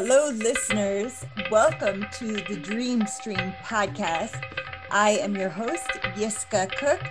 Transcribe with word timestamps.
Hello, 0.00 0.30
listeners. 0.30 1.24
Welcome 1.50 2.06
to 2.18 2.34
the 2.34 2.54
Dream 2.54 3.04
Stream 3.08 3.52
podcast. 3.64 4.40
I 4.92 5.18
am 5.18 5.34
your 5.34 5.48
host, 5.48 5.88
Yiskah 6.14 6.70
Koock, 6.70 7.02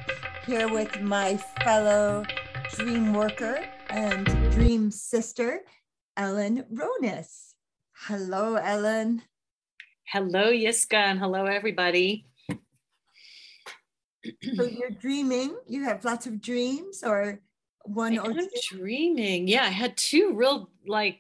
here 0.46 0.74
with 0.74 1.02
my 1.02 1.36
fellow 1.66 2.24
dream 2.76 3.14
worker 3.14 3.60
and 3.90 4.26
dream 4.54 4.90
sister, 4.90 5.64
Ellen 6.16 6.64
Ronis. 6.74 7.56
Hello, 8.08 8.56
Ellen. 8.56 9.22
Hello, 10.06 10.50
Yiskah, 10.50 10.94
and 11.12 11.20
hello, 11.20 11.44
everybody. 11.44 12.26
so 14.56 14.64
you're 14.64 14.92
dreaming. 14.92 15.58
You 15.68 15.84
have 15.84 16.06
lots 16.06 16.26
of 16.26 16.40
dreams, 16.40 17.04
or 17.04 17.42
one 17.84 18.18
I 18.18 18.22
or 18.22 18.34
two? 18.34 18.48
dreaming. 18.70 19.50
Yeah, 19.50 19.64
I 19.64 19.72
had 19.72 19.98
two 19.98 20.32
real 20.36 20.70
like, 20.88 21.18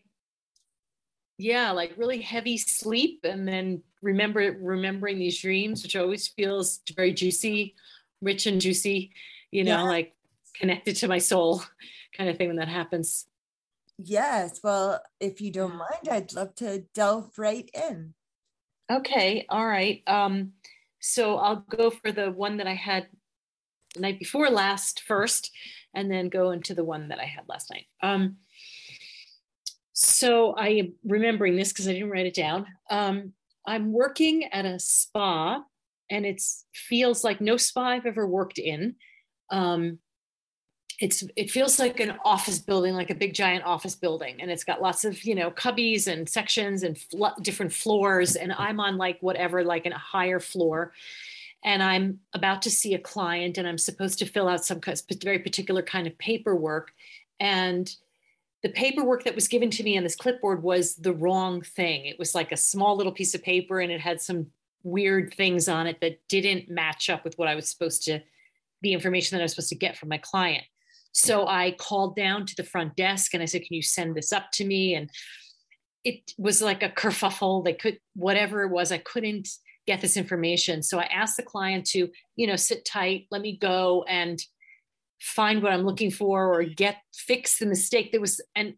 yeah, 1.37 1.71
like 1.71 1.93
really 1.97 2.21
heavy 2.21 2.57
sleep, 2.57 3.21
and 3.23 3.47
then 3.47 3.83
remember 4.01 4.57
remembering 4.59 5.19
these 5.19 5.39
dreams, 5.41 5.83
which 5.83 5.95
always 5.95 6.27
feels 6.27 6.81
very 6.95 7.13
juicy, 7.13 7.75
rich 8.21 8.45
and 8.45 8.59
juicy. 8.61 9.11
You 9.51 9.63
know, 9.63 9.77
Yeah. 9.77 9.83
like 9.83 10.15
connected 10.55 10.95
to 10.97 11.07
my 11.07 11.19
soul, 11.19 11.61
kind 12.17 12.29
of 12.29 12.37
thing 12.37 12.47
when 12.47 12.57
that 12.57 12.67
happens. 12.67 13.27
Yes. 13.97 14.59
Well, 14.63 15.01
if 15.19 15.41
you 15.41 15.51
don't 15.51 15.75
mind, 15.75 16.07
I'd 16.09 16.33
love 16.33 16.55
to 16.55 16.83
delve 16.93 17.37
right 17.37 17.69
in. 17.73 18.13
Okay, 18.91 19.45
all 19.49 19.65
right. 19.67 20.01
Um, 20.07 20.53
so 20.99 21.37
I'll 21.37 21.65
go 21.69 21.89
for 21.89 22.11
the 22.11 22.31
one 22.31 22.57
that 22.57 22.67
I 22.67 22.73
had 22.75 23.07
the 23.95 24.01
night 24.01 24.19
before 24.19 24.49
last 24.49 25.01
first, 25.01 25.51
and 25.93 26.11
then 26.11 26.29
go 26.29 26.51
into 26.51 26.73
the 26.75 26.83
one 26.83 27.07
that 27.09 27.19
I 27.19 27.25
had 27.25 27.45
last 27.47 27.71
night. 27.71 27.85
Um, 28.01 28.37
so 29.99 30.51
I 30.51 30.67
am 30.67 30.93
remembering 31.03 31.55
this 31.55 31.73
because 31.73 31.87
I 31.87 31.93
didn't 31.93 32.11
write 32.11 32.27
it 32.27 32.35
down. 32.35 32.67
Um, 32.91 33.33
I'm 33.65 33.91
working 33.91 34.43
at 34.53 34.63
a 34.63 34.77
spa, 34.77 35.63
and 36.11 36.23
it 36.23 36.39
feels 36.71 37.23
like 37.23 37.41
no 37.41 37.57
spa 37.57 37.89
I've 37.89 38.05
ever 38.05 38.27
worked 38.27 38.59
in. 38.59 38.93
Um, 39.49 39.97
it's 40.99 41.23
it 41.35 41.49
feels 41.49 41.79
like 41.79 41.99
an 41.99 42.13
office 42.23 42.59
building, 42.59 42.93
like 42.93 43.09
a 43.09 43.15
big 43.15 43.33
giant 43.33 43.65
office 43.65 43.95
building, 43.95 44.39
and 44.39 44.51
it's 44.51 44.63
got 44.63 44.83
lots 44.83 45.03
of 45.03 45.23
you 45.23 45.33
know 45.33 45.49
cubbies 45.49 46.05
and 46.05 46.29
sections 46.29 46.83
and 46.83 46.95
fl- 46.95 47.41
different 47.41 47.73
floors. 47.73 48.35
And 48.35 48.53
I'm 48.53 48.79
on 48.79 48.97
like 48.97 49.17
whatever, 49.21 49.63
like 49.63 49.87
a 49.87 49.97
higher 49.97 50.39
floor, 50.39 50.93
and 51.65 51.81
I'm 51.81 52.19
about 52.33 52.61
to 52.61 52.69
see 52.69 52.93
a 52.93 52.99
client, 52.99 53.57
and 53.57 53.67
I'm 53.67 53.79
supposed 53.79 54.19
to 54.19 54.27
fill 54.27 54.47
out 54.47 54.63
some 54.63 54.79
very 55.23 55.39
particular 55.39 55.81
kind 55.81 56.05
of 56.05 56.15
paperwork, 56.19 56.91
and 57.39 57.91
the 58.63 58.69
paperwork 58.69 59.23
that 59.23 59.35
was 59.35 59.47
given 59.47 59.69
to 59.71 59.83
me 59.83 59.97
on 59.97 60.03
this 60.03 60.15
clipboard 60.15 60.63
was 60.63 60.95
the 60.95 61.13
wrong 61.13 61.61
thing. 61.61 62.05
It 62.05 62.17
was 62.17 62.33
like 62.33 62.51
a 62.51 62.57
small 62.57 62.95
little 62.95 63.11
piece 63.11 63.35
of 63.35 63.43
paper, 63.43 63.79
and 63.79 63.91
it 63.91 64.01
had 64.01 64.21
some 64.21 64.47
weird 64.83 65.33
things 65.33 65.67
on 65.67 65.87
it 65.87 65.99
that 66.01 66.19
didn't 66.27 66.69
match 66.69 67.09
up 67.09 67.23
with 67.23 67.37
what 67.37 67.47
I 67.47 67.55
was 67.55 67.69
supposed 67.69 68.03
to, 68.03 68.21
the 68.81 68.93
information 68.93 69.35
that 69.35 69.41
I 69.41 69.45
was 69.45 69.51
supposed 69.51 69.69
to 69.69 69.75
get 69.75 69.97
from 69.97 70.09
my 70.09 70.17
client. 70.17 70.63
So 71.11 71.47
I 71.47 71.71
called 71.71 72.15
down 72.15 72.45
to 72.45 72.55
the 72.55 72.63
front 72.63 72.95
desk 72.95 73.33
and 73.33 73.41
I 73.41 73.47
said, 73.47 73.63
Can 73.63 73.75
you 73.75 73.81
send 73.81 74.15
this 74.15 74.31
up 74.31 74.51
to 74.53 74.65
me? 74.65 74.95
And 74.95 75.09
it 76.03 76.31
was 76.37 76.61
like 76.61 76.83
a 76.83 76.89
kerfuffle. 76.89 77.63
They 77.63 77.73
could, 77.73 77.99
whatever 78.15 78.63
it 78.63 78.69
was, 78.69 78.91
I 78.91 78.99
couldn't 78.99 79.49
get 79.87 80.01
this 80.01 80.17
information. 80.17 80.83
So 80.83 80.99
I 80.99 81.05
asked 81.05 81.37
the 81.37 81.43
client 81.43 81.85
to, 81.87 82.09
you 82.35 82.47
know, 82.47 82.55
sit 82.55 82.85
tight, 82.85 83.27
let 83.31 83.41
me 83.41 83.57
go 83.57 84.03
and 84.07 84.39
find 85.19 85.63
what 85.63 85.71
I'm 85.71 85.85
looking 85.85 86.11
for 86.11 86.53
or 86.53 86.63
get 86.63 86.97
fix 87.13 87.59
the 87.59 87.65
mistake. 87.65 88.11
There 88.11 88.21
was, 88.21 88.41
and 88.55 88.75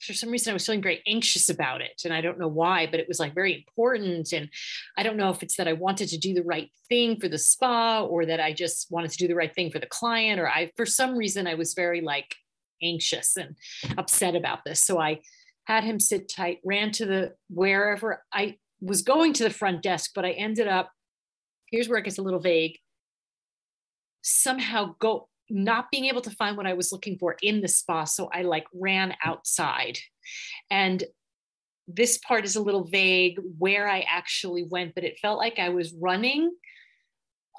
for 0.00 0.12
some 0.12 0.30
reason, 0.30 0.50
I 0.50 0.54
was 0.54 0.66
feeling 0.66 0.82
very 0.82 1.02
anxious 1.06 1.48
about 1.48 1.80
it. 1.80 2.02
And 2.04 2.12
I 2.12 2.20
don't 2.20 2.38
know 2.38 2.48
why, 2.48 2.86
but 2.86 3.00
it 3.00 3.08
was 3.08 3.18
like 3.18 3.34
very 3.34 3.54
important. 3.54 4.32
And 4.32 4.50
I 4.98 5.02
don't 5.02 5.16
know 5.16 5.30
if 5.30 5.42
it's 5.42 5.56
that 5.56 5.68
I 5.68 5.72
wanted 5.72 6.08
to 6.10 6.18
do 6.18 6.34
the 6.34 6.42
right 6.42 6.70
thing 6.88 7.18
for 7.18 7.28
the 7.28 7.38
spa 7.38 8.02
or 8.02 8.26
that 8.26 8.38
I 8.38 8.52
just 8.52 8.88
wanted 8.90 9.12
to 9.12 9.16
do 9.16 9.28
the 9.28 9.34
right 9.34 9.54
thing 9.54 9.70
for 9.70 9.78
the 9.78 9.86
client, 9.86 10.40
or 10.40 10.48
I, 10.48 10.72
for 10.76 10.84
some 10.84 11.16
reason, 11.16 11.46
I 11.46 11.54
was 11.54 11.74
very 11.74 12.00
like 12.02 12.34
anxious 12.82 13.36
and 13.36 13.56
upset 13.96 14.36
about 14.36 14.58
this. 14.66 14.80
So 14.80 15.00
I 15.00 15.20
had 15.64 15.84
him 15.84 15.98
sit 15.98 16.28
tight, 16.28 16.58
ran 16.64 16.90
to 16.92 17.06
the 17.06 17.32
wherever 17.48 18.22
I 18.30 18.58
was 18.82 19.00
going 19.00 19.32
to 19.34 19.44
the 19.44 19.50
front 19.50 19.82
desk, 19.82 20.10
but 20.14 20.26
I 20.26 20.32
ended 20.32 20.68
up, 20.68 20.90
here's 21.70 21.88
where 21.88 21.98
it 21.98 22.04
gets 22.04 22.18
a 22.18 22.22
little 22.22 22.40
vague, 22.40 22.78
somehow 24.24 24.96
go 24.98 25.28
not 25.50 25.90
being 25.90 26.06
able 26.06 26.22
to 26.22 26.30
find 26.30 26.56
what 26.56 26.66
I 26.66 26.72
was 26.72 26.90
looking 26.90 27.18
for 27.18 27.36
in 27.42 27.60
the 27.60 27.68
spa. 27.68 28.04
So 28.04 28.30
I 28.32 28.42
like 28.42 28.64
ran 28.74 29.14
outside. 29.22 29.98
And 30.70 31.04
this 31.86 32.16
part 32.18 32.46
is 32.46 32.56
a 32.56 32.62
little 32.62 32.84
vague 32.84 33.38
where 33.58 33.86
I 33.88 34.00
actually 34.08 34.64
went, 34.64 34.94
but 34.94 35.04
it 35.04 35.18
felt 35.20 35.38
like 35.38 35.58
I 35.58 35.68
was 35.68 35.92
running 35.92 36.50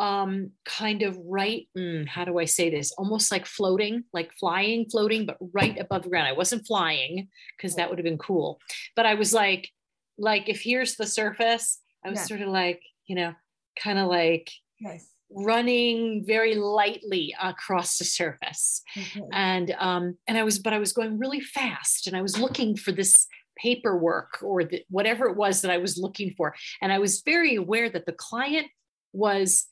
um 0.02 0.52
kind 0.66 1.03
of 1.03 1.18
right 1.24 1.70
mm, 1.78 2.06
how 2.06 2.26
do 2.26 2.38
i 2.38 2.44
say 2.44 2.70
this 2.70 2.92
almost 2.97 3.32
like 3.32 3.46
floating 3.46 4.03
like 4.12 4.30
flying 4.34 4.86
floating 4.90 5.26
but 5.26 5.38
right 5.53 5.80
above 5.80 6.03
the 6.03 6.09
ground 6.09 6.28
i 6.28 6.34
wasn't 6.34 6.68
flying 6.68 7.30
because 7.56 7.76
that 7.78 7.88
would 7.90 7.97
have 7.97 8.03
been 8.03 8.18
cool 8.18 8.59
but 8.97 9.06
i 9.06 9.14
was 9.14 9.34
like 9.34 9.70
like 10.18 10.50
if 10.50 10.62
here's 10.62 10.97
the 10.97 11.06
surface 11.08 11.80
i 12.03 12.09
was 12.09 12.20
Yeah. 12.20 12.26
sort 12.26 12.42
of 12.42 12.50
like 12.50 12.82
you 13.08 13.16
know 13.16 13.34
kind 13.82 13.97
of 13.97 14.09
like 14.09 14.52
Yes. 14.82 15.08
Running 15.31 16.24
very 16.25 16.56
lightly 16.56 17.36
across 17.41 17.97
the 17.97 18.06
surface 18.06 18.81
Okay. 18.96 19.22
and 19.34 19.75
um 19.80 20.18
and 20.28 20.38
i 20.38 20.44
was 20.44 20.59
but 20.59 20.74
i 20.74 20.78
was 20.78 20.94
going 20.94 21.18
really 21.18 21.41
fast 21.41 22.08
and 22.08 22.16
i 22.16 22.22
was 22.22 22.38
looking 22.40 22.75
for 22.75 22.91
this 22.91 23.28
paperwork 23.58 24.38
or 24.44 24.64
the, 24.66 24.84
whatever 24.90 25.25
it 25.28 25.35
was 25.35 25.62
that 25.62 25.72
i 25.72 25.78
was 25.78 25.97
looking 25.97 26.34
for 26.38 26.53
and 26.81 26.91
i 26.91 27.00
was 27.00 27.22
very 27.22 27.56
aware 27.56 27.90
that 27.90 28.06
the 28.06 28.12
client 28.14 28.68
was 29.14 29.68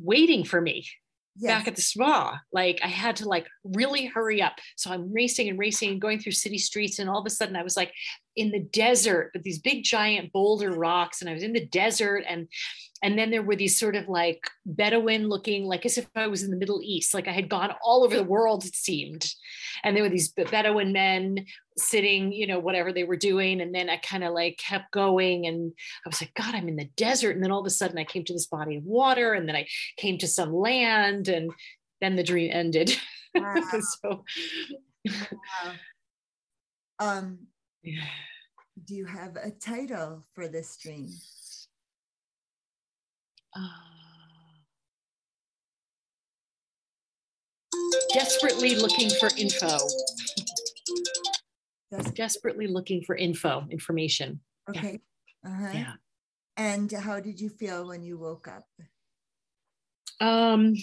waiting 0.00 0.44
for 0.44 0.60
me 0.60 0.86
Yes. 1.36 1.50
back 1.50 1.66
at 1.68 1.74
the 1.74 1.82
spa 1.82 2.38
like 2.52 2.78
i 2.84 2.86
had 2.86 3.16
to 3.16 3.28
like 3.28 3.48
really 3.64 4.06
hurry 4.06 4.40
up 4.40 4.52
so 4.76 4.92
i'm 4.92 5.12
racing 5.12 5.48
and 5.48 5.58
racing 5.58 5.90
and 5.90 6.00
going 6.00 6.20
through 6.20 6.30
city 6.30 6.58
streets 6.58 7.00
and 7.00 7.10
all 7.10 7.18
of 7.18 7.26
a 7.26 7.30
sudden 7.30 7.56
i 7.56 7.62
was 7.64 7.76
like 7.76 7.92
in 8.36 8.50
the 8.50 8.60
desert 8.60 9.30
with 9.32 9.42
these 9.42 9.58
big 9.58 9.84
giant 9.84 10.32
boulder 10.32 10.70
rocks 10.72 11.20
and 11.20 11.30
i 11.30 11.34
was 11.34 11.42
in 11.42 11.52
the 11.52 11.66
desert 11.66 12.24
and 12.28 12.48
and 13.02 13.18
then 13.18 13.30
there 13.30 13.42
were 13.42 13.56
these 13.56 13.78
sort 13.78 13.96
of 13.96 14.08
like 14.08 14.40
bedouin 14.64 15.28
looking 15.28 15.64
like 15.64 15.84
as 15.84 15.98
if 15.98 16.06
i 16.16 16.26
was 16.26 16.42
in 16.42 16.50
the 16.50 16.56
middle 16.56 16.80
east 16.82 17.14
like 17.14 17.28
i 17.28 17.32
had 17.32 17.48
gone 17.48 17.72
all 17.82 18.04
over 18.04 18.16
the 18.16 18.24
world 18.24 18.64
it 18.64 18.74
seemed 18.74 19.32
and 19.82 19.96
there 19.96 20.02
were 20.02 20.10
these 20.10 20.32
bedouin 20.32 20.92
men 20.92 21.44
sitting 21.76 22.32
you 22.32 22.46
know 22.46 22.58
whatever 22.58 22.92
they 22.92 23.04
were 23.04 23.16
doing 23.16 23.60
and 23.60 23.74
then 23.74 23.88
i 23.88 23.96
kind 23.98 24.24
of 24.24 24.32
like 24.32 24.58
kept 24.58 24.90
going 24.92 25.46
and 25.46 25.72
i 26.04 26.08
was 26.08 26.20
like 26.20 26.34
god 26.34 26.54
i'm 26.54 26.68
in 26.68 26.76
the 26.76 26.90
desert 26.96 27.34
and 27.34 27.44
then 27.44 27.50
all 27.50 27.60
of 27.60 27.66
a 27.66 27.70
sudden 27.70 27.98
i 27.98 28.04
came 28.04 28.24
to 28.24 28.32
this 28.32 28.46
body 28.46 28.76
of 28.76 28.84
water 28.84 29.32
and 29.32 29.48
then 29.48 29.56
i 29.56 29.66
came 29.96 30.18
to 30.18 30.26
some 30.26 30.52
land 30.52 31.28
and 31.28 31.50
then 32.00 32.16
the 32.16 32.22
dream 32.22 32.50
ended 32.52 32.96
Wow. 33.34 33.60
so 34.00 34.24
Wow. 35.04 35.72
Um, 36.98 37.38
yeah. 37.84 38.02
do 38.84 38.94
you 38.94 39.06
have 39.06 39.36
a 39.36 39.50
title 39.50 40.24
for 40.34 40.48
this 40.48 40.76
dream? 40.76 41.08
Uh, 43.56 43.68
desperately 48.12 48.74
looking 48.74 49.10
for 49.10 49.28
info 49.38 49.78
That's 51.90 52.10
desperately 52.10 52.66
looking 52.66 53.02
for 53.02 53.14
info 53.14 53.66
information 53.70 54.40
okay. 54.68 55.00
Uh-huh. 55.46 55.68
yeah 55.72 55.92
And 56.56 56.90
how 56.90 57.20
did 57.20 57.40
you 57.40 57.48
feel 57.48 57.86
when 57.86 58.02
you 58.02 58.18
woke 58.18 58.48
up? 58.48 58.64
um 60.20 60.74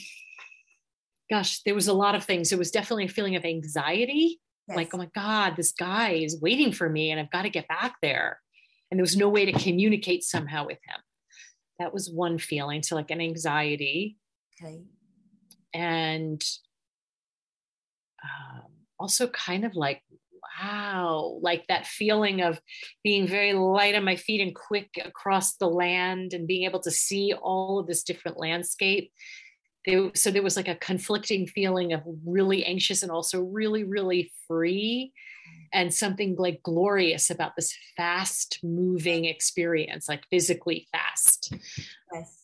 gosh 1.29 1.61
there 1.63 1.75
was 1.75 1.87
a 1.87 1.93
lot 1.93 2.15
of 2.15 2.23
things 2.23 2.49
there 2.49 2.59
was 2.59 2.71
definitely 2.71 3.05
a 3.05 3.09
feeling 3.09 3.35
of 3.35 3.45
anxiety 3.45 4.39
like 4.75 4.89
oh 4.93 4.97
my 4.97 5.09
god 5.13 5.55
this 5.55 5.71
guy 5.71 6.11
is 6.11 6.41
waiting 6.41 6.71
for 6.71 6.89
me 6.89 7.11
and 7.11 7.19
i've 7.19 7.31
got 7.31 7.43
to 7.43 7.49
get 7.49 7.67
back 7.67 7.95
there. 8.01 8.39
And 8.89 8.99
there 8.99 9.03
was 9.03 9.15
no 9.15 9.29
way 9.29 9.45
to 9.45 9.53
communicate 9.53 10.23
somehow 10.23 10.65
with 10.65 10.79
him. 10.85 10.99
That 11.79 11.93
was 11.93 12.09
one 12.11 12.37
feeling 12.37 12.83
so 12.83 12.95
like 12.95 13.09
an 13.09 13.21
anxiety. 13.21 14.17
Okay. 14.61 14.81
and 15.73 16.43
um, 18.23 18.69
also 18.99 19.27
kind 19.27 19.65
of 19.65 19.75
like 19.75 20.01
wow 20.61 21.39
like 21.41 21.65
that 21.67 21.87
feeling 21.87 22.41
of 22.41 22.59
being 23.03 23.27
very 23.27 23.53
light 23.53 23.95
on 23.95 24.03
my 24.03 24.15
feet 24.15 24.41
and 24.41 24.53
quick 24.53 24.89
across 25.03 25.55
the 25.55 25.67
land 25.67 26.33
and 26.33 26.47
being 26.47 26.65
able 26.65 26.81
to 26.81 26.91
see 26.91 27.33
all 27.33 27.79
of 27.79 27.87
this 27.87 28.03
different 28.03 28.39
landscape 28.39 29.11
there, 29.85 30.11
so 30.13 30.31
there 30.31 30.43
was 30.43 30.55
like 30.55 30.67
a 30.67 30.75
conflicting 30.75 31.47
feeling 31.47 31.93
of 31.93 32.01
really 32.25 32.63
anxious 32.65 33.03
and 33.03 33.11
also 33.11 33.41
really 33.41 33.83
really 33.83 34.31
free 34.47 35.11
and 35.73 35.93
something 35.93 36.35
like 36.37 36.61
glorious 36.63 37.29
about 37.29 37.55
this 37.55 37.73
fast 37.97 38.59
moving 38.63 39.25
experience 39.25 40.07
like 40.07 40.23
physically 40.29 40.87
fast 40.91 41.53
Yes. 42.13 42.37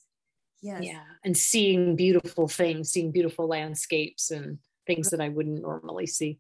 Yes. 0.62 0.84
yeah 0.84 1.04
and 1.24 1.38
seeing 1.38 1.96
beautiful 1.96 2.48
things 2.48 2.92
seeing 2.92 3.12
beautiful 3.12 3.48
landscapes 3.48 4.32
and 4.32 4.58
things 4.88 5.10
that 5.12 5.22
i 5.22 5.30
wouldn't 5.30 5.62
normally 5.62 6.08
see 6.08 6.40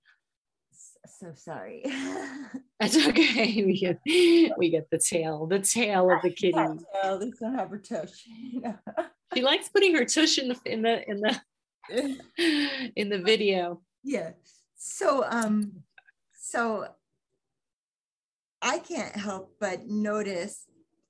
So 1.20 1.32
sorry. 1.36 1.84
That's 2.80 2.98
okay. 3.08 3.64
We 3.66 3.80
get 3.80 4.00
we 4.58 4.70
get 4.70 4.90
the 4.92 5.00
tail, 5.00 5.48
the 5.48 5.60
tail 5.60 6.12
of 6.12 6.22
the 6.22 6.30
kitty. 6.42 6.52
Tail. 6.54 7.18
They 7.20 7.32
don't 7.40 7.56
have 7.56 7.70
her 7.70 7.80
tush. 7.80 8.28
She 9.34 9.42
likes 9.42 9.70
putting 9.70 9.96
her 9.96 10.06
tush 10.06 10.38
in 10.38 10.50
the 10.50 10.58
in 10.66 10.82
the 10.82 11.10
in 11.10 11.22
the 11.22 12.92
in 12.96 13.10
the 13.10 13.20
video. 13.20 13.82
Yeah. 14.04 14.32
So 14.76 15.26
um 15.28 15.84
so 16.38 16.88
I 18.62 18.80
can't 18.80 19.16
help 19.16 19.56
but 19.60 19.88
notice, 19.88 20.66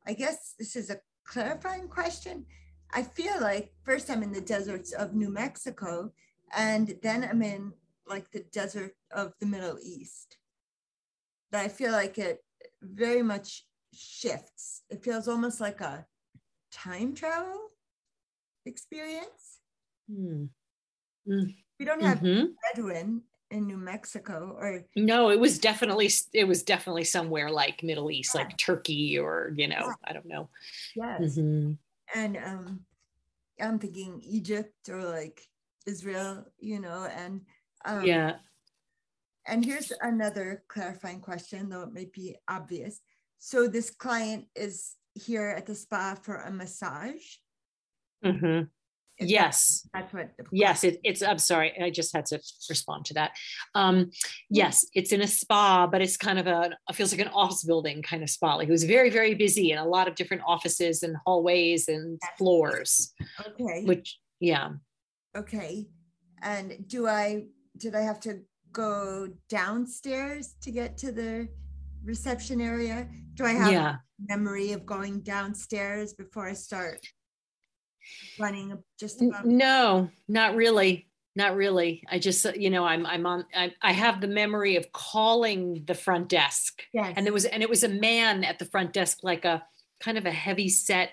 I 0.06 0.14
guess 0.14 0.56
this 0.58 0.76
is 0.76 0.90
a 0.90 1.00
clarifying 1.26 1.88
question. 1.88 2.46
I 2.92 3.04
feel 3.04 3.40
like 3.42 3.74
first 3.84 4.10
I'm 4.10 4.24
in 4.24 4.32
the 4.32 4.42
deserts 4.42 4.94
of 4.94 5.14
New 5.14 5.30
Mexico, 5.30 6.12
and 6.56 6.96
then 7.02 7.24
I'm 7.24 7.42
in 7.42 7.74
like 8.08 8.32
the 8.32 8.46
desert 8.52 8.96
of 9.12 9.34
the 9.40 9.46
Middle 9.46 9.78
East. 9.82 10.38
But 11.52 11.62
I 11.62 11.68
feel 11.68 11.92
like 11.92 12.18
it 12.18 12.44
very 12.82 13.24
much 13.24 13.66
shifts. 13.94 14.84
It 14.90 15.04
feels 15.04 15.28
almost 15.28 15.60
like 15.62 15.82
a 15.82 16.06
time 16.72 17.14
travel 17.14 17.68
experience. 18.68 19.60
Mm. 20.12 20.50
We 21.28 21.86
don't 21.86 22.02
have 22.02 22.20
mm-hmm. 22.20 22.46
Bedouin 22.74 23.22
in 23.52 23.68
New 23.68 23.78
Mexico 23.78 24.56
or 24.60 24.84
no, 24.96 25.30
it 25.30 25.40
was 25.40 25.60
definitely 25.60 26.10
it 26.34 26.46
was 26.46 26.64
definitely 26.64 27.04
somewhere 27.04 27.50
like 27.50 27.84
Middle 27.84 28.12
East, 28.12 28.32
yeah. 28.34 28.42
like 28.42 28.58
Turkey 28.58 29.18
or 29.18 29.54
you 29.56 29.68
know, 29.68 29.76
yeah. 29.88 29.94
I 30.06 30.14
don't 30.14 30.26
know. 30.26 30.50
Yes. 30.96 31.38
Mm-hmm. 31.38 31.74
And 32.16 32.38
um 32.38 32.82
I'm 33.60 33.80
thinking 33.80 34.22
Egypt 34.24 34.90
or 34.90 35.04
like 35.04 35.42
Israel, 35.86 36.46
you 36.60 36.80
know, 36.80 37.08
and 37.16 37.42
um, 37.86 38.06
yeah. 38.06 38.36
And 39.48 39.64
here's 39.64 39.94
another 40.02 40.64
clarifying 40.68 41.22
question, 41.22 41.70
though 41.70 41.84
it 41.84 41.94
may 41.94 42.06
be 42.14 42.36
obvious. 42.50 43.00
So 43.40 43.68
this 43.68 43.90
client 43.90 44.46
is 44.56 44.96
here 45.14 45.54
at 45.58 45.66
the 45.66 45.76
spa 45.76 46.16
for 46.22 46.42
a 46.42 46.52
massage. 46.52 47.24
Mm-hmm. 48.26 48.64
Yes. 49.20 49.88
That's, 49.94 50.14
what. 50.14 50.32
Yes, 50.52 50.84
it, 50.84 51.00
it's. 51.04 51.24
I'm 51.24 51.40
sorry, 51.40 51.74
I 51.82 51.90
just 51.90 52.16
had 52.16 52.26
to 52.28 52.40
respond 52.70 53.06
to 53.06 53.16
that. 53.16 53.32
Um, 53.74 54.12
yes, 54.50 54.86
it's 54.94 55.12
in 55.12 55.22
a 55.22 55.28
spa, 55.28 55.88
but 55.88 56.02
it's 56.02 56.18
kind 56.18 56.38
of 56.38 56.46
a. 56.46 56.72
It 56.88 56.96
feels 56.96 57.12
like 57.12 57.22
an 57.22 57.34
office 57.34 57.64
building 57.64 58.04
kind 58.04 58.22
of 58.22 58.30
spa. 58.30 58.56
Like 58.56 58.68
it 58.68 58.72
was 58.72 58.84
very, 58.84 59.10
very 59.10 59.34
busy 59.34 59.72
and 59.72 59.80
a 59.80 59.90
lot 59.90 60.08
of 60.08 60.16
different 60.16 60.44
offices 60.46 61.02
and 61.02 61.16
hallways 61.26 61.88
and 61.88 62.20
floors. 62.38 63.14
Okay. 63.48 63.84
Which, 63.86 64.20
yeah. 64.40 64.70
Okay, 65.36 65.88
and 66.44 66.88
do 66.88 67.08
I 67.08 67.46
did 67.78 67.96
I 67.96 68.02
have 68.02 68.20
to 68.22 68.42
go 68.72 69.30
downstairs 69.50 70.56
to 70.62 70.72
get 70.72 70.98
to 71.00 71.12
the 71.12 71.48
reception 72.04 72.62
area? 72.62 73.08
Do 73.34 73.46
I 73.46 73.54
have 73.54 73.72
yeah. 73.72 73.96
memory 74.20 74.74
of 74.74 74.86
going 74.86 75.22
downstairs 75.22 76.14
before 76.14 76.48
I 76.48 76.54
start 76.54 77.00
running 78.40 78.78
just 79.00 79.22
about? 79.22 79.46
No, 79.46 80.10
not 80.28 80.56
really. 80.56 81.08
Not 81.36 81.56
really. 81.56 82.04
I 82.10 82.18
just, 82.18 82.44
uh, 82.46 82.54
you 82.56 82.72
know, 82.72 82.84
I'm, 82.84 83.06
I'm 83.06 83.28
on, 83.28 83.46
I, 83.56 83.72
I 83.84 83.92
have 83.92 84.22
the 84.22 84.28
memory 84.28 84.76
of 84.76 84.92
calling 84.92 85.84
the 85.86 85.94
front 85.94 86.30
desk. 86.30 86.82
Yes. 86.94 87.14
And 87.16 87.28
there 87.28 87.34
was, 87.34 87.46
and 87.46 87.62
it 87.62 87.70
was 87.70 87.84
a 87.84 87.90
man 87.90 88.44
at 88.44 88.58
the 88.58 88.66
front 88.66 88.92
desk, 88.92 89.20
like 89.22 89.46
a 89.46 89.64
kind 90.00 90.18
of 90.18 90.26
a 90.26 90.32
heavy 90.32 90.68
set 90.68 91.12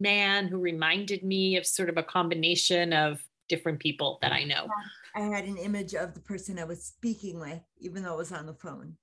man 0.00 0.48
who 0.48 0.58
reminded 0.58 1.22
me 1.22 1.56
of 1.56 1.66
sort 1.66 1.90
of 1.90 1.98
a 1.98 2.02
combination 2.02 2.94
of 2.94 3.22
different 3.50 3.78
people 3.78 4.18
that 4.22 4.32
I 4.32 4.44
know. 4.44 4.66
I 5.14 5.20
had 5.20 5.44
an 5.44 5.58
image 5.58 5.94
of 5.94 6.14
the 6.14 6.20
person 6.20 6.58
I 6.58 6.64
was 6.64 6.82
speaking 6.82 7.38
with, 7.38 7.60
even 7.78 8.02
though 8.02 8.14
it 8.14 8.18
was 8.18 8.32
on 8.32 8.46
the 8.46 8.54
phone. 8.54 8.96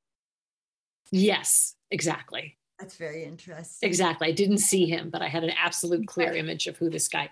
Yes, 1.12 1.76
exactly. 1.92 2.58
That's 2.80 2.96
very 2.96 3.24
interesting. 3.24 3.88
Exactly. 3.88 4.28
I 4.28 4.32
didn't 4.32 4.58
see 4.58 4.86
him, 4.86 5.10
but 5.10 5.22
I 5.22 5.28
had 5.28 5.44
an 5.44 5.52
absolute 5.52 6.08
clear 6.08 6.34
image 6.34 6.68
of 6.68 6.78
who 6.78 6.90
this 6.90 7.08
guy. 7.08 7.30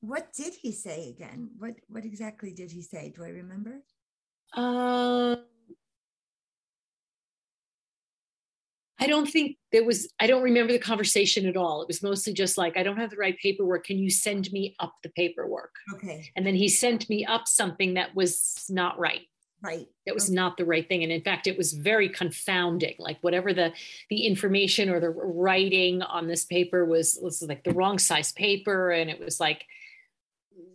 What 0.00 0.32
did 0.32 0.54
he 0.54 0.72
say 0.72 1.10
again? 1.10 1.50
What 1.58 1.74
what 1.88 2.04
exactly 2.04 2.52
did 2.52 2.70
he 2.70 2.82
say? 2.82 3.12
Do 3.14 3.24
I 3.24 3.28
remember? 3.28 3.82
Uh, 4.56 5.36
I 9.00 9.06
don't 9.06 9.26
think 9.26 9.58
there 9.70 9.84
was, 9.84 10.12
I 10.18 10.26
don't 10.26 10.42
remember 10.42 10.72
the 10.72 10.78
conversation 10.78 11.46
at 11.46 11.56
all. 11.56 11.82
It 11.82 11.88
was 11.88 12.02
mostly 12.02 12.32
just 12.32 12.58
like, 12.58 12.76
I 12.76 12.82
don't 12.82 12.96
have 12.96 13.10
the 13.10 13.16
right 13.16 13.38
paperwork. 13.38 13.84
Can 13.86 13.98
you 13.98 14.10
send 14.10 14.50
me 14.50 14.74
up 14.80 14.94
the 15.02 15.10
paperwork? 15.10 15.72
Okay. 15.94 16.30
And 16.34 16.44
then 16.44 16.56
he 16.56 16.68
sent 16.68 17.08
me 17.08 17.24
up 17.24 17.46
something 17.46 17.94
that 17.94 18.14
was 18.16 18.66
not 18.68 18.98
right. 18.98 19.20
Right. 19.60 19.88
It 20.06 20.14
was 20.14 20.26
okay. 20.26 20.34
not 20.34 20.56
the 20.56 20.64
right 20.64 20.86
thing. 20.86 21.02
And 21.02 21.10
in 21.10 21.22
fact, 21.22 21.46
it 21.46 21.58
was 21.58 21.72
very 21.72 22.08
confounding. 22.08 22.94
Like 22.98 23.18
whatever 23.22 23.52
the 23.52 23.72
the 24.08 24.26
information 24.26 24.88
or 24.88 25.00
the 25.00 25.10
writing 25.10 26.02
on 26.02 26.28
this 26.28 26.44
paper 26.44 26.84
was 26.84 27.18
was 27.20 27.42
like 27.42 27.64
the 27.64 27.72
wrong 27.72 27.98
size 27.98 28.30
paper. 28.32 28.90
And 28.90 29.10
it 29.10 29.18
was 29.18 29.40
like 29.40 29.64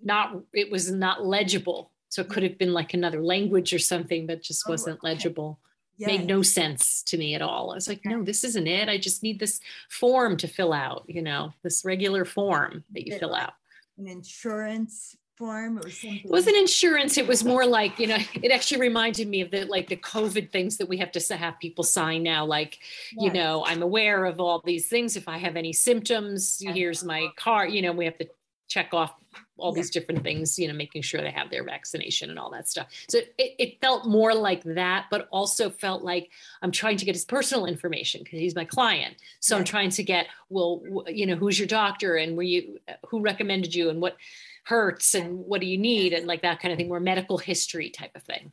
not, 0.04 0.36
it 0.54 0.70
was 0.72 0.92
not 0.92 1.26
legible. 1.26 1.92
So 2.10 2.22
it 2.22 2.30
could 2.30 2.44
have 2.44 2.58
been 2.58 2.74
like 2.74 2.94
another 2.94 3.24
language 3.24 3.74
or 3.74 3.80
something, 3.80 4.28
that 4.28 4.44
just 4.44 4.68
wasn't 4.68 5.00
oh, 5.02 5.08
okay. 5.08 5.16
legible 5.16 5.60
yeah. 5.98 6.08
made 6.08 6.26
no 6.26 6.42
sense 6.42 7.04
to 7.04 7.18
me 7.18 7.36
at 7.36 7.42
all. 7.42 7.72
I 7.72 7.76
was 7.76 7.88
like, 7.88 8.02
no, 8.06 8.24
this 8.24 8.44
isn't 8.44 8.68
it. 8.68 8.90
I 8.90 8.98
just 8.98 9.24
need 9.24 9.40
this 9.40 9.60
form 9.90 10.38
to 10.38 10.48
fill 10.48 10.74
out, 10.74 11.04
you 11.08 11.22
know, 11.22 11.54
this 11.64 11.86
regular 11.86 12.26
form 12.26 12.84
that 12.94 13.08
you 13.08 13.18
fill 13.18 13.36
out. 13.36 13.54
An 13.98 14.08
insurance 14.08 15.16
form 15.38 15.78
or 15.80 15.90
something? 15.90 16.22
It 16.24 16.30
wasn't 16.30 16.58
insurance. 16.58 17.18
It 17.18 17.28
was 17.28 17.44
more 17.44 17.66
like, 17.66 18.00
you 18.00 18.08
know, 18.08 18.18
it 18.42 18.52
actually 18.52 18.82
reminded 18.82 19.28
me 19.28 19.42
of 19.42 19.52
the 19.52 19.66
like 19.66 19.90
the 19.90 19.98
COVID 19.98 20.52
things 20.52 20.78
that 20.78 20.88
we 20.88 20.98
have 20.98 21.12
to 21.14 21.36
have 21.36 21.60
people 21.60 21.84
sign 21.84 22.24
now. 22.24 22.46
Like, 22.46 22.80
yes. 23.12 23.24
you 23.26 23.34
know, 23.34 23.64
I'm 23.66 23.82
aware 23.82 24.26
of 24.26 24.40
all 24.40 24.62
these 24.64 24.88
things. 24.88 25.16
If 25.16 25.28
I 25.28 25.38
have 25.38 25.56
any 25.56 25.74
symptoms, 25.74 26.62
here's 26.62 27.04
my 27.04 27.28
card, 27.36 27.72
you 27.72 27.82
know, 27.82 27.92
we 27.92 28.06
have 28.06 28.18
to 28.18 28.28
check 28.68 28.94
off 28.94 29.14
all 29.58 29.72
yeah. 29.72 29.82
these 29.82 29.92
different 29.92 30.24
things, 30.24 30.58
you 30.58 30.68
know, 30.68 30.74
making 30.74 31.02
sure 31.02 31.22
they 31.22 31.30
have 31.30 31.52
their 31.52 31.64
vaccination 31.64 32.30
and 32.30 32.40
all 32.40 32.50
that 32.50 32.68
stuff. 32.68 32.88
So 33.08 33.20
it, 33.38 33.56
it 33.60 33.82
felt 33.82 34.08
more 34.08 34.34
like 34.34 34.64
that, 34.64 35.08
but 35.12 35.28
also 35.32 35.70
felt 35.70 36.04
like 36.04 36.32
I'm 36.62 36.72
trying 36.72 36.98
to 36.98 37.06
get 37.06 37.14
his 37.14 37.26
personal 37.26 37.66
information 37.68 38.24
because 38.24 38.40
he's 38.40 38.56
my 38.56 38.66
client. 38.66 39.16
So 39.42 39.56
right. 39.56 39.60
I'm 39.60 39.66
trying 39.66 39.92
to 39.92 40.04
get, 40.04 40.28
well, 40.50 40.82
you 41.08 41.28
know, 41.28 41.36
who's 41.36 41.60
your 41.60 41.68
doctor 41.68 42.16
and 42.16 42.36
were 42.36 42.44
you, 42.44 42.80
uh, 42.88 42.94
who 43.08 43.22
recommended 43.22 43.76
you 43.76 43.90
and 43.90 44.02
what 44.02 44.18
hurts 44.64 45.14
and 45.14 45.38
what 45.38 45.62
do 45.62 45.68
you 45.68 45.78
need 45.78 46.14
and 46.14 46.28
like 46.28 46.42
that 46.42 46.60
kind 46.60 46.72
of 46.72 46.78
thing, 46.78 46.88
more 46.88 47.00
medical 47.00 47.38
history 47.38 47.90
type 47.90 48.12
of 48.16 48.24
thing. 48.24 48.52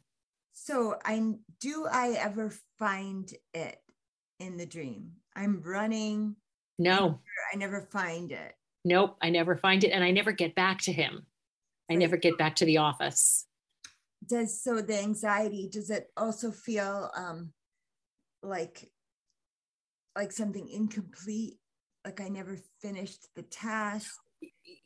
So 0.53 0.97
I 1.05 1.35
do 1.61 1.87
I 1.91 2.11
ever 2.19 2.53
find 2.79 3.33
it 3.55 3.79
in 4.39 4.57
the 4.57 4.67
dream? 4.67 5.13
I'm 5.35 5.63
running. 5.63 6.37
No, 6.79 7.21
I 7.53 7.57
never 7.57 7.83
find 7.93 8.33
it 8.33 8.55
nope, 8.85 9.17
I 9.23 9.31
never 9.31 9.57
find 9.57 9.85
it. 9.85 9.91
And 9.91 10.05
I 10.05 10.11
never 10.11 10.33
get 10.33 10.55
back 10.55 10.81
to 10.83 10.93
him. 10.93 11.27
I 11.91 11.95
never 11.95 12.17
get 12.17 12.39
back 12.39 12.57
to 12.57 12.65
the 12.65 12.79
office. 12.79 13.47
Does 14.27 14.63
so 14.63 14.81
the 14.81 14.99
anxiety, 14.99 15.69
does 15.71 15.91
it 15.91 16.09
also 16.17 16.51
feel 16.51 17.11
um 17.17 17.53
like 18.43 18.91
like 20.17 20.33
something 20.33 20.69
incomplete? 20.69 21.59
Like 22.05 22.21
I 22.21 22.29
never 22.29 22.59
finished 22.81 23.27
the 23.35 23.43
task? 23.43 24.15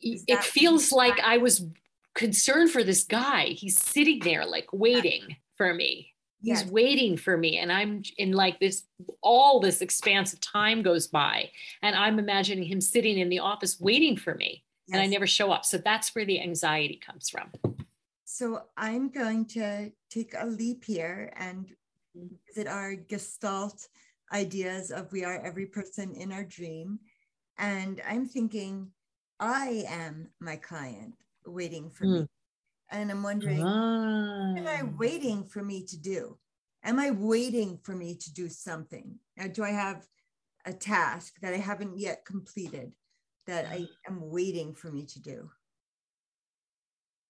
It 0.01 0.45
feels 0.45 0.93
like 0.93 1.19
I 1.21 1.39
was 1.39 1.67
concerned 2.15 2.71
for 2.71 2.85
this 2.85 3.05
guy. 3.05 3.47
He's 3.47 3.81
sitting 3.81 4.21
there 4.21 4.45
like 4.45 4.69
waiting 4.73 5.37
for 5.57 5.73
me 5.73 6.15
he's 6.45 6.61
yes. 6.61 6.71
waiting 6.71 7.17
for 7.17 7.37
me 7.37 7.59
and 7.59 7.73
i'm 7.73 8.03
in 8.19 8.33
like 8.33 8.61
this 8.61 8.85
all 9.23 9.61
this 9.61 9.81
expanse 9.81 10.33
of 10.33 10.41
time 10.41 10.83
goes 10.83 11.07
by 11.07 11.51
and 11.83 11.97
i'm 11.97 12.19
imagining 12.19 12.65
him 12.65 12.81
sitting 12.81 13.19
in 13.19 13.29
the 13.29 13.39
office 13.39 13.81
waiting 13.81 14.17
for 14.17 14.35
me 14.35 14.63
yes. 14.87 14.95
and 14.95 15.03
i 15.03 15.07
never 15.07 15.27
show 15.27 15.51
up 15.51 15.65
so 15.65 15.79
that's 15.79 16.15
where 16.15 16.27
the 16.27 16.41
anxiety 16.41 17.01
comes 17.05 17.31
from 17.31 17.51
so 18.25 18.61
i'm 18.77 19.09
going 19.09 19.45
to 19.47 19.91
take 20.11 20.35
a 20.39 20.47
leap 20.47 20.85
here 20.85 21.33
and 21.37 21.73
visit 22.47 22.69
our 22.69 22.95
gestalt 22.95 23.89
ideas 24.33 24.91
of 24.91 25.11
we 25.13 25.25
are 25.25 25.41
every 25.45 25.67
person 25.67 26.15
in 26.15 26.31
our 26.31 26.45
dream 26.45 26.99
and 27.59 28.03
i'm 28.07 28.27
thinking 28.27 28.89
i 29.41 29.85
am 29.89 30.29
my 30.41 30.57
client 30.57 31.15
waiting 31.47 31.91
for 31.91 32.05
mm. 32.05 32.21
me 32.21 32.27
and 32.91 33.11
I'm 33.11 33.23
wondering, 33.23 33.63
ah. 33.63 34.53
what 34.53 34.59
am 34.59 34.67
I 34.67 34.81
ah. 34.83 34.91
waiting 34.99 35.45
for 35.45 35.63
me 35.63 35.85
to 35.85 35.99
do? 35.99 36.39
Am 36.85 36.99
I 36.99 37.11
waiting 37.11 37.79
for 37.83 37.95
me 37.95 38.15
to 38.15 38.33
do 38.33 38.49
something? 38.49 39.19
Now, 39.37 39.49
do 39.49 39.65
I 39.65 39.71
have 39.71 40.07
a 40.67 40.73
task 40.73 41.35
that 41.41 41.55
I 41.55 41.59
haven't 41.59 41.99
yet 41.99 42.25
completed 42.25 42.93
that 43.47 43.67
I 43.67 43.87
am 44.09 44.31
waiting 44.31 44.75
for 44.75 44.91
me 44.91 45.07
to 45.07 45.21
do? 45.21 45.51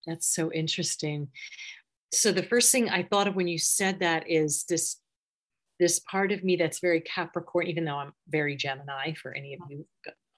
That's 0.07 0.27
so 0.27 0.53
interesting. 0.53 1.29
So 2.13 2.31
the 2.31 2.43
first 2.43 2.71
thing 2.71 2.91
I 2.91 3.03
thought 3.03 3.27
of 3.27 3.35
when 3.35 3.49
you 3.49 3.59
said 3.59 4.01
that 4.01 4.29
is 4.29 4.65
this 4.69 5.01
this 5.81 5.99
part 5.99 6.31
of 6.31 6.45
me 6.45 6.55
that's 6.55 6.79
very 6.79 7.01
Capricorn, 7.01 7.67
even 7.67 7.85
though 7.85 7.97
I'm 7.97 8.13
very 8.29 8.55
Gemini 8.55 9.15
for 9.15 9.35
any 9.35 9.55
of 9.55 9.61
you 9.69 9.85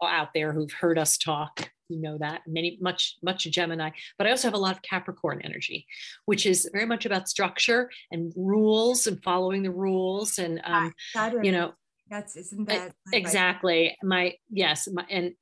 out 0.05 0.35
there 0.35 0.53
who've 0.53 0.73
heard 0.73 0.99
us 0.99 1.17
talk 1.17 1.71
you 1.89 2.01
know 2.01 2.19
that 2.19 2.43
many 2.47 2.79
much 2.81 3.17
much 3.23 3.45
gemini 3.45 3.91
but 4.19 4.27
i 4.27 4.31
also 4.31 4.49
have 4.49 4.55
a 4.55 4.59
lot 4.59 4.75
of 4.75 4.83
capricorn 4.83 5.41
energy 5.43 5.87
which 6.27 6.47
is 6.47 6.69
very 6.73 6.87
much 6.87 7.07
about 7.07 7.29
structure 7.29 7.91
and 8.11 8.33
rules 8.37 9.07
and 9.07 9.23
following 9.23 9.63
the 9.63 9.71
rules 9.71 10.39
and 10.39 10.61
um 10.65 10.93
Saturn, 11.13 11.45
you 11.45 11.53
know 11.53 11.73
that's 12.11 12.37
isn't 12.37 12.69
that 12.69 12.93
exactly 13.13 13.85
right? 13.85 13.97
my 14.03 14.35
yes 14.51 14.89
my 14.93 15.05
and 15.11 15.33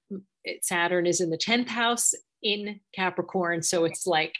saturn 0.63 1.07
is 1.07 1.21
in 1.21 1.31
the 1.31 1.39
10th 1.39 1.69
house 1.69 2.13
in 2.43 2.81
capricorn 2.95 3.63
so 3.63 3.85
it's 3.85 4.07
like 4.07 4.35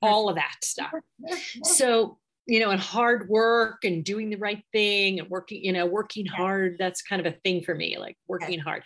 all 0.00 0.28
of 0.28 0.36
that 0.36 0.56
stuff 0.62 0.92
so 1.64 2.18
you 2.48 2.58
know 2.58 2.70
and 2.70 2.80
hard 2.80 3.28
work 3.28 3.84
and 3.84 4.04
doing 4.04 4.30
the 4.30 4.36
right 4.36 4.62
thing 4.72 5.20
and 5.20 5.28
working 5.30 5.62
you 5.62 5.72
know 5.72 5.86
working 5.86 6.26
hard 6.26 6.76
that's 6.78 7.02
kind 7.02 7.24
of 7.24 7.32
a 7.32 7.36
thing 7.44 7.62
for 7.62 7.74
me 7.74 7.98
like 7.98 8.16
working 8.26 8.58
hard 8.58 8.82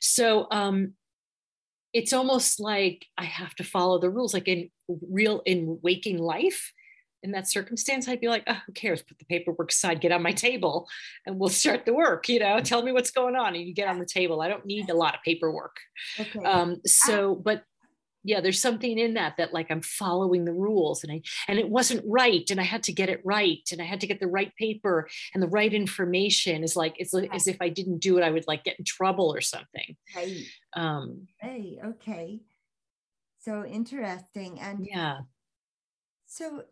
so 0.00 0.46
um 0.50 0.92
it's 1.96 2.12
almost 2.12 2.60
like 2.60 3.06
I 3.16 3.24
have 3.24 3.54
to 3.54 3.64
follow 3.64 3.98
the 3.98 4.10
rules. 4.10 4.34
Like 4.34 4.48
in 4.48 4.68
real 4.86 5.40
in 5.46 5.78
waking 5.82 6.18
life, 6.18 6.70
in 7.22 7.32
that 7.32 7.48
circumstance, 7.48 8.06
I'd 8.06 8.20
be 8.20 8.28
like, 8.28 8.44
oh, 8.46 8.58
who 8.66 8.72
cares? 8.74 9.00
Put 9.00 9.18
the 9.18 9.24
paperwork 9.24 9.70
aside, 9.70 10.02
get 10.02 10.12
on 10.12 10.22
my 10.22 10.32
table, 10.32 10.86
and 11.24 11.38
we'll 11.38 11.48
start 11.48 11.86
the 11.86 11.94
work. 11.94 12.28
You 12.28 12.40
know, 12.40 12.60
tell 12.60 12.82
me 12.82 12.92
what's 12.92 13.10
going 13.10 13.34
on, 13.34 13.54
and 13.54 13.66
you 13.66 13.72
get 13.72 13.88
on 13.88 13.98
the 13.98 14.04
table. 14.04 14.42
I 14.42 14.48
don't 14.48 14.66
need 14.66 14.90
a 14.90 14.94
lot 14.94 15.14
of 15.14 15.22
paperwork. 15.22 15.76
Okay. 16.20 16.38
Um, 16.40 16.82
so, 16.84 17.34
but 17.34 17.62
yeah 18.26 18.40
there's 18.40 18.60
something 18.60 18.98
in 18.98 19.14
that 19.14 19.36
that 19.38 19.54
like 19.54 19.70
i'm 19.70 19.80
following 19.80 20.44
the 20.44 20.52
rules 20.52 21.02
and 21.02 21.12
i 21.12 21.22
and 21.48 21.58
it 21.58 21.68
wasn't 21.68 22.04
right 22.06 22.50
and 22.50 22.60
i 22.60 22.64
had 22.64 22.82
to 22.82 22.92
get 22.92 23.08
it 23.08 23.20
right 23.24 23.66
and 23.72 23.80
i 23.80 23.84
had 23.84 24.00
to 24.00 24.06
get 24.06 24.20
the 24.20 24.26
right 24.26 24.52
paper 24.58 25.08
and 25.32 25.42
the 25.42 25.48
right 25.48 25.72
information 25.72 26.62
is 26.62 26.76
like 26.76 26.94
it's 26.98 27.12
like, 27.12 27.34
as 27.34 27.46
if 27.46 27.56
i 27.60 27.68
didn't 27.68 27.98
do 27.98 28.18
it 28.18 28.24
i 28.24 28.30
would 28.30 28.46
like 28.46 28.64
get 28.64 28.78
in 28.78 28.84
trouble 28.84 29.32
or 29.32 29.40
something. 29.40 29.96
Right. 30.14 30.44
Um 30.74 31.28
hey 31.40 31.78
okay. 31.84 32.40
So 33.38 33.64
interesting 33.64 34.58
and 34.60 34.86
yeah. 34.90 35.18
So 36.26 36.64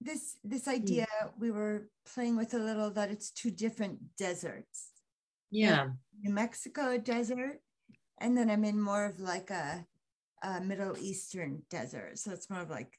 this 0.00 0.36
this 0.44 0.64
hmm. 0.64 0.70
idea 0.70 1.06
we 1.38 1.50
were 1.50 1.88
playing 2.12 2.36
with 2.36 2.54
a 2.54 2.58
little 2.58 2.90
that 2.90 3.10
it's 3.10 3.30
two 3.30 3.50
different 3.50 3.98
deserts. 4.16 4.88
Yeah. 5.50 5.88
New 6.20 6.32
mexico 6.34 6.98
desert 6.98 7.60
and 8.20 8.36
then 8.36 8.50
i'm 8.50 8.64
in 8.64 8.80
more 8.80 9.04
of 9.04 9.20
like 9.20 9.50
a 9.50 9.86
uh, 10.42 10.60
Middle 10.60 10.96
Eastern 10.98 11.62
desert. 11.70 12.18
So 12.18 12.32
it's 12.32 12.50
more 12.50 12.60
of 12.60 12.70
like 12.70 12.98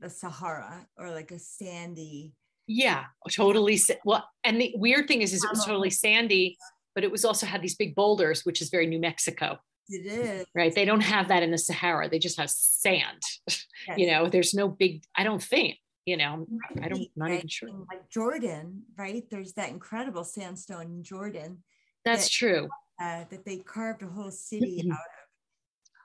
the 0.00 0.10
Sahara 0.10 0.86
or 0.98 1.10
like 1.10 1.30
a 1.30 1.38
sandy. 1.38 2.34
Yeah, 2.66 3.04
totally. 3.30 3.78
Well, 4.04 4.28
and 4.44 4.60
the 4.60 4.72
weird 4.76 5.08
thing 5.08 5.22
is, 5.22 5.32
is 5.32 5.44
it 5.44 5.50
was 5.50 5.64
totally 5.64 5.90
sandy, 5.90 6.56
but 6.94 7.04
it 7.04 7.10
was 7.10 7.24
also 7.24 7.46
had 7.46 7.62
these 7.62 7.76
big 7.76 7.94
boulders, 7.94 8.44
which 8.44 8.62
is 8.62 8.70
very 8.70 8.86
New 8.86 9.00
Mexico. 9.00 9.58
It 9.88 10.06
is. 10.06 10.46
Right. 10.54 10.74
They 10.74 10.84
don't 10.84 11.00
have 11.00 11.28
that 11.28 11.42
in 11.42 11.50
the 11.50 11.58
Sahara. 11.58 12.08
They 12.08 12.18
just 12.18 12.38
have 12.38 12.50
sand. 12.50 13.22
Yes. 13.88 13.98
You 13.98 14.06
know, 14.12 14.28
there's 14.28 14.54
no 14.54 14.68
big, 14.68 15.02
I 15.16 15.24
don't 15.24 15.42
think, 15.42 15.76
you 16.06 16.16
know, 16.16 16.46
I 16.80 16.86
don't, 16.86 17.08
not 17.16 17.30
right? 17.30 17.38
even 17.38 17.48
sure. 17.48 17.68
Like 17.90 18.08
Jordan, 18.08 18.84
right? 18.96 19.24
There's 19.28 19.54
that 19.54 19.70
incredible 19.70 20.22
sandstone 20.22 20.82
in 20.82 21.02
Jordan. 21.02 21.64
That's 22.04 22.26
that, 22.26 22.30
true. 22.30 22.68
Uh, 23.02 23.24
that 23.28 23.44
they 23.44 23.56
carved 23.56 24.04
a 24.04 24.06
whole 24.06 24.30
city 24.30 24.88
out 24.88 24.98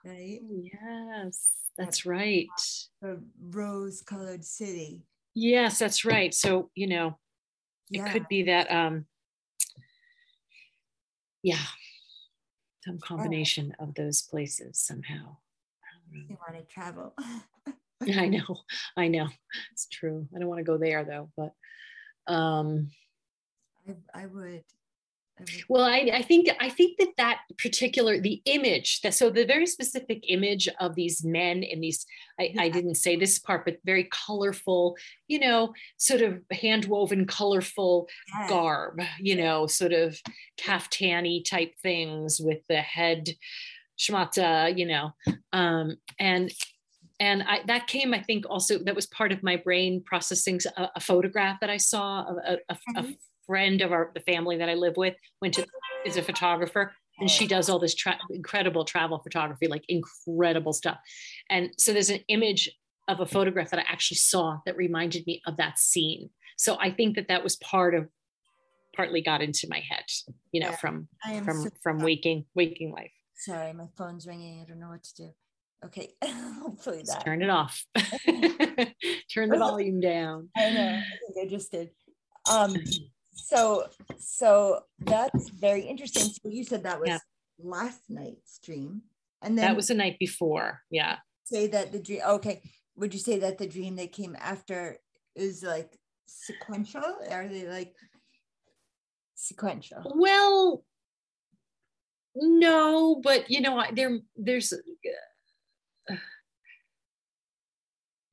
right? 0.07 0.39
Yes, 0.49 1.51
that's 1.77 2.05
right. 2.05 2.47
The 3.01 3.21
rose 3.49 4.01
colored 4.01 4.43
city. 4.43 5.03
Yes, 5.35 5.77
that's 5.79 6.05
right. 6.05 6.33
So, 6.33 6.71
you 6.75 6.87
know, 6.87 7.17
it 7.91 7.99
yeah. 7.99 8.11
could 8.11 8.27
be 8.27 8.43
that 8.43 8.71
um 8.71 9.05
yeah, 11.43 11.63
some 12.83 12.99
combination 12.99 13.75
oh. 13.79 13.85
of 13.85 13.95
those 13.95 14.21
places 14.21 14.79
somehow. 14.79 15.37
You 16.11 16.37
want 16.47 16.55
to 16.57 16.73
travel. 16.73 17.13
I 18.01 18.27
know. 18.29 18.57
I 18.95 19.07
know. 19.07 19.27
It's 19.71 19.87
true. 19.87 20.27
I 20.35 20.39
don't 20.39 20.47
want 20.47 20.59
to 20.59 20.63
go 20.63 20.77
there 20.77 21.03
though, 21.03 21.29
but 21.35 21.53
um 22.31 22.91
I, 23.87 24.21
I 24.23 24.25
would 24.25 24.63
well 25.69 25.83
I, 25.83 26.09
I, 26.13 26.21
think 26.21 26.49
i 26.59 26.69
think 26.69 26.97
that 26.97 27.09
that 27.17 27.41
particular 27.57 28.19
the 28.19 28.41
image 28.45 29.01
that 29.01 29.13
so 29.13 29.29
the 29.29 29.45
very 29.45 29.65
specific 29.65 30.23
image 30.27 30.67
of 30.79 30.95
these 30.95 31.23
men 31.23 31.63
in 31.63 31.79
these 31.79 32.05
I, 32.39 32.53
I 32.57 32.69
didn't 32.69 32.95
say 32.95 33.15
this 33.15 33.39
part 33.39 33.65
but 33.65 33.77
very 33.85 34.05
colorful 34.05 34.95
you 35.27 35.39
know 35.39 35.73
sort 35.97 36.21
of 36.21 36.41
hand 36.51 36.85
woven 36.85 37.25
colorful 37.25 38.07
yes. 38.39 38.49
garb 38.49 39.01
you 39.19 39.35
know 39.35 39.67
sort 39.67 39.93
of 39.93 40.19
kaftani 40.59 41.43
type 41.43 41.73
things 41.81 42.39
with 42.39 42.59
the 42.67 42.81
head 42.81 43.29
shmata 43.99 44.77
you 44.77 44.85
know 44.85 45.11
um 45.53 45.97
and 46.19 46.51
and 47.19 47.43
I, 47.43 47.61
that 47.67 47.87
came 47.87 48.13
i 48.13 48.21
think 48.21 48.45
also 48.49 48.79
that 48.79 48.95
was 48.95 49.07
part 49.07 49.31
of 49.31 49.43
my 49.43 49.55
brain 49.55 50.03
processing 50.03 50.59
a, 50.77 50.89
a 50.95 50.99
photograph 50.99 51.59
that 51.61 51.69
i 51.69 51.77
saw 51.77 52.25
a, 52.45 52.57
a, 52.69 52.75
mm-hmm 52.75 53.11
friend 53.47 53.81
of 53.81 53.91
our 53.91 54.11
the 54.13 54.21
family 54.21 54.57
that 54.57 54.69
I 54.69 54.75
live 54.75 54.97
with 54.97 55.15
went 55.41 55.55
to 55.55 55.65
is 56.05 56.17
a 56.17 56.21
photographer 56.21 56.91
and 57.19 57.29
she 57.29 57.47
does 57.47 57.69
all 57.69 57.79
this 57.79 57.95
tra- 57.95 58.19
incredible 58.29 58.85
travel 58.85 59.19
photography, 59.19 59.67
like 59.67 59.83
incredible 59.89 60.73
stuff. 60.73 60.97
And 61.49 61.71
so 61.77 61.91
there's 61.91 62.09
an 62.09 62.19
image 62.27 62.69
of 63.07 63.19
a 63.19 63.25
photograph 63.25 63.71
that 63.71 63.79
I 63.79 63.85
actually 63.87 64.17
saw 64.17 64.59
that 64.65 64.77
reminded 64.77 65.25
me 65.25 65.41
of 65.47 65.57
that 65.57 65.79
scene. 65.79 66.29
So 66.57 66.77
I 66.79 66.91
think 66.91 67.15
that 67.15 67.27
that 67.29 67.43
was 67.43 67.55
part 67.55 67.95
of 67.95 68.07
partly 68.95 69.21
got 69.21 69.41
into 69.41 69.67
my 69.69 69.81
head, 69.89 70.03
you 70.51 70.61
know, 70.61 70.69
yeah, 70.69 70.75
from 70.75 71.07
from 71.43 71.63
so 71.63 71.69
from 71.81 71.99
waking 71.99 72.45
waking 72.55 72.91
life. 72.91 73.11
Sorry, 73.35 73.73
my 73.73 73.87
phone's 73.95 74.27
ringing. 74.27 74.61
I 74.61 74.65
don't 74.65 74.79
know 74.79 74.89
what 74.89 75.03
to 75.03 75.15
do. 75.15 75.29
Okay, 75.85 76.13
hopefully 76.23 77.03
that. 77.05 77.23
turn 77.23 77.41
it 77.41 77.49
off. 77.49 77.85
turn 79.33 79.49
the 79.49 79.57
volume 79.57 79.99
down. 79.99 80.49
I 80.57 80.69
know. 80.71 80.99
I 80.99 81.33
think 81.33 81.47
I 81.47 81.49
just 81.49 81.71
did. 81.71 81.91
Um, 82.51 82.75
so 83.37 83.87
so 84.19 84.81
that's 84.99 85.49
very 85.49 85.81
interesting. 85.81 86.23
So 86.23 86.49
you 86.49 86.63
said 86.63 86.83
that 86.83 86.99
was 86.99 87.09
yeah. 87.09 87.19
last 87.59 88.01
night's 88.09 88.59
dream. 88.59 89.03
And 89.41 89.57
then 89.57 89.65
that 89.65 89.75
was 89.75 89.87
the 89.87 89.93
night 89.93 90.17
before. 90.19 90.81
Yeah. 90.89 91.17
Say 91.45 91.67
that 91.67 91.91
the 91.91 91.99
dream 91.99 92.21
okay. 92.27 92.61
Would 92.95 93.13
you 93.13 93.19
say 93.19 93.39
that 93.39 93.57
the 93.57 93.67
dream 93.67 93.95
that 93.97 94.11
came 94.11 94.35
after 94.39 94.97
is 95.35 95.63
like 95.63 95.97
sequential? 96.27 97.17
Are 97.31 97.47
they 97.47 97.67
like 97.67 97.93
sequential? 99.35 100.11
Well 100.15 100.83
no 102.39 103.19
but 103.23 103.49
you 103.49 103.61
know 103.61 103.83
there 103.93 104.19
there's 104.35 104.73
uh, 104.73 106.15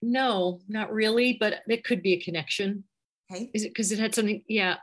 no 0.02 0.60
not 0.68 0.92
really 0.92 1.36
but 1.40 1.60
it 1.66 1.84
could 1.84 2.02
be 2.02 2.12
a 2.12 2.20
connection 2.20 2.84
Okay. 3.30 3.50
Is 3.54 3.64
it 3.64 3.68
because 3.68 3.92
it 3.92 3.98
had 3.98 4.14
something? 4.14 4.42
Yeah. 4.48 4.76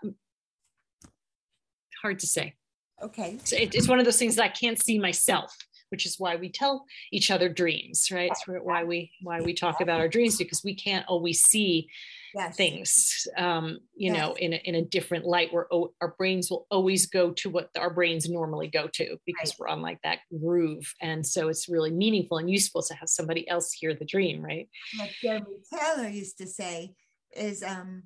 Hard 2.02 2.20
to 2.20 2.28
say. 2.28 2.56
Okay. 3.02 3.38
So 3.44 3.56
it, 3.56 3.76
it's 3.76 3.88
one 3.88 4.00
of 4.00 4.06
those 4.06 4.18
things 4.18 4.36
that 4.36 4.44
I 4.44 4.50
can't 4.50 4.82
see 4.82 5.00
myself, 5.00 5.56
which 5.90 6.06
is 6.06 6.20
why 6.20 6.36
we 6.36 6.50
tell 6.50 6.86
each 7.12 7.32
other 7.32 7.50
dreams, 7.50 8.10
right? 8.12 8.32
It's 8.32 8.44
why 8.48 8.84
we 8.84 9.12
why 9.22 9.42
we 9.42 9.54
talk 9.54 9.82
about 9.82 10.00
our 10.00 10.08
dreams 10.08 10.38
because 10.38 10.64
we 10.64 10.76
can't 10.76 11.06
always 11.08 11.42
see 11.42 11.90
yes. 12.36 12.56
things, 12.56 13.28
um, 13.38 13.80
you 13.96 14.14
yes. 14.14 14.18
know, 14.18 14.34
in 14.34 14.54
a, 14.54 14.58
in 14.58 14.76
a 14.76 14.82
different 14.84 15.26
light. 15.26 15.52
Where 15.52 15.68
our 16.02 16.16
brains 16.18 16.50
will 16.50 16.68
always 16.70 17.08
go 17.08 17.32
to 17.32 17.50
what 17.50 17.70
our 17.78 17.90
brains 17.92 18.30
normally 18.30 18.68
go 18.68 18.88
to 18.88 19.18
because 19.26 19.50
right. 19.50 19.60
we're 19.60 19.68
on 19.68 19.82
like 19.82 20.02
that 20.04 20.20
groove, 20.40 20.94
and 21.02 21.26
so 21.26 21.50
it's 21.50 21.70
really 21.70 21.92
meaningful 21.92 22.38
and 22.38 22.50
useful 22.50 22.84
to 22.84 22.94
have 22.96 23.10
somebody 23.10 23.48
else 23.50 23.72
hear 23.72 23.94
the 23.94 24.06
dream, 24.06 24.44
right? 24.44 24.70
Like 24.98 25.12
Jeremy 25.22 25.58
Taylor 25.72 26.08
used 26.08 26.38
to 26.38 26.48
say, 26.48 26.94
is 27.36 27.64
um, 27.64 28.04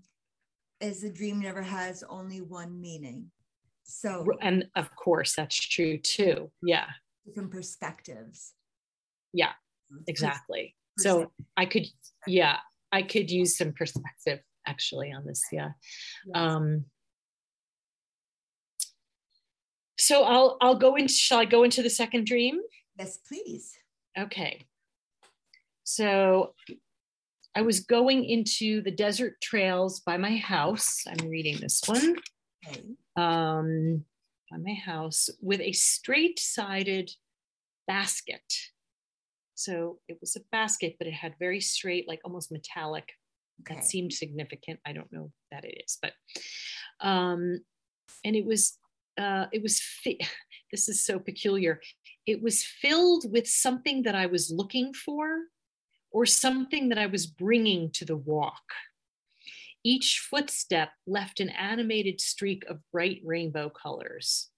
is 0.81 1.03
a 1.03 1.09
dream 1.09 1.39
never 1.39 1.61
has 1.61 2.03
only 2.09 2.41
one 2.41 2.79
meaning. 2.79 3.31
So, 3.83 4.25
and 4.41 4.65
of 4.75 4.93
course, 4.95 5.35
that's 5.35 5.55
true 5.55 5.97
too. 5.97 6.51
Yeah. 6.63 6.87
Different 7.25 7.51
perspectives. 7.51 8.53
Yeah, 9.33 9.51
exactly. 10.07 10.75
So 10.97 11.31
I 11.57 11.65
could, 11.65 11.85
yeah, 12.25 12.57
I 12.91 13.01
could 13.01 13.29
use 13.29 13.57
some 13.57 13.73
perspective 13.73 14.39
actually 14.65 15.11
on 15.11 15.25
this. 15.25 15.43
Yeah. 15.51 15.71
Um, 16.33 16.85
so 19.97 20.23
I'll 20.23 20.57
I'll 20.61 20.75
go 20.77 20.95
into 20.95 21.13
shall 21.13 21.39
I 21.39 21.45
go 21.45 21.63
into 21.63 21.81
the 21.81 21.89
second 21.89 22.25
dream? 22.25 22.59
Yes, 22.97 23.17
please. 23.17 23.77
Okay. 24.17 24.61
So 25.83 26.53
I 27.55 27.61
was 27.61 27.79
going 27.79 28.25
into 28.25 28.81
the 28.81 28.91
desert 28.91 29.39
trails 29.41 30.01
by 30.01 30.17
my 30.17 30.35
house. 30.35 31.03
I'm 31.07 31.29
reading 31.29 31.57
this 31.59 31.81
one. 31.85 32.15
Um, 33.15 34.03
by 34.51 34.57
my 34.57 34.73
house 34.73 35.29
with 35.41 35.61
a 35.61 35.71
straight 35.71 36.37
sided 36.37 37.11
basket. 37.87 38.43
So 39.53 39.99
it 40.09 40.17
was 40.19 40.35
a 40.35 40.41
basket, 40.51 40.95
but 40.97 41.07
it 41.07 41.13
had 41.13 41.35
very 41.39 41.61
straight, 41.61 42.07
like 42.09 42.19
almost 42.25 42.51
metallic. 42.51 43.09
Okay. 43.61 43.75
That 43.75 43.85
seemed 43.85 44.11
significant. 44.11 44.81
I 44.85 44.91
don't 44.91 45.11
know 45.13 45.31
that 45.51 45.63
it 45.63 45.81
is, 45.85 45.97
but 46.01 46.11
um, 46.99 47.61
and 48.25 48.35
it 48.35 48.45
was 48.45 48.77
uh, 49.17 49.45
it 49.53 49.63
was 49.63 49.79
fi- 49.79 50.19
this 50.71 50.89
is 50.89 51.05
so 51.05 51.19
peculiar. 51.19 51.79
it 52.27 52.43
was 52.43 52.65
filled 52.65 53.31
with 53.31 53.47
something 53.47 54.03
that 54.03 54.15
I 54.15 54.25
was 54.25 54.51
looking 54.51 54.93
for 54.93 55.37
or 56.15 56.25
something 56.25 56.87
that 56.87 56.97
I 56.97 57.07
was 57.07 57.27
bringing 57.27 57.91
to 57.91 58.05
the 58.05 58.15
walk. 58.15 58.63
Each 59.83 60.25
footstep 60.29 60.91
left 61.05 61.41
an 61.41 61.49
animated 61.49 62.21
streak 62.21 62.63
of 62.69 62.79
bright 62.93 63.19
rainbow 63.25 63.69
colors. 63.69 64.49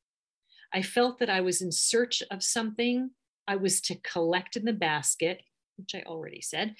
I 0.72 0.84
felt 0.84 1.18
that 1.18 1.32
I 1.32 1.42
was 1.42 1.64
in 1.64 1.72
search 1.72 2.22
of 2.30 2.44
something 2.44 3.10
I 3.48 3.56
was 3.56 3.82
to 3.82 3.96
collect 3.96 4.56
in 4.56 4.66
the 4.66 4.74
basket, 4.74 5.42
which 5.78 5.96
I 5.96 6.04
already 6.06 6.42
said, 6.42 6.76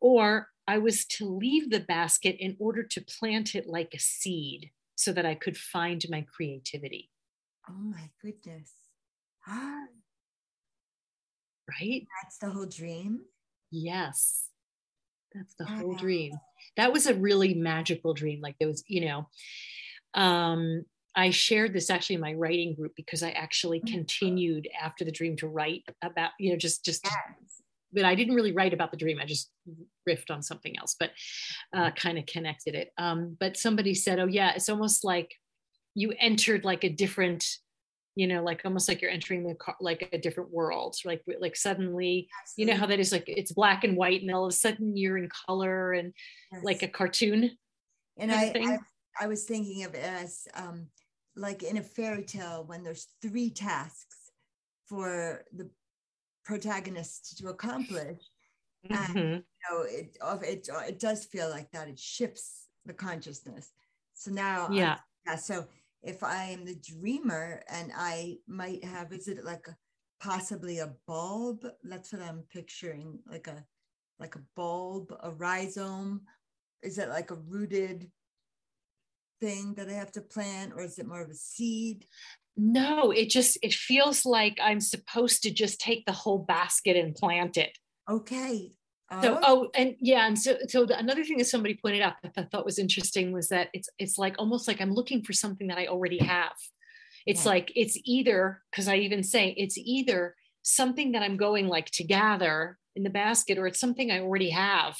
or 0.00 0.48
I 0.66 0.78
was 0.78 1.04
to 1.04 1.28
leave 1.28 1.70
the 1.70 1.78
basket 1.78 2.34
in 2.40 2.56
order 2.58 2.82
to 2.82 3.04
plant 3.04 3.54
it 3.54 3.68
like 3.68 3.94
a 3.94 4.00
seed 4.00 4.72
so 4.96 5.12
that 5.12 5.24
I 5.24 5.36
could 5.36 5.56
find 5.56 6.04
my 6.10 6.26
creativity. 6.34 7.10
Oh 7.70 7.74
my 7.74 8.10
goodness. 8.20 8.72
right? 9.48 9.86
That's 12.24 12.38
the 12.40 12.50
whole 12.50 12.66
dream. 12.66 13.20
Yes. 13.82 14.48
That's 15.34 15.54
the 15.54 15.66
whole 15.66 15.94
dream. 15.94 16.32
That 16.76 16.92
was 16.92 17.06
a 17.06 17.14
really 17.14 17.54
magical 17.54 18.14
dream. 18.14 18.40
Like 18.40 18.56
there 18.58 18.68
was, 18.68 18.82
you 18.86 19.06
know, 19.06 19.28
um, 20.14 20.84
I 21.14 21.30
shared 21.30 21.72
this 21.72 21.90
actually 21.90 22.16
in 22.16 22.20
my 22.22 22.34
writing 22.34 22.74
group 22.74 22.92
because 22.96 23.22
I 23.22 23.30
actually 23.30 23.80
mm-hmm. 23.80 23.94
continued 23.94 24.68
after 24.80 25.04
the 25.04 25.12
dream 25.12 25.36
to 25.36 25.48
write 25.48 25.82
about, 26.02 26.30
you 26.38 26.50
know, 26.50 26.56
just 26.56 26.84
just 26.84 27.04
yes. 27.04 27.62
but 27.92 28.04
I 28.04 28.14
didn't 28.14 28.34
really 28.34 28.52
write 28.52 28.74
about 28.74 28.90
the 28.90 28.96
dream. 28.96 29.18
I 29.20 29.26
just 29.26 29.50
riffed 30.08 30.30
on 30.30 30.42
something 30.42 30.78
else, 30.78 30.96
but 30.98 31.10
uh, 31.74 31.90
kind 31.92 32.18
of 32.18 32.26
connected 32.26 32.74
it. 32.74 32.90
Um, 32.98 33.36
but 33.38 33.56
somebody 33.56 33.94
said, 33.94 34.18
"Oh 34.18 34.26
yeah, 34.26 34.52
it's 34.54 34.68
almost 34.68 35.04
like 35.04 35.34
you 35.94 36.12
entered 36.18 36.64
like 36.64 36.84
a 36.84 36.90
different, 36.90 37.46
you 38.16 38.26
know, 38.26 38.42
like 38.42 38.62
almost 38.64 38.88
like 38.88 39.02
you're 39.02 39.10
entering 39.10 39.46
the 39.46 39.54
car, 39.54 39.76
like 39.80 40.08
a 40.12 40.18
different 40.18 40.50
world. 40.50 40.96
Like 41.04 41.22
like 41.38 41.54
suddenly, 41.54 42.28
you 42.56 42.66
know 42.66 42.74
how 42.74 42.86
that 42.86 42.98
is 42.98 43.12
like 43.12 43.24
it's 43.28 43.52
black 43.52 43.84
and 43.84 43.96
white, 43.96 44.22
and 44.22 44.30
all 44.32 44.46
of 44.46 44.50
a 44.50 44.56
sudden 44.56 44.96
you're 44.96 45.18
in 45.18 45.28
color 45.46 45.92
and 45.92 46.12
yes. 46.50 46.64
like 46.64 46.82
a 46.82 46.88
cartoon." 46.88 47.52
And 48.18 48.32
I, 48.32 48.52
I, 48.56 48.78
I 49.20 49.26
was 49.26 49.44
thinking 49.44 49.84
of 49.84 49.94
it 49.94 50.02
as 50.02 50.48
um, 50.54 50.86
like 51.36 51.62
in 51.62 51.76
a 51.76 51.82
fairy 51.82 52.24
tale 52.24 52.64
when 52.66 52.82
there's 52.82 53.08
three 53.20 53.50
tasks 53.50 54.16
for 54.86 55.44
the 55.52 55.68
protagonist 56.44 57.38
to 57.38 57.48
accomplish 57.48 58.18
mm-hmm. 58.88 59.18
and 59.18 59.18
you 59.18 59.42
know 59.70 59.82
it, 59.82 60.16
it 60.42 60.68
it 60.88 60.98
does 60.98 61.24
feel 61.26 61.50
like 61.50 61.70
that 61.72 61.88
it 61.88 61.98
shifts 61.98 62.68
the 62.86 62.94
consciousness 62.94 63.72
so 64.14 64.30
now 64.30 64.68
yeah 64.70 64.96
I, 65.26 65.32
yeah 65.32 65.36
so 65.36 65.66
if 66.06 66.22
i 66.22 66.44
am 66.44 66.64
the 66.64 66.76
dreamer 66.76 67.62
and 67.68 67.92
i 67.96 68.36
might 68.46 68.82
have 68.84 69.12
is 69.12 69.28
it 69.28 69.44
like 69.44 69.66
a, 69.68 69.76
possibly 70.20 70.78
a 70.78 70.94
bulb 71.06 71.66
that's 71.84 72.12
what 72.12 72.22
i'm 72.22 72.42
picturing 72.50 73.18
like 73.28 73.46
a 73.48 73.64
like 74.18 74.34
a 74.34 74.42
bulb 74.54 75.12
a 75.22 75.30
rhizome 75.32 76.22
is 76.82 76.98
it 76.98 77.08
like 77.08 77.30
a 77.30 77.42
rooted 77.48 78.10
thing 79.40 79.74
that 79.74 79.88
I 79.88 79.92
have 79.92 80.12
to 80.12 80.20
plant, 80.20 80.72
or 80.74 80.82
is 80.82 80.98
it 80.98 81.06
more 81.06 81.22
of 81.22 81.30
a 81.30 81.34
seed? 81.34 82.06
No, 82.56 83.10
it 83.10 83.28
just 83.28 83.58
it 83.62 83.74
feels 83.74 84.24
like 84.24 84.58
I'm 84.62 84.80
supposed 84.80 85.42
to 85.42 85.50
just 85.50 85.80
take 85.80 86.06
the 86.06 86.12
whole 86.12 86.38
basket 86.38 86.96
and 86.96 87.14
plant 87.14 87.56
it. 87.56 87.76
Okay. 88.08 88.72
So 89.22 89.36
oh. 89.36 89.40
oh 89.42 89.70
and 89.74 89.94
yeah 90.00 90.26
and 90.26 90.36
so 90.36 90.56
so 90.68 90.84
the, 90.84 90.98
another 90.98 91.22
thing 91.22 91.38
that 91.38 91.46
somebody 91.46 91.78
pointed 91.80 92.02
out 92.02 92.14
that 92.22 92.32
I 92.36 92.42
thought 92.42 92.64
was 92.64 92.78
interesting 92.78 93.32
was 93.32 93.48
that 93.50 93.68
it's 93.72 93.88
it's 93.98 94.18
like 94.18 94.34
almost 94.38 94.66
like 94.66 94.80
I'm 94.80 94.92
looking 94.92 95.22
for 95.22 95.32
something 95.32 95.68
that 95.68 95.78
I 95.78 95.86
already 95.86 96.18
have. 96.18 96.54
It's 97.24 97.44
yeah. 97.44 97.52
like 97.52 97.72
it's 97.76 97.98
either 98.04 98.62
because 98.70 98.88
I 98.88 98.96
even 98.96 99.22
say 99.22 99.54
it's 99.56 99.78
either 99.78 100.34
something 100.62 101.12
that 101.12 101.22
I'm 101.22 101.36
going 101.36 101.68
like 101.68 101.90
to 101.92 102.04
gather 102.04 102.78
in 102.96 103.04
the 103.04 103.10
basket 103.10 103.58
or 103.58 103.68
it's 103.68 103.78
something 103.78 104.10
I 104.10 104.20
already 104.20 104.50
have. 104.50 104.96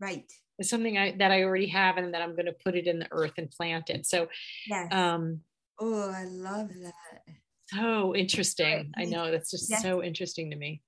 Right 0.00 0.24
it's 0.58 0.70
something 0.70 0.96
I, 0.96 1.16
that 1.18 1.30
I 1.30 1.42
already 1.42 1.66
have 1.68 1.96
and 1.96 2.14
that 2.14 2.22
I'm 2.22 2.34
going 2.34 2.46
to 2.46 2.54
put 2.64 2.74
it 2.76 2.86
in 2.86 3.00
the 3.00 3.08
earth 3.10 3.32
and 3.38 3.50
plant 3.50 3.90
it. 3.90 4.06
So, 4.06 4.28
yes. 4.68 4.92
um, 4.92 5.40
oh, 5.80 6.10
I 6.10 6.24
love 6.24 6.68
that. 6.82 7.34
So 7.68 8.14
interesting. 8.14 8.92
I 8.96 9.04
know 9.04 9.30
that's 9.30 9.50
just 9.50 9.70
yes. 9.70 9.82
so 9.82 10.02
interesting 10.02 10.50
to 10.50 10.56
me. 10.56 10.82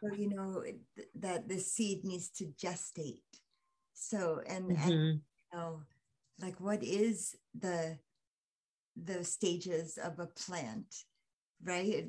So, 0.00 0.14
you 0.14 0.28
know, 0.28 0.64
that 1.16 1.48
the 1.48 1.58
seed 1.58 2.04
needs 2.04 2.28
to 2.30 2.46
gestate. 2.60 3.22
So, 3.94 4.40
and, 4.46 4.70
mm-hmm. 4.70 4.90
and, 4.90 5.20
you 5.52 5.58
know, 5.58 5.80
like 6.40 6.60
what 6.60 6.82
is 6.82 7.36
the, 7.58 7.98
the 9.02 9.24
stages 9.24 9.98
of 9.98 10.18
a 10.18 10.26
plant, 10.26 10.94
right? 11.62 11.86
It, 11.86 12.08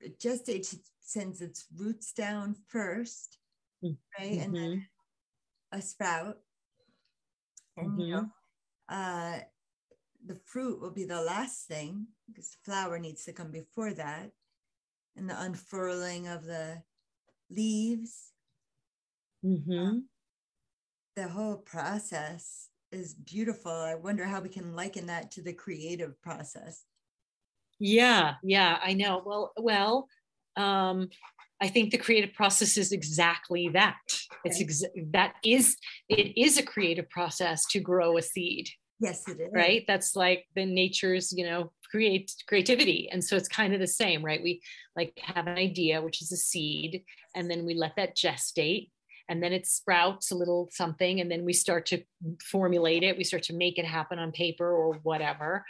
it 0.00 0.20
gestates, 0.20 0.76
sends 1.00 1.40
its 1.40 1.66
roots 1.74 2.12
down 2.12 2.56
first, 2.68 3.38
right? 3.82 3.94
Mm-hmm. 4.20 4.40
And 4.40 4.54
then 4.54 4.70
mm-hmm 4.70 4.78
a 5.72 5.82
sprout 5.82 6.38
and 7.76 7.90
mm-hmm. 7.90 8.00
you 8.00 8.14
know 8.14 8.28
uh, 8.88 9.38
the 10.24 10.38
fruit 10.44 10.80
will 10.80 10.92
be 10.92 11.04
the 11.04 11.20
last 11.20 11.66
thing 11.66 12.06
because 12.26 12.50
the 12.50 12.70
flower 12.70 12.98
needs 12.98 13.24
to 13.24 13.32
come 13.32 13.50
before 13.50 13.92
that 13.92 14.30
and 15.16 15.28
the 15.28 15.40
unfurling 15.40 16.28
of 16.28 16.44
the 16.44 16.82
leaves 17.50 18.32
mm-hmm. 19.44 19.78
um, 19.78 20.08
the 21.14 21.28
whole 21.28 21.56
process 21.56 22.68
is 22.92 23.14
beautiful 23.14 23.72
i 23.72 23.94
wonder 23.94 24.24
how 24.24 24.40
we 24.40 24.48
can 24.48 24.74
liken 24.74 25.06
that 25.06 25.30
to 25.30 25.42
the 25.42 25.52
creative 25.52 26.20
process 26.22 26.84
yeah 27.78 28.34
yeah 28.42 28.78
i 28.82 28.92
know 28.92 29.22
well 29.24 29.52
well 29.56 30.08
um 30.56 31.08
I 31.60 31.68
think 31.68 31.90
the 31.90 31.98
creative 31.98 32.34
process 32.34 32.76
is 32.76 32.92
exactly 32.92 33.70
that. 33.70 33.96
It's 34.44 34.60
ex- 34.60 34.82
that 35.12 35.34
is 35.42 35.76
it 36.08 36.38
is 36.38 36.58
a 36.58 36.62
creative 36.62 37.08
process 37.08 37.64
to 37.70 37.80
grow 37.80 38.18
a 38.18 38.22
seed. 38.22 38.68
Yes, 39.00 39.28
it 39.28 39.40
is. 39.40 39.50
Right. 39.52 39.84
That's 39.86 40.16
like 40.16 40.46
the 40.54 40.64
nature's, 40.66 41.32
you 41.32 41.44
know, 41.44 41.72
create 41.90 42.32
creativity. 42.48 43.08
And 43.10 43.22
so 43.22 43.36
it's 43.36 43.48
kind 43.48 43.74
of 43.74 43.80
the 43.80 43.86
same, 43.86 44.24
right? 44.24 44.42
We 44.42 44.62
like 44.94 45.18
have 45.22 45.46
an 45.46 45.56
idea, 45.56 46.02
which 46.02 46.22
is 46.22 46.32
a 46.32 46.36
seed, 46.36 47.04
and 47.34 47.50
then 47.50 47.64
we 47.64 47.74
let 47.74 47.96
that 47.96 48.16
gestate, 48.16 48.90
and 49.28 49.42
then 49.42 49.52
it 49.52 49.66
sprouts 49.66 50.30
a 50.30 50.36
little 50.36 50.68
something, 50.72 51.20
and 51.20 51.30
then 51.30 51.44
we 51.44 51.52
start 51.52 51.86
to 51.86 52.02
formulate 52.42 53.02
it. 53.02 53.16
We 53.16 53.24
start 53.24 53.42
to 53.44 53.54
make 53.54 53.78
it 53.78 53.84
happen 53.84 54.18
on 54.18 54.32
paper 54.32 54.70
or 54.70 54.94
whatever, 55.02 55.64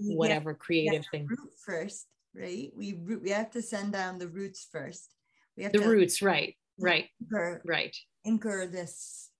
whatever 0.00 0.50
yeah, 0.50 0.56
creative 0.58 1.04
thing. 1.10 1.28
first, 1.64 2.06
right? 2.34 2.70
We 2.76 2.94
we 2.94 3.30
have 3.30 3.50
to 3.52 3.62
send 3.62 3.92
down 3.92 4.18
the 4.18 4.28
roots 4.28 4.66
first 4.70 5.14
we 5.56 5.64
have 5.64 5.72
the 5.72 5.80
roots 5.80 6.22
right 6.22 6.56
right 6.78 7.08
anchor, 7.22 7.62
right 7.64 7.96
anchor 8.26 8.66
this 8.66 9.30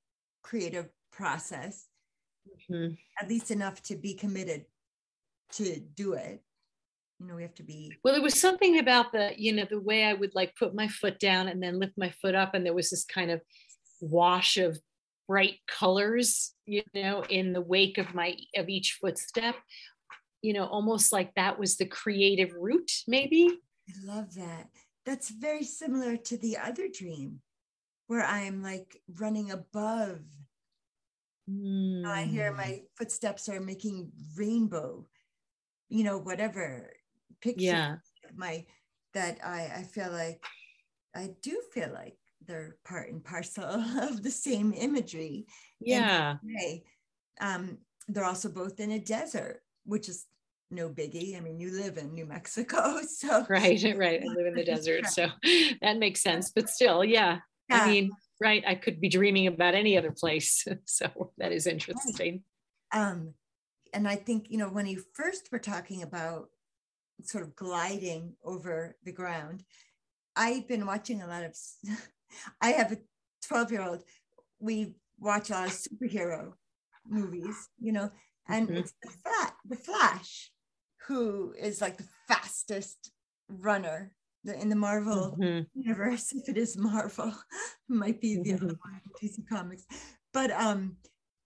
creative 0.43 0.89
process 1.11 1.87
mm-hmm. 2.71 2.95
at 3.21 3.29
least 3.29 3.51
enough 3.51 3.83
to 3.83 3.97
be 3.97 4.15
committed 4.15 4.65
to 5.53 5.81
do 5.95 6.15
it 6.15 6.43
you 7.21 7.27
know 7.27 7.35
we 7.35 7.43
have 7.43 7.55
to 7.55 7.63
be 7.63 7.93
well 8.03 8.15
there 8.15 8.23
was 8.23 8.39
something 8.39 8.79
about 8.79 9.13
the 9.13 9.33
you 9.37 9.53
know 9.53 9.67
the 9.71 9.81
way 9.81 10.05
i 10.05 10.13
would 10.13 10.35
like 10.35 10.55
put 10.57 10.75
my 10.75 10.89
foot 10.89 11.19
down 11.19 11.49
and 11.49 11.63
then 11.63 11.79
lift 11.79 11.93
my 11.97 12.11
foot 12.21 12.35
up 12.35 12.55
and 12.55 12.65
there 12.65 12.75
was 12.75 12.91
this 12.91 13.05
kind 13.05 13.31
of 13.31 13.41
wash 14.01 14.57
of 14.57 14.79
bright 15.29 15.59
colors 15.69 16.55
you 16.67 16.83
know 16.95 17.23
in 17.29 17.53
the 17.53 17.61
wake 17.61 17.99
of 17.99 18.15
my 18.15 18.37
of 18.57 18.69
each 18.69 18.99
footstep 19.01 19.55
you 20.43 20.53
know 20.53 20.67
almost 20.67 21.13
like 21.13 21.33
that 21.35 21.59
was 21.59 21.77
the 21.77 21.87
creative 21.87 22.53
root 22.59 22.91
maybe 23.07 23.49
i 23.89 23.93
love 24.05 24.35
that 24.35 24.69
that's 25.05 25.31
very 25.31 25.65
similar 25.65 26.17
to 26.17 26.37
the 26.37 26.57
other 26.57 26.89
dream 26.89 27.41
where 28.07 28.25
I'm 28.25 28.63
like 28.63 29.01
running 29.21 29.51
above. 29.51 30.21
Mm. 31.51 32.07
I 32.07 32.25
hear 32.25 32.53
my 32.53 32.65
hmm. 32.65 32.85
footsteps 32.97 33.49
are 33.49 33.61
making 33.61 34.13
rainbow, 34.37 35.07
you 35.93 36.05
know, 36.05 36.17
whatever 36.17 36.91
picture 37.43 37.65
yeah. 37.65 37.97
my 38.35 38.65
that 39.13 39.39
I, 39.45 39.71
I 39.77 39.83
feel 39.83 40.11
like 40.11 40.43
I 41.15 41.31
do 41.43 41.61
feel 41.75 41.91
like 41.93 42.17
they're 42.47 42.77
part 42.83 43.11
and 43.11 43.23
parcel 43.23 43.65
of 44.01 44.23
the 44.23 44.31
same 44.31 44.73
imagery. 44.73 45.47
Yeah. 45.81 46.37
Um, 47.43 47.79
they're 48.09 48.25
also 48.25 48.49
both 48.49 48.81
in 48.81 48.93
a 48.93 48.99
desert, 48.99 49.61
which 49.85 50.09
is 50.09 50.25
no 50.71 50.89
biggie. 50.89 51.37
I 51.37 51.41
mean, 51.41 51.61
you 51.61 51.71
live 51.71 51.99
in 51.99 52.15
New 52.15 52.25
Mexico, 52.25 53.01
so 53.07 53.45
right, 53.51 53.83
right. 53.95 54.23
I 54.23 54.33
live 54.33 54.47
in 54.47 54.55
the 54.55 54.65
desert, 54.65 55.07
so 55.09 55.29
that 55.83 55.99
makes 55.99 56.23
sense. 56.23 56.53
But 56.55 56.71
still, 56.71 57.05
yeah. 57.05 57.41
yeah. 57.69 57.83
I 57.83 57.91
mean, 57.91 58.13
right. 58.41 58.65
I 58.67 58.77
could 58.77 58.99
be 58.99 59.11
dreaming 59.11 59.47
about 59.47 59.75
any 59.75 59.99
other 59.99 60.11
place, 60.11 60.67
so 60.87 61.33
that 61.37 61.53
is 61.53 61.67
interesting. 61.67 62.45
Right. 62.95 63.11
Um, 63.11 63.35
and 63.93 64.09
I 64.09 64.17
think 64.17 64.47
you 64.51 64.59
know 64.59 64.69
when 64.69 64.87
you 64.87 65.03
first 65.15 65.51
were 65.53 65.59
talking 65.59 66.03
about 66.03 66.49
sort 67.23 67.45
of 67.45 67.55
gliding 67.57 68.35
over 68.45 68.97
the 69.05 69.13
ground, 69.13 69.65
I've 70.37 70.67
been 70.69 70.87
watching 70.87 71.23
a 71.23 71.27
lot 71.27 71.45
of. 71.45 71.57
I 72.61 72.71
have 72.73 72.93
a 72.93 72.99
twelve-year-old. 73.47 74.05
We 74.59 74.95
watch 75.19 75.51
a 75.51 75.55
lot 75.55 75.67
of 75.69 75.73
superhero 75.73 76.53
movies, 77.07 77.69
you 77.79 77.93
know, 77.93 78.11
and 78.49 78.69
mm-hmm. 78.69 78.79
it's 78.79 78.95
the, 79.03 79.11
flat, 79.11 79.55
the 79.69 79.77
Flash 79.77 80.51
who 81.09 81.53
is 81.59 81.81
like 81.81 81.97
the 81.97 82.09
fastest 82.29 83.11
runner 83.49 84.13
in 84.45 84.69
the 84.69 84.77
Marvel 84.77 85.37
Mhm. 85.39 85.67
universe, 85.75 86.33
if 86.33 86.49
it 86.49 86.57
is 86.57 86.77
Marvel, 86.77 87.35
might 87.89 88.21
be 88.21 88.37
the 88.37 88.55
other 88.55 88.67
Mhm. 88.67 88.79
one, 88.81 89.01
DC 89.21 89.43
Comics. 89.49 89.87
But 90.33 90.51
um, 90.51 90.97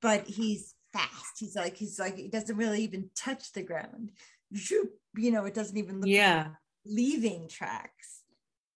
but 0.01 0.27
he's 0.27 0.75
fast. 0.97 1.39
He's 1.39 1.57
like 1.57 1.77
he's 1.77 1.99
like 1.99 2.17
he 2.17 2.29
doesn't 2.29 2.57
really 2.57 2.83
even 2.83 3.11
touch 3.15 3.53
the 3.53 3.63
ground. 3.63 4.13
Zoop, 4.57 4.91
You 5.17 5.31
know, 5.33 5.45
it 5.45 5.55
doesn't 5.55 5.77
even 5.77 5.97
look 5.97 6.05
like 6.07 6.15
Yeah. 6.15 6.49
leaving 6.85 7.49
tracks, 7.49 8.23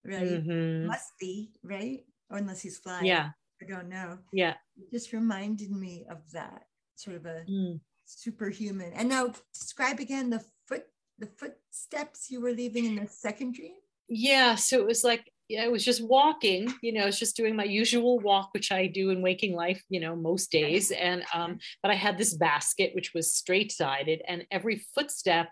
right? 0.05 0.43
Mhm. 0.45 0.87
Must 0.87 1.13
be 1.21 1.53
right, 1.63 2.05
or 2.31 2.39
unless 2.39 2.63
he's 2.63 2.79
flying. 2.79 3.07
Yeah. 3.07 3.31
I 3.63 3.67
don't 3.67 3.89
know. 3.89 4.19
Yeah. 4.33 4.55
It 4.81 4.91
just 4.91 5.13
reminded 5.13 5.71
me 5.71 6.07
of 6.11 6.19
that 6.33 6.67
sort 6.97 7.17
of 7.17 7.27
a 7.27 7.45
Mm. 7.49 7.81
superhuman. 8.05 8.93
And 8.95 9.09
now 9.09 9.35
describe 9.53 10.01
again 10.01 10.31
the 10.31 10.41
foot 10.67 10.87
the 11.19 11.27
footsteps 11.27 12.31
you 12.31 12.41
were 12.41 12.53
leaving 12.53 12.87
in 12.87 12.95
the 12.97 13.07
second 13.07 13.53
dream. 13.55 13.77
Yeah. 14.09 14.55
So 14.55 14.81
it 14.81 14.87
was 14.87 15.05
like, 15.05 15.31
yeah, 15.51 15.65
I 15.65 15.69
was 15.69 15.85
just 15.85 16.01
walking, 16.07 16.73
you 16.81 16.93
know, 16.93 17.03
I 17.03 17.07
was 17.07 17.19
just 17.19 17.37
doing 17.37 17.57
my 17.57 17.65
usual 17.65 18.21
walk, 18.21 18.51
which 18.55 18.71
I 18.71 18.87
do 18.87 19.11
in 19.11 19.21
waking 19.21 19.53
life, 19.53 19.83
you 19.89 19.99
know, 19.99 20.15
most 20.15 20.53
days. 20.53 20.93
And, 20.93 21.25
um, 21.35 21.59
but 21.83 21.91
I 21.91 21.97
had 21.97 22.17
this 22.17 22.35
basket, 22.35 22.93
which 22.95 23.13
was 23.15 23.35
straight 23.35 23.73
sided, 23.73 24.23
and 24.29 24.47
every 24.53 24.87
footstep 24.95 25.49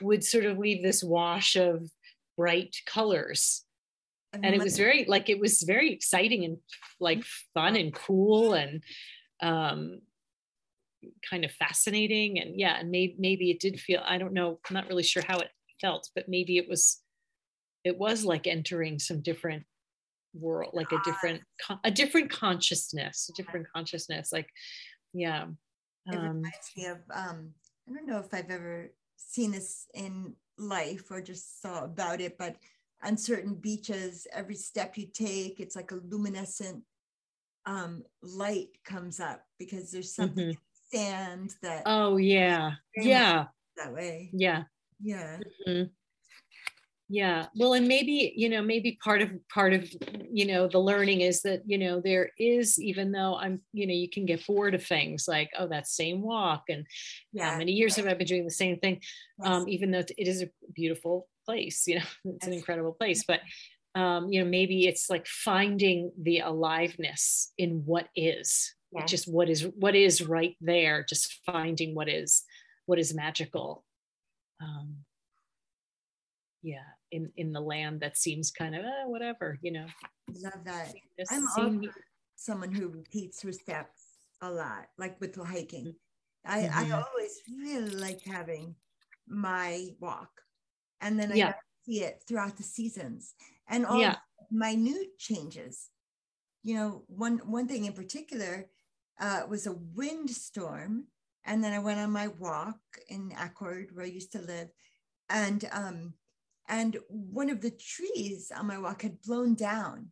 would 0.00 0.22
sort 0.22 0.44
of 0.44 0.56
leave 0.56 0.84
this 0.84 1.02
wash 1.02 1.56
of 1.56 1.82
bright 2.36 2.76
colors. 2.86 3.64
and 4.32 4.54
it 4.54 4.62
was 4.62 4.76
very 4.76 5.04
like 5.06 5.28
it 5.28 5.40
was 5.40 5.62
very 5.62 5.92
exciting 5.92 6.44
and 6.44 6.58
like 7.00 7.24
fun 7.52 7.74
and 7.74 7.92
cool 7.92 8.54
and 8.54 8.84
um 9.42 9.98
kind 11.28 11.44
of 11.44 11.50
fascinating 11.50 12.38
and 12.38 12.56
yeah 12.56 12.78
and 12.78 12.92
maybe 12.92 13.16
maybe 13.18 13.50
it 13.50 13.58
did 13.58 13.80
feel 13.80 14.00
i 14.06 14.18
don't 14.18 14.32
know 14.32 14.60
i'm 14.68 14.74
not 14.74 14.86
really 14.86 15.02
sure 15.02 15.24
how 15.26 15.40
it 15.40 15.48
felt 15.80 16.08
but 16.14 16.28
maybe 16.28 16.58
it 16.58 16.68
was 16.68 17.02
it 17.84 17.98
was 17.98 18.24
like 18.24 18.46
entering 18.46 18.98
some 18.98 19.20
different 19.20 19.64
world 20.32 20.70
like 20.74 20.92
a 20.92 20.98
different 21.04 21.42
a 21.84 21.90
different 21.90 22.30
consciousness 22.30 23.28
a 23.30 23.42
different 23.42 23.66
consciousness 23.74 24.30
like 24.32 24.48
yeah 25.12 25.46
It 26.06 26.14
um 26.14 26.22
reminds 26.22 26.70
me 26.76 26.86
of 26.86 26.98
um, 27.12 27.50
I 27.88 27.92
don't 27.94 28.06
know 28.06 28.18
if 28.18 28.32
I've 28.32 28.50
ever 28.50 28.92
seen 29.16 29.50
this 29.50 29.86
in 29.94 30.34
life 30.56 31.10
or 31.10 31.20
just 31.20 31.60
saw 31.60 31.84
about 31.84 32.20
it, 32.20 32.38
but 32.38 32.56
on 33.02 33.16
certain 33.16 33.54
beaches, 33.54 34.26
every 34.32 34.54
step 34.54 34.96
you 34.96 35.06
take, 35.12 35.58
it's 35.58 35.74
like 35.74 35.90
a 35.90 35.96
luminescent 35.96 36.84
um, 37.66 38.04
light 38.22 38.68
comes 38.84 39.20
up 39.20 39.42
because 39.58 39.90
there's 39.90 40.14
something 40.14 40.44
in 40.44 40.56
the 40.92 40.98
sand 40.98 41.54
that 41.62 41.82
oh 41.86 42.16
yeah 42.16 42.72
yeah 42.96 43.46
that 43.76 43.92
way. 43.92 44.30
yeah 44.32 44.64
Yeah. 45.00 45.38
Mhm. 45.66 45.90
Yeah. 47.12 47.46
Well, 47.56 47.72
and 47.72 47.88
maybe, 47.88 48.32
you 48.36 48.48
know, 48.48 48.62
maybe 48.62 48.96
part 49.02 49.20
of 49.20 49.32
part 49.48 49.72
of, 49.72 49.92
you 50.30 50.46
know, 50.46 50.68
the 50.68 50.78
learning 50.78 51.22
is 51.22 51.42
that, 51.42 51.62
you 51.66 51.76
know, 51.76 52.00
there 52.00 52.30
is, 52.38 52.78
even 52.80 53.10
though 53.10 53.34
I'm, 53.34 53.60
you 53.72 53.84
know, 53.88 53.92
you 53.92 54.08
can 54.08 54.26
get 54.26 54.46
bored 54.46 54.76
of 54.76 54.86
things 54.86 55.26
like, 55.26 55.50
oh, 55.58 55.66
that 55.68 55.88
same 55.88 56.22
walk. 56.22 56.64
And 56.68 56.86
Yeah. 57.32 57.50
how 57.50 57.58
many 57.58 57.72
years 57.72 57.96
have 57.96 58.06
I 58.06 58.14
been 58.14 58.28
doing 58.28 58.44
the 58.44 58.50
same 58.52 58.78
thing? 58.78 59.02
Yes. 59.42 59.48
Um, 59.48 59.68
even 59.68 59.90
though 59.90 59.98
it 59.98 60.14
is 60.28 60.40
a 60.40 60.50
beautiful 60.72 61.28
place, 61.46 61.84
you 61.88 61.96
know, 61.96 62.04
it's 62.36 62.46
an 62.46 62.52
incredible 62.52 62.92
place. 62.92 63.24
But 63.26 63.40
um, 63.96 64.32
you 64.32 64.44
know, 64.44 64.48
maybe 64.48 64.86
it's 64.86 65.10
like 65.10 65.26
finding 65.26 66.12
the 66.16 66.38
aliveness 66.38 67.52
in 67.58 67.82
what 67.86 68.08
is, 68.14 68.72
Yes. 68.92 69.10
just 69.10 69.26
what 69.26 69.48
is 69.48 69.66
what 69.76 69.96
is 69.96 70.22
right 70.22 70.56
there, 70.60 71.04
just 71.08 71.40
finding 71.44 71.96
what 71.96 72.08
is 72.08 72.44
what 72.86 73.00
is 73.00 73.12
magical. 73.12 73.84
Um, 74.60 74.98
yeah, 76.62 76.84
in 77.10 77.32
in 77.36 77.52
the 77.52 77.60
land 77.60 78.00
that 78.00 78.16
seems 78.16 78.50
kind 78.50 78.74
of 78.74 78.84
eh, 78.84 79.04
whatever, 79.06 79.58
you 79.62 79.72
know. 79.72 79.86
Love 80.34 80.64
that. 80.64 80.94
Just 81.18 81.32
I'm 81.32 81.46
seeing- 81.46 81.84
also 81.84 82.00
someone 82.36 82.72
who 82.72 82.88
repeats 82.88 83.42
her 83.42 83.52
steps 83.52 84.16
a 84.40 84.50
lot, 84.50 84.88
like 84.96 85.20
with 85.20 85.34
the 85.34 85.44
hiking. 85.44 85.94
I, 86.44 86.66
I 86.68 86.84
Mhm. 86.84 87.04
always 87.04 87.42
really 87.58 87.90
like 87.90 88.22
having 88.22 88.74
my 89.26 89.90
walk. 90.00 90.42
And 91.00 91.18
then 91.18 91.32
I 91.32 91.36
Yeah. 91.36 91.54
see 91.84 92.02
it 92.02 92.22
throughout 92.26 92.56
the 92.56 92.62
seasons 92.62 93.34
and 93.68 93.84
all 93.84 94.00
Yeah. 94.00 94.16
minute 94.50 95.18
changes. 95.18 95.90
You 96.62 96.74
know, 96.76 97.04
one 97.08 97.38
one 97.50 97.68
thing 97.68 97.84
in 97.86 97.92
particular 97.92 98.70
uh, 99.18 99.44
was 99.48 99.66
a 99.66 99.72
windstorm. 99.72 101.08
And 101.44 101.62
then 101.64 101.72
I 101.74 101.78
went 101.78 102.00
on 102.00 102.10
my 102.10 102.28
walk 102.28 102.80
in 103.08 103.32
Accord, 103.38 103.94
where 103.94 104.04
I 104.04 104.08
used 104.08 104.32
to 104.32 104.40
live. 104.40 104.68
And 105.28 105.64
um, 105.72 106.14
and 106.70 106.96
one 107.08 107.50
of 107.50 107.60
the 107.60 107.70
trees 107.70 108.50
on 108.56 108.66
my 108.66 108.78
walk 108.78 109.02
had 109.02 109.20
blown 109.20 109.54
down 109.54 110.06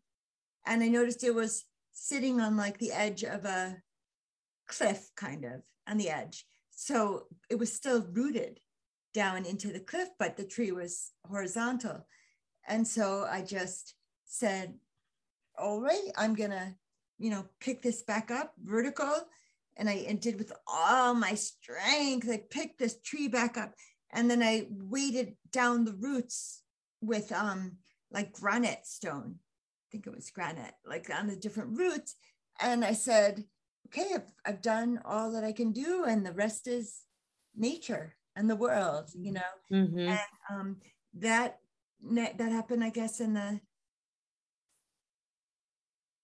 and 0.69 0.83
I 0.83 0.89
noticed 0.89 1.25
it 1.25 1.35
was 1.35 1.65
sitting 1.93 2.41
on 2.41 2.57
like 2.57 2.79
the 2.79 2.93
edge 2.93 3.25
of 3.25 3.47
a 3.47 3.77
cliff, 4.69 5.11
kind 5.17 5.45
of 5.47 5.63
on 5.89 5.97
the 5.97 6.11
edge. 6.11 6.45
So 6.71 7.25
it 7.49 7.59
was 7.59 7.73
still 7.73 8.07
rooted 8.13 8.61
down 9.15 9.47
into 9.47 9.73
the 9.73 9.81
cliff, 9.81 10.09
but 10.19 10.37
the 10.37 10.45
tree 10.45 10.71
was 10.71 11.11
horizontal. 11.27 12.07
And 12.69 12.87
so 12.87 13.27
I 13.29 13.43
just 13.43 13.95
said, 14.27 14.75
All 15.59 15.81
right, 15.81 16.11
I'm 16.17 16.35
gonna, 16.35 16.75
you 17.19 17.31
know, 17.31 17.47
pick 17.61 17.81
this 17.83 18.03
back 18.03 18.31
up 18.31 18.53
vertical. 18.63 19.15
And 19.79 19.89
I 19.89 20.05
and 20.09 20.21
did 20.21 20.39
with 20.39 20.53
all 20.67 21.15
my 21.15 21.35
strength. 21.35 22.29
I 22.29 22.43
picked 22.51 22.79
this 22.79 23.01
tree 23.01 23.29
back 23.29 23.57
up 23.57 23.75
and 24.13 24.31
then 24.31 24.43
I 24.43 24.67
weighted 24.71 25.37
down 25.51 25.85
the 25.85 25.95
roots 25.95 26.63
with 27.01 27.31
um 27.33 27.79
like 28.11 28.33
granite 28.33 28.87
stone. 28.87 29.37
I 29.39 29.87
think 29.93 30.07
it 30.07 30.15
was 30.15 30.31
granite, 30.31 30.75
like 30.87 31.11
on 31.15 31.27
the 31.27 31.37
different 31.37 31.79
roots. 31.79 32.17
And 32.61 32.85
I 32.85 32.93
said, 32.93 33.45
okay, 33.87 34.09
I've, 34.15 34.33
I've 34.45 34.63
done 34.63 35.01
all 35.05 35.33
that 35.33 35.45
I 35.45 35.53
can 35.53 35.73
do, 35.73 36.05
and 36.05 36.25
the 36.25 36.33
rest 36.33 36.67
is 36.67 37.03
nature 37.57 38.17
and 38.37 38.49
the 38.51 38.57
world, 38.57 39.11
you 39.15 39.33
know. 39.33 39.53
Mhm. 39.73 40.09
And 40.09 40.21
um, 40.51 40.77
that 41.15 41.61
that 42.13 42.53
happened, 42.53 42.85
I 42.85 42.91
guess, 42.91 43.21
in 43.21 43.35
the 43.35 43.61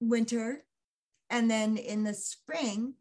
winter, 0.01 0.64
and 1.31 1.51
then 1.51 1.77
in 1.77 2.05
the 2.05 2.14
spring, 2.14 2.94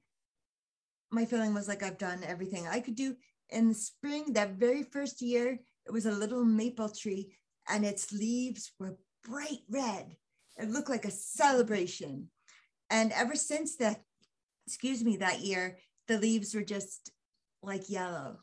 my 1.11 1.25
feeling 1.25 1.53
was 1.53 1.67
like 1.67 1.83
I've 1.83 1.97
done 1.97 2.23
everything 2.23 2.67
I 2.67 2.79
could 2.79 2.95
do. 2.95 3.15
In 3.53 3.69
the 3.69 3.75
spring, 3.75 4.33
that 4.33 4.57
very 4.57 4.81
first 4.81 5.21
year, 5.21 5.59
it 5.85 5.91
was 5.91 6.07
a 6.07 6.11
little 6.11 6.43
maple 6.43 6.89
tree, 6.89 7.35
and 7.69 7.85
its 7.85 8.11
leaves 8.11 8.71
were 8.79 8.97
bright 9.23 9.61
red. 9.69 10.15
It 10.57 10.69
looked 10.69 10.89
like 10.89 11.05
a 11.05 11.11
celebration. 11.11 12.29
And 12.89 13.11
ever 13.11 13.35
since 13.35 13.75
that, 13.77 14.01
excuse 14.65 15.03
me, 15.03 15.17
that 15.17 15.41
year, 15.41 15.77
the 16.07 16.17
leaves 16.17 16.55
were 16.55 16.63
just 16.63 17.11
like 17.61 17.89
yellow. 17.89 18.39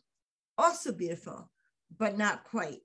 Also 0.57 0.93
beautiful, 0.93 1.51
but 1.99 2.17
not 2.17 2.45
quite 2.45 2.81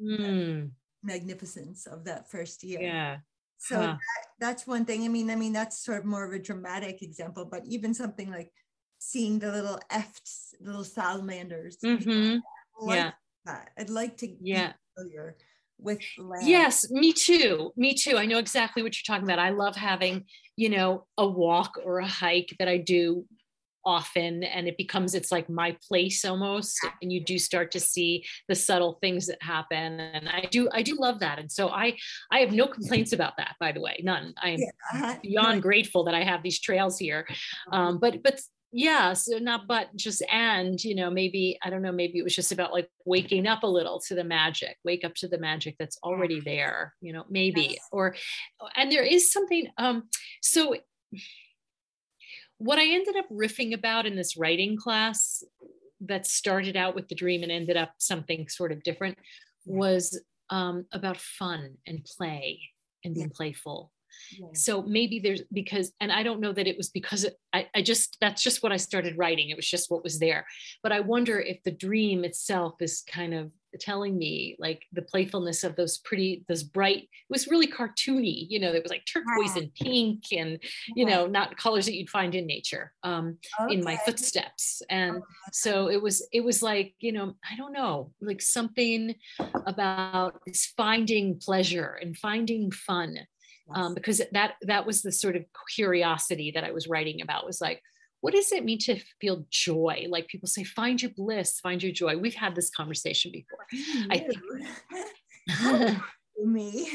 Mm, 0.00 0.70
magnificence 1.02 1.86
of 1.86 2.04
that 2.04 2.30
first 2.30 2.64
year. 2.64 2.80
yeah. 2.80 3.16
So 3.58 3.76
Huh. 3.76 3.94
that, 3.94 4.26
that's 4.40 4.66
one 4.66 4.84
thing. 4.84 5.04
I 5.04 5.08
mean, 5.08 5.30
I 5.30 5.36
mean, 5.36 5.52
that's 5.52 5.78
sort 5.84 5.98
of 5.98 6.04
more 6.04 6.24
of 6.24 6.32
a 6.32 6.38
dramatic 6.38 7.02
example, 7.02 7.44
but 7.44 7.62
even 7.66 7.94
something 7.94 8.30
like 8.30 8.50
seeing 9.04 9.38
the 9.38 9.52
little 9.52 9.78
efts, 9.90 10.54
little 10.60 10.84
salamanders. 10.84 11.76
Mhm. 11.84 12.40
I 12.80 12.84
like 12.84 12.96
Yeah. 12.96 13.12
that. 13.44 13.70
I'd 13.78 13.90
like 13.90 14.16
to 14.18 14.36
Yeah. 14.40 14.72
familiar 14.96 15.36
with 15.78 16.00
land. 16.16 16.46
Yes, 16.46 16.90
me 16.90 17.12
too. 17.12 17.72
Me 17.76 17.94
too. 17.94 18.16
I 18.16 18.26
know 18.26 18.38
exactly 18.38 18.82
what 18.82 18.94
you're 18.96 19.14
talking 19.14 19.28
about. 19.28 19.38
I 19.38 19.50
love 19.50 19.76
having, 19.76 20.24
you 20.56 20.68
know, 20.70 21.06
a 21.18 21.28
walk 21.28 21.78
or 21.84 21.98
a 21.98 22.06
hike 22.08 22.54
that 22.58 22.68
I 22.68 22.78
do 22.78 23.26
often 23.86 24.42
and 24.44 24.66
it 24.66 24.78
becomes 24.78 25.14
it's 25.14 25.30
like 25.30 25.50
my 25.50 25.76
place 25.86 26.24
almost 26.24 26.80
and 27.02 27.12
you 27.12 27.22
do 27.22 27.38
start 27.38 27.70
to 27.70 27.78
see 27.78 28.24
the 28.48 28.54
subtle 28.54 28.94
things 29.02 29.26
that 29.26 29.36
happen 29.42 30.00
and 30.00 30.26
I 30.26 30.46
do 30.50 30.70
I 30.72 30.80
do 30.82 30.96
love 30.98 31.20
that 31.20 31.38
and 31.38 31.52
so 31.52 31.68
I 31.68 31.94
I 32.30 32.38
have 32.38 32.50
no 32.50 32.66
complaints 32.66 33.12
about 33.12 33.34
that 33.36 33.56
by 33.60 33.72
the 33.72 33.82
way 33.82 34.00
none 34.02 34.32
I 34.42 34.50
am 34.52 34.60
Yeah, 34.60 34.70
uh-huh. 34.94 35.16
beyond 35.22 35.62
grateful 35.62 36.02
that 36.04 36.14
I 36.14 36.24
have 36.24 36.42
these 36.42 36.58
trails 36.60 36.98
here 36.98 37.26
um 37.72 37.98
but 37.98 38.22
but 38.22 38.40
yeah 38.76 39.12
so 39.12 39.38
not 39.38 39.68
but 39.68 39.94
just 39.94 40.20
and 40.32 40.82
you 40.82 40.96
know 40.96 41.08
maybe 41.08 41.56
i 41.62 41.70
don't 41.70 41.80
know 41.80 41.92
maybe 41.92 42.18
it 42.18 42.24
was 42.24 42.34
just 42.34 42.50
about 42.50 42.72
like 42.72 42.88
waking 43.06 43.46
up 43.46 43.62
a 43.62 43.66
little 43.66 44.00
to 44.00 44.16
the 44.16 44.24
magic 44.24 44.76
wake 44.84 45.04
up 45.04 45.14
to 45.14 45.28
the 45.28 45.38
magic 45.38 45.76
that's 45.78 45.96
already 46.02 46.40
there 46.40 46.92
you 47.00 47.12
know 47.12 47.24
maybe 47.30 47.68
Yes. 47.70 47.78
or 47.92 48.16
and 48.74 48.90
there 48.90 49.04
is 49.04 49.30
something 49.30 49.68
um 49.78 50.02
so 50.42 50.74
what 52.58 52.78
i 52.80 52.84
ended 52.84 53.14
up 53.16 53.28
riffing 53.30 53.74
about 53.74 54.06
in 54.06 54.16
this 54.16 54.36
writing 54.36 54.76
class 54.76 55.44
that 56.00 56.26
started 56.26 56.76
out 56.76 56.96
with 56.96 57.06
the 57.08 57.14
dream 57.14 57.44
and 57.44 57.52
ended 57.52 57.76
up 57.76 57.92
something 57.98 58.48
sort 58.48 58.72
of 58.72 58.82
different 58.82 59.16
was 59.66 60.20
um, 60.50 60.84
about 60.92 61.16
fun 61.16 61.76
and 61.86 62.04
play 62.04 62.60
and 63.04 63.14
being 63.14 63.30
playful 63.30 63.92
Yeah. 64.38 64.48
so 64.54 64.82
maybe 64.82 65.18
there's 65.20 65.42
because 65.52 65.92
and 66.00 66.10
i 66.10 66.22
don't 66.22 66.40
know 66.40 66.52
that 66.52 66.66
it 66.66 66.76
was 66.76 66.90
because 66.90 67.24
it, 67.24 67.36
I, 67.52 67.68
I 67.74 67.82
just 67.82 68.16
that's 68.20 68.42
just 68.42 68.62
what 68.62 68.72
i 68.72 68.76
started 68.76 69.18
writing. 69.18 69.50
It 69.50 69.56
was 69.56 69.68
just 69.68 69.90
what 69.90 70.04
was 70.04 70.18
there. 70.18 70.46
But 70.82 70.92
i 70.92 71.00
wonder 71.00 71.40
if 71.40 71.62
the 71.62 71.70
dream 71.70 72.24
itself 72.24 72.74
is 72.80 73.02
kind 73.08 73.34
of 73.34 73.52
telling 73.80 74.16
me 74.16 74.56
like 74.58 74.84
the 74.92 75.02
playfulness 75.02 75.64
of 75.64 75.76
those 75.76 75.98
pretty 75.98 76.44
those 76.48 76.62
bright 76.62 77.02
it 77.02 77.08
was 77.28 77.48
really 77.48 77.66
cartoony 77.66 78.46
you 78.48 78.60
know 78.60 78.72
it 78.72 78.82
was 78.82 78.90
like 78.90 79.04
turquoise 79.04 79.56
and 79.56 79.74
pink 79.74 80.22
and 80.32 80.58
you 80.94 81.04
know 81.04 81.26
not 81.26 81.56
colors 81.56 81.86
that 81.86 81.94
you'd 81.94 82.10
find 82.10 82.34
in 82.34 82.46
nature 82.46 82.92
um 83.02 83.36
okay. 83.60 83.74
in 83.74 83.82
my 83.82 83.96
footsteps. 84.04 84.82
And 84.90 85.22
so 85.52 85.88
it 85.88 86.00
was 86.00 86.26
it 86.32 86.42
was 86.42 86.62
like 86.62 86.94
you 87.00 87.12
know 87.12 87.34
i 87.50 87.56
don't 87.56 87.72
know 87.72 88.12
like 88.20 88.40
something 88.40 89.14
about 89.66 90.40
finding 90.76 91.38
pleasure 91.38 91.98
and 92.00 92.16
finding 92.16 92.70
fun 92.70 93.18
um, 93.72 93.94
because 93.94 94.20
that 94.32 94.54
that 94.62 94.86
was 94.86 95.02
the 95.02 95.12
sort 95.12 95.36
of 95.36 95.44
curiosity 95.74 96.52
that 96.54 96.64
I 96.64 96.72
was 96.72 96.88
writing 96.88 97.22
about 97.22 97.46
was 97.46 97.60
like 97.60 97.80
what 98.20 98.32
does 98.32 98.52
it 98.52 98.64
mean 98.64 98.78
to 98.78 98.98
feel 99.20 99.44
joy? 99.50 100.06
Like 100.08 100.28
people 100.28 100.48
say, 100.48 100.64
find 100.64 101.02
your 101.02 101.10
bliss, 101.14 101.60
find 101.60 101.82
your 101.82 101.92
joy. 101.92 102.16
We've 102.16 102.34
had 102.34 102.54
this 102.54 102.70
conversation 102.70 103.30
before. 103.30 103.58
I 104.10 104.16
think 104.16 105.98
me. 106.42 106.88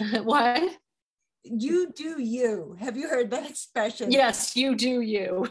what? 0.22 0.76
You 1.44 1.92
do 1.94 2.20
you. 2.20 2.76
Have 2.80 2.96
you 2.96 3.08
heard 3.08 3.30
that 3.30 3.48
expression? 3.48 4.10
Yes, 4.10 4.56
you 4.56 4.74
do 4.74 5.00
you. 5.00 5.46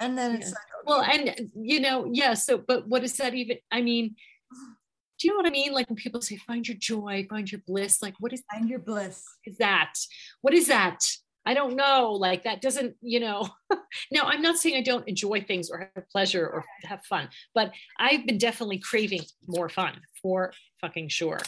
and 0.00 0.18
then 0.18 0.36
it's 0.36 0.46
yeah. 0.46 0.54
like, 0.54 0.70
okay. 0.80 0.84
well, 0.86 1.02
and 1.02 1.50
you 1.54 1.80
know, 1.80 2.08
yeah. 2.12 2.34
So, 2.34 2.58
but 2.58 2.88
what 2.88 3.02
does 3.02 3.16
that 3.18 3.34
even? 3.34 3.58
I 3.70 3.80
mean, 3.80 4.16
do 5.24 5.28
you 5.28 5.32
know 5.32 5.38
what 5.38 5.46
I 5.46 5.52
mean? 5.52 5.72
Like 5.72 5.88
when 5.88 5.96
people 5.96 6.20
say, 6.20 6.36
find 6.36 6.68
your 6.68 6.76
joy, 6.76 7.26
find 7.30 7.50
your 7.50 7.62
bliss, 7.66 8.02
like 8.02 8.12
what 8.20 8.34
is 8.34 8.42
find 8.52 8.68
your 8.68 8.78
bliss? 8.78 9.24
Is 9.46 9.56
that? 9.56 9.94
What 10.42 10.52
is 10.52 10.66
that? 10.66 10.98
I 11.46 11.54
don't 11.54 11.76
know. 11.76 12.12
Like 12.12 12.44
that 12.44 12.60
doesn't, 12.60 12.96
you 13.00 13.20
know. 13.20 13.48
no, 14.12 14.24
I'm 14.24 14.42
not 14.42 14.58
saying 14.58 14.76
I 14.76 14.82
don't 14.82 15.08
enjoy 15.08 15.40
things 15.40 15.70
or 15.70 15.90
have 15.94 16.10
pleasure 16.10 16.46
or 16.46 16.62
have 16.82 17.02
fun, 17.06 17.30
but 17.54 17.72
I've 17.98 18.26
been 18.26 18.36
definitely 18.36 18.80
craving 18.80 19.22
more 19.46 19.70
fun 19.70 19.94
for 20.20 20.52
fucking 20.82 21.08
sure, 21.08 21.40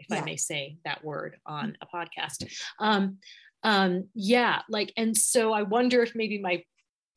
if 0.00 0.06
yeah. 0.10 0.16
I 0.16 0.24
may 0.24 0.34
say 0.34 0.78
that 0.84 1.04
word 1.04 1.36
on 1.46 1.76
a 1.80 1.86
podcast. 1.86 2.52
Um, 2.80 3.18
um, 3.62 4.08
yeah, 4.12 4.62
like, 4.68 4.92
and 4.96 5.16
so 5.16 5.52
I 5.52 5.62
wonder 5.62 6.02
if 6.02 6.16
maybe 6.16 6.40
my 6.40 6.64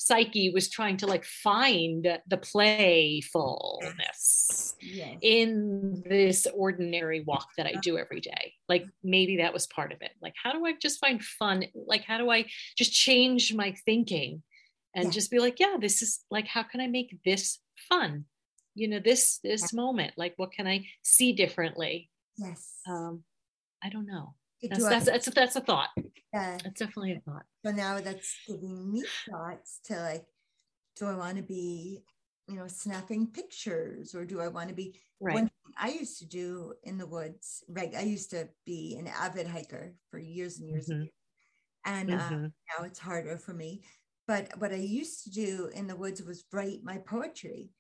psyche 0.05 0.49
was 0.49 0.69
trying 0.69 0.97
to 0.97 1.07
like 1.07 1.23
find 1.23 2.19
the 2.27 2.37
playfulness 2.37 4.75
yes. 4.81 5.17
in 5.21 6.03
this 6.05 6.45
ordinary 6.53 7.21
walk 7.21 7.47
that 7.57 7.65
I 7.65 7.75
do 7.81 7.97
every 7.97 8.19
day. 8.19 8.53
Like 8.67 8.85
maybe 9.03 9.37
that 9.37 9.53
was 9.53 9.67
part 9.67 9.93
of 9.93 10.01
it. 10.01 10.11
Like, 10.21 10.33
how 10.41 10.51
do 10.51 10.65
I 10.65 10.73
just 10.81 10.99
find 10.99 11.23
fun? 11.23 11.63
Like, 11.73 12.03
how 12.03 12.17
do 12.17 12.29
I 12.29 12.45
just 12.77 12.91
change 12.93 13.53
my 13.53 13.73
thinking 13.85 14.43
and 14.93 15.05
yeah. 15.05 15.11
just 15.11 15.31
be 15.31 15.39
like, 15.39 15.57
yeah, 15.59 15.77
this 15.79 16.01
is 16.01 16.19
like, 16.29 16.47
how 16.47 16.63
can 16.63 16.81
I 16.81 16.87
make 16.87 17.17
this 17.23 17.59
fun? 17.89 18.25
You 18.75 18.89
know, 18.89 18.99
this 18.99 19.39
this 19.43 19.71
yeah. 19.71 19.77
moment. 19.77 20.13
Like, 20.17 20.33
what 20.37 20.51
can 20.51 20.67
I 20.67 20.87
see 21.03 21.31
differently? 21.31 22.09
Yes. 22.37 22.73
Um, 22.87 23.23
I 23.81 23.87
don't 23.89 24.07
know. 24.07 24.33
That's, 24.69 24.87
that's, 24.87 25.05
that's, 25.05 25.29
that's 25.29 25.55
a 25.55 25.61
thought. 25.61 25.89
Yeah. 26.33 26.57
That's 26.63 26.79
definitely 26.79 27.13
a 27.13 27.19
thought. 27.19 27.43
So 27.65 27.71
now 27.71 27.99
that's 27.99 28.35
giving 28.47 28.91
me 28.91 29.03
thoughts 29.29 29.79
to 29.85 29.99
like, 29.99 30.25
do 30.97 31.07
I 31.07 31.15
want 31.15 31.37
to 31.37 31.43
be, 31.43 32.03
you 32.47 32.55
know, 32.55 32.67
snapping 32.67 33.27
pictures 33.27 34.15
or 34.15 34.25
do 34.25 34.41
I 34.41 34.47
want 34.47 34.69
to 34.69 34.75
be 34.75 34.99
right. 35.19 35.33
one 35.33 35.43
thing 35.43 35.73
I 35.77 35.89
used 35.89 36.19
to 36.19 36.27
do 36.27 36.73
in 36.83 36.97
the 36.97 37.07
woods, 37.07 37.63
right? 37.67 37.93
I 37.95 38.01
used 38.01 38.29
to 38.31 38.47
be 38.65 38.95
an 38.99 39.07
avid 39.07 39.47
hiker 39.47 39.95
for 40.09 40.19
years 40.19 40.59
and 40.59 40.69
years. 40.69 40.89
Mm-hmm. 40.89 41.03
And 41.85 42.13
uh, 42.13 42.17
mm-hmm. 42.17 42.43
now 42.43 42.85
it's 42.85 42.99
harder 42.99 43.37
for 43.37 43.53
me. 43.53 43.83
But 44.27 44.57
what 44.57 44.71
I 44.71 44.77
used 44.77 45.23
to 45.25 45.31
do 45.31 45.69
in 45.73 45.87
the 45.87 45.95
woods 45.95 46.23
was 46.23 46.45
write 46.53 46.79
my 46.83 46.97
poetry. 46.99 47.71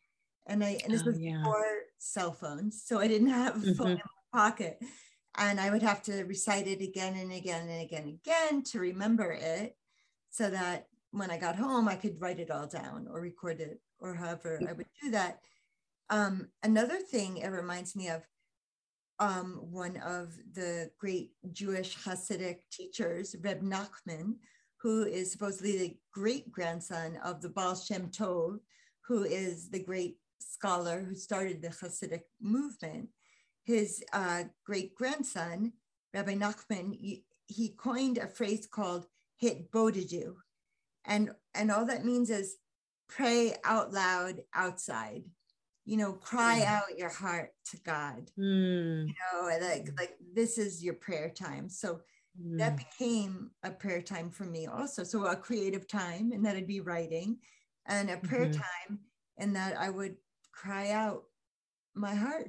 And 0.47 0.63
I 0.63 0.77
and 0.83 0.93
this 0.93 1.03
oh, 1.03 1.11
was 1.11 1.19
yeah. 1.19 1.37
before 1.37 1.65
cell 1.99 2.33
phones. 2.33 2.83
So 2.85 2.99
I 2.99 3.07
didn't 3.07 3.29
have 3.29 3.55
a 3.55 3.73
phone 3.73 3.73
mm-hmm. 3.73 3.91
in 3.91 4.01
my 4.33 4.39
pocket 4.49 4.77
and 5.37 5.59
I 5.59 5.69
would 5.69 5.81
have 5.81 6.01
to 6.03 6.23
recite 6.23 6.67
it 6.67 6.81
again 6.81 7.15
and 7.15 7.31
again 7.31 7.67
and 7.67 7.81
again 7.81 8.03
and 8.03 8.19
again 8.25 8.63
to 8.63 8.79
remember 8.79 9.31
it 9.31 9.75
so 10.29 10.49
that 10.49 10.87
when 11.11 11.31
I 11.31 11.37
got 11.37 11.55
home, 11.55 11.87
I 11.87 11.95
could 11.95 12.19
write 12.19 12.39
it 12.39 12.51
all 12.51 12.67
down 12.67 13.07
or 13.09 13.21
record 13.21 13.59
it 13.59 13.79
or 13.99 14.13
however 14.13 14.59
I 14.67 14.73
would 14.73 14.87
do 15.01 15.11
that. 15.11 15.39
Um, 16.09 16.49
another 16.63 16.97
thing 16.97 17.37
it 17.37 17.47
reminds 17.47 17.95
me 17.95 18.09
of 18.09 18.21
um, 19.19 19.59
one 19.71 19.97
of 19.97 20.33
the 20.53 20.91
great 20.99 21.31
Jewish 21.51 21.97
Hasidic 21.97 22.59
teachers, 22.71 23.35
Reb 23.41 23.61
Nachman, 23.61 24.35
who 24.77 25.03
is 25.03 25.31
supposedly 25.31 25.77
the 25.77 25.97
great 26.11 26.51
grandson 26.51 27.17
of 27.23 27.41
the 27.41 27.49
Baal 27.49 27.75
Shem 27.75 28.09
Tov, 28.09 28.59
who 29.01 29.23
is 29.23 29.69
the 29.69 29.79
great 29.79 30.17
scholar 30.39 31.01
who 31.01 31.15
started 31.15 31.61
the 31.61 31.69
Hasidic 31.69 32.23
movement 32.41 33.09
his 33.63 34.03
uh, 34.13 34.43
great 34.65 34.93
grandson, 34.95 35.73
Rabbi 36.13 36.35
Nachman, 36.35 36.93
he, 37.47 37.69
coined 37.77 38.17
a 38.17 38.27
phrase 38.27 38.67
called 38.67 39.07
"hitbodedut," 39.41 40.35
and 41.05 41.31
and 41.53 41.71
all 41.71 41.85
that 41.85 42.05
means 42.05 42.29
is 42.29 42.57
pray 43.07 43.55
out 43.63 43.93
loud 43.93 44.41
outside. 44.53 45.23
You 45.85 45.97
know, 45.97 46.13
cry 46.13 46.61
mm. 46.61 46.65
out 46.65 46.97
your 46.97 47.09
heart 47.09 47.51
to 47.71 47.77
God. 47.77 48.31
Mm. 48.39 49.07
You 49.07 49.13
know, 49.33 49.49
like 49.61 49.89
like 49.97 50.17
this 50.33 50.57
is 50.57 50.83
your 50.83 50.95
prayer 50.95 51.29
time. 51.29 51.69
So 51.69 52.01
mm. 52.41 52.57
that 52.57 52.77
became 52.77 53.51
a 53.63 53.71
prayer 53.71 54.01
time 54.01 54.29
for 54.29 54.45
me 54.45 54.67
also. 54.67 55.03
So 55.03 55.25
a 55.25 55.35
creative 55.35 55.87
time, 55.87 56.31
and 56.31 56.45
that 56.45 56.55
I'd 56.55 56.67
be 56.67 56.79
writing, 56.79 57.37
and 57.85 58.09
a 58.09 58.17
prayer 58.17 58.47
mm-hmm. 58.47 58.61
time, 58.61 58.99
and 59.37 59.55
that 59.55 59.77
I 59.77 59.89
would 59.89 60.15
cry 60.51 60.91
out 60.91 61.23
my 61.95 62.15
heart. 62.15 62.47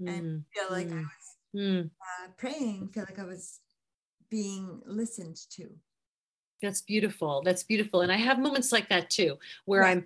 Mm 0.00 0.08
and 0.08 0.24
mm, 0.24 0.44
feel 0.54 0.70
like 0.70 0.88
mm, 0.88 0.98
I 0.98 1.02
was 1.02 1.36
mm. 1.54 1.90
uh, 2.00 2.28
praying, 2.36 2.88
feel 2.88 3.04
like 3.04 3.18
I 3.18 3.24
was 3.24 3.60
being 4.30 4.80
listened 4.86 5.36
to. 5.50 5.68
That's 6.62 6.82
beautiful. 6.82 7.42
That's 7.44 7.62
beautiful. 7.62 8.02
And 8.02 8.12
I 8.12 8.16
have 8.16 8.38
moments 8.38 8.72
like 8.72 8.88
that 8.90 9.10
too, 9.10 9.38
where 9.64 9.84
I'm 9.84 10.04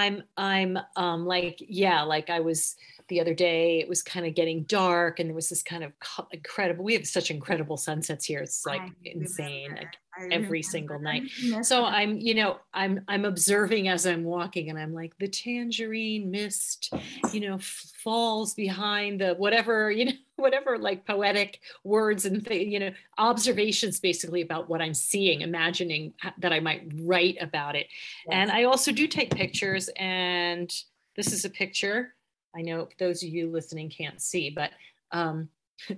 I'm 0.00 0.22
I'm 0.36 0.78
um 0.96 1.26
like 1.26 1.58
yeah 1.60 2.02
like 2.02 2.30
I 2.30 2.40
was 2.40 2.76
the 3.08 3.20
other 3.20 3.34
day 3.34 3.80
it 3.80 3.88
was 3.88 4.02
kind 4.02 4.24
of 4.24 4.34
getting 4.34 4.62
dark 4.62 5.18
and 5.18 5.28
there 5.28 5.34
was 5.34 5.48
this 5.48 5.62
kind 5.62 5.84
of 5.84 5.92
incredible 6.32 6.84
we 6.84 6.94
have 6.94 7.06
such 7.06 7.30
incredible 7.30 7.76
sunsets 7.76 8.24
here 8.24 8.40
it's 8.40 8.64
like 8.64 8.80
I 8.80 8.90
insane 9.02 9.74
like 9.76 9.94
every 10.30 10.62
single 10.62 10.98
night. 10.98 11.24
so 11.62 11.84
I'm 11.84 12.18
you 12.18 12.34
know 12.34 12.58
I'm 12.72 13.00
I'm 13.08 13.24
observing 13.24 13.88
as 13.88 14.06
I'm 14.06 14.24
walking 14.24 14.70
and 14.70 14.78
I'm 14.78 14.94
like 14.94 15.12
the 15.18 15.28
tangerine 15.28 16.30
mist 16.30 16.92
you 17.32 17.40
know 17.40 17.58
falls 17.60 18.54
behind 18.54 19.20
the 19.20 19.34
whatever 19.34 19.90
you 19.90 20.06
know 20.06 20.12
whatever 20.40 20.78
like 20.78 21.06
poetic 21.06 21.60
words 21.84 22.24
and 22.24 22.46
you 22.50 22.78
know 22.78 22.90
observations 23.18 24.00
basically 24.00 24.42
about 24.42 24.68
what 24.68 24.80
i'm 24.80 24.94
seeing 24.94 25.40
imagining 25.42 26.12
that 26.38 26.52
i 26.52 26.60
might 26.60 26.90
write 27.02 27.36
about 27.40 27.76
it 27.76 27.86
yes. 28.26 28.32
and 28.32 28.50
i 28.50 28.64
also 28.64 28.92
do 28.92 29.06
take 29.06 29.34
pictures 29.34 29.88
and 29.96 30.82
this 31.16 31.32
is 31.32 31.44
a 31.44 31.50
picture 31.50 32.14
i 32.56 32.62
know 32.62 32.88
those 32.98 33.22
of 33.22 33.28
you 33.28 33.50
listening 33.50 33.90
can't 33.90 34.20
see 34.20 34.50
but 34.50 34.70
um 35.12 35.48
a 35.90 35.96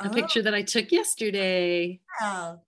oh. 0.00 0.10
picture 0.10 0.42
that 0.42 0.54
i 0.54 0.62
took 0.62 0.92
yesterday 0.92 1.98
wow. 2.20 2.60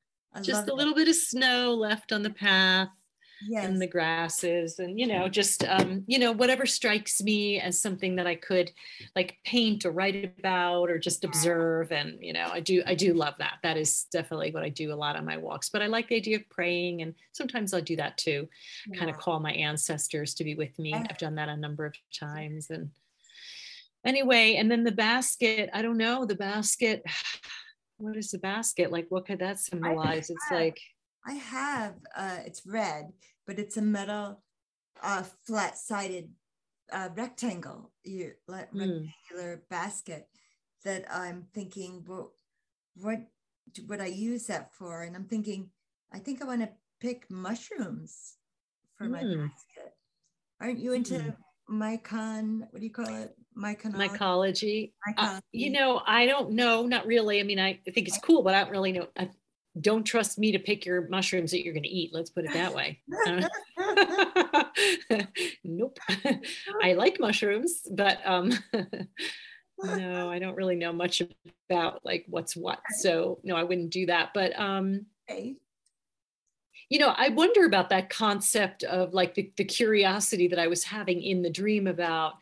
just 0.43 0.69
a 0.69 0.75
little 0.75 0.95
bit 0.95 1.09
of 1.09 1.15
snow 1.15 1.75
left 1.75 2.13
on 2.13 2.23
the 2.23 2.31
path 2.31 2.89
yes. 3.47 3.65
and 3.65 3.81
the 3.81 3.87
grasses 3.87 4.79
and 4.79 4.99
you 4.99 5.07
know 5.07 5.29
just 5.29 5.65
um, 5.65 6.05
you 6.07 6.19
know 6.19 6.33
whatever 6.33 6.67
strikes 6.67 7.23
me 7.23 7.61
as 7.61 7.81
something 7.81 8.17
that 8.17 8.27
i 8.27 8.35
could 8.35 8.71
like 9.15 9.39
paint 9.45 9.85
or 9.85 9.91
write 9.91 10.33
about 10.39 10.91
or 10.91 10.99
just 10.99 11.25
observe 11.25 11.93
and 11.93 12.19
you 12.21 12.33
know 12.33 12.49
i 12.53 12.61
do 12.61 12.83
i 12.87 12.95
do 12.95 13.15
love 13.15 13.35
that. 13.39 13.59
That 13.63 13.77
is 13.77 14.05
definitely 14.13 14.51
what 14.51 14.63
i 14.63 14.69
do 14.69 14.93
a 14.93 14.97
lot 14.97 15.17
on 15.17 15.25
my 15.25 15.37
walks 15.37 15.69
but 15.69 15.83
i 15.83 15.87
like 15.87 16.09
the 16.09 16.17
idea 16.17 16.37
of 16.37 16.49
praying 16.49 17.03
and 17.03 17.15
sometimes 17.33 17.73
i'll 17.75 17.81
do 17.81 17.97
that 17.97 18.17
too 18.19 18.49
yeah. 18.87 18.99
kind 18.99 19.11
of 19.11 19.19
call 19.19 19.41
my 19.41 19.53
ancestors 19.53 20.35
to 20.35 20.45
be 20.45 20.55
with 20.55 20.79
me. 20.79 20.95
I've 20.95 21.19
done 21.19 21.37
that 21.37 21.49
a 21.49 21.57
number 21.57 21.87
of 21.87 21.95
times 22.13 22.71
and 22.71 22.91
anyway 24.05 24.57
and 24.57 24.71
then 24.71 24.85
the 24.85 24.93
basket 24.93 25.71
i 25.73 25.83
don't 25.83 25.99
know 25.99 26.25
the 26.25 26.35
basket 26.35 27.03
what 27.99 28.17
is 28.17 28.31
the 28.31 28.39
basket? 28.39 28.91
Like 28.91 29.07
what 29.09 29.27
could 29.27 29.41
that 29.41 29.59
symbolize? 29.59 30.31
It's 30.31 30.51
like 30.51 30.81
I 31.29 31.35
have, 31.35 31.95
uh, 32.17 32.39
it's 32.47 32.67
red, 32.67 33.13
but 33.47 33.59
it's 33.59 33.77
a 33.77 33.83
metal 33.83 34.41
uh, 35.03 35.25
flat 35.45 35.77
sided 35.77 36.31
uh, 36.91 37.11
rectangle, 37.15 37.93
you, 38.03 38.33
mm. 38.49 38.67
rectangular 38.73 39.63
basket 39.69 40.27
that 40.85 41.05
I'm 41.13 41.45
thinking, 41.53 42.03
well, 42.09 42.33
what 42.97 43.19
would 43.87 44.01
I 44.01 44.07
use 44.07 44.47
that 44.47 44.73
for? 44.73 45.03
And 45.03 45.15
I'm 45.15 45.25
thinking, 45.25 45.69
I 46.13 46.19
think 46.19 46.41
I 46.41 46.47
want 46.47 46.63
to 46.63 46.71
pick 46.99 47.31
mushrooms 47.31 48.37
for 48.97 49.07
mm. 49.07 49.11
my 49.11 49.21
basket. 49.21 49.95
Aren't 50.63 50.79
you 50.79 50.95
into 50.95 51.15
mm. 51.15 51.37
mycon? 51.71 52.61
What 52.71 52.81
do 52.81 52.87
you 52.87 52.93
call 52.93 53.15
it? 53.15 53.37
Myconology. 53.55 54.09
Mycology. 54.09 54.93
Uh, 55.19 55.41
you 55.53 55.71
know, 55.73 56.01
I 56.07 56.25
don't 56.25 56.53
know, 56.53 56.87
not 56.87 57.07
really. 57.07 57.41
I 57.41 57.43
mean, 57.43 57.59
I 57.59 57.81
think 57.93 58.09
it's 58.09 58.19
cool, 58.19 58.43
but 58.43 58.55
I 58.55 58.63
don't 58.63 58.71
really 58.71 58.93
know. 58.93 59.09
I, 59.17 59.29
don't 59.81 60.05
trust 60.05 60.39
me 60.39 60.53
to 60.53 60.59
pick 60.59 60.85
your 60.85 61.09
mushrooms 61.09 61.51
that 61.51 61.65
you're 61.65 61.75
going 61.75 61.83
to 61.83 61.89
eat. 61.89 62.11
Let's 62.13 62.31
put 62.31 62.45
it 62.45 62.53
that 62.53 62.75
way. 62.75 63.01
nope. 65.65 65.99
I 66.83 66.95
like 66.95 67.21
mushrooms, 67.21 67.83
but 67.91 68.19
um, 68.25 68.53
no, 69.83 70.31
I 70.31 70.39
don't 70.39 70.57
really 70.57 70.77
know 70.77 70.93
much 70.93 71.23
about 71.69 72.01
like 72.05 72.25
what's 72.29 72.57
what. 72.57 72.81
So 72.99 73.41
no, 73.45 73.57
I 73.57 73.63
wouldn't 73.63 73.91
do 73.91 74.07
that. 74.07 74.31
But 74.35 74.59
um, 74.59 75.07
you 75.29 76.99
know, 76.99 77.13
I 77.17 77.29
wonder 77.29 77.67
about 77.67 77.91
that 77.91 78.11
concept 78.11 78.83
of 78.85 79.13
like 79.13 79.35
the, 79.35 79.53
the 79.57 79.65
curiosity 79.65 80.49
that 80.49 80.59
I 80.59 80.69
was 80.69 80.85
having 80.85 81.23
in 81.23 81.43
the 81.43 81.51
dream 81.51 81.87
about 81.87 82.35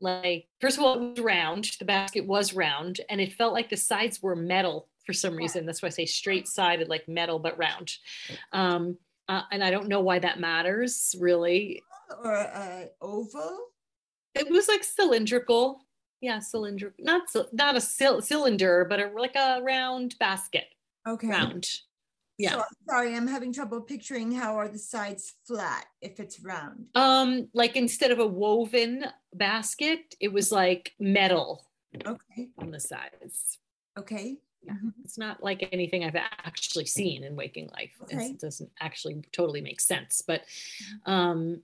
like 0.00 0.46
first 0.60 0.76
of 0.76 0.84
all 0.84 0.96
it 0.96 1.00
was 1.00 1.20
round 1.20 1.70
the 1.78 1.84
basket 1.84 2.26
was 2.26 2.52
round 2.52 3.00
and 3.08 3.20
it 3.20 3.32
felt 3.32 3.54
like 3.54 3.70
the 3.70 3.76
sides 3.76 4.20
were 4.20 4.34
metal 4.34 4.88
for 5.04 5.12
some 5.12 5.36
reason. 5.36 5.66
That's 5.66 5.82
why 5.82 5.88
I 5.88 5.90
say 5.90 6.06
straight 6.06 6.48
sided, 6.48 6.88
like 6.88 7.08
metal, 7.08 7.38
but 7.38 7.58
round. 7.58 7.92
Um, 8.52 8.98
uh, 9.28 9.42
and 9.50 9.62
I 9.62 9.70
don't 9.70 9.88
know 9.88 10.00
why 10.00 10.18
that 10.18 10.40
matters 10.40 11.14
really. 11.18 11.82
Or 12.22 12.36
uh, 12.36 12.84
oval? 13.00 13.66
It 14.34 14.50
was 14.50 14.68
like 14.68 14.84
cylindrical. 14.84 15.80
Yeah, 16.20 16.40
cylindrical. 16.40 17.04
Not 17.04 17.22
not 17.52 17.76
a 17.76 17.80
cylinder, 17.80 18.86
but 18.88 19.00
a, 19.00 19.10
like 19.18 19.36
a 19.36 19.60
round 19.62 20.16
basket. 20.18 20.66
Okay. 21.06 21.28
Round. 21.28 21.66
Yeah. 22.36 22.52
So, 22.52 22.62
sorry, 22.88 23.14
I'm 23.14 23.28
having 23.28 23.52
trouble 23.52 23.80
picturing 23.80 24.32
how 24.32 24.56
are 24.56 24.68
the 24.68 24.78
sides 24.78 25.34
flat 25.46 25.86
if 26.00 26.18
it's 26.18 26.40
round. 26.40 26.86
Um, 26.94 27.48
like 27.54 27.76
instead 27.76 28.10
of 28.10 28.18
a 28.18 28.26
woven 28.26 29.04
basket, 29.32 30.16
it 30.18 30.32
was 30.32 30.50
like 30.50 30.92
metal. 30.98 31.64
Okay. 32.04 32.48
On 32.58 32.72
the 32.72 32.80
sides. 32.80 33.58
Okay 33.96 34.38
yeah. 34.66 34.74
It's 35.04 35.18
not 35.18 35.42
like 35.42 35.68
anything 35.72 36.04
I've 36.04 36.16
actually 36.16 36.86
seen 36.86 37.24
in 37.24 37.36
waking 37.36 37.70
life. 37.72 37.92
Okay. 38.02 38.26
It 38.26 38.40
doesn't 38.40 38.70
actually 38.80 39.22
totally 39.32 39.60
make 39.60 39.80
sense. 39.80 40.22
But 40.26 40.42
mm-hmm. 40.42 41.10
um, 41.10 41.60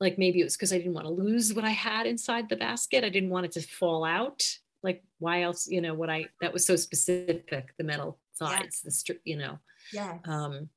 like 0.00 0.18
maybe 0.18 0.40
it 0.40 0.44
was 0.44 0.56
because 0.56 0.72
I 0.72 0.78
didn't 0.78 0.94
want 0.94 1.06
to 1.06 1.12
lose 1.12 1.54
what 1.54 1.64
I 1.64 1.70
had 1.70 2.06
inside 2.06 2.48
the 2.48 2.56
basket. 2.56 3.04
I 3.04 3.08
didn't 3.08 3.30
want 3.30 3.46
it 3.46 3.52
to 3.52 3.62
fall 3.62 4.04
out. 4.04 4.44
Like 4.82 5.02
why 5.18 5.42
else, 5.42 5.66
you 5.66 5.80
know, 5.80 5.94
what 5.94 6.10
I 6.10 6.26
that 6.40 6.52
was 6.52 6.66
so 6.66 6.76
specific, 6.76 7.72
the 7.78 7.84
metal 7.84 8.18
sides, 8.32 8.82
yes. 8.84 9.02
the 9.02 9.18
you 9.24 9.36
know. 9.36 9.58
Yes. 9.92 10.20
Um 10.26 10.68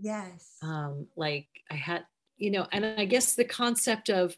yes. 0.00 0.56
Um, 0.62 1.06
like 1.16 1.48
I 1.70 1.74
had, 1.74 2.04
you 2.36 2.50
know, 2.50 2.66
and 2.72 2.84
I 2.84 3.04
guess 3.04 3.34
the 3.34 3.44
concept 3.44 4.10
of 4.10 4.36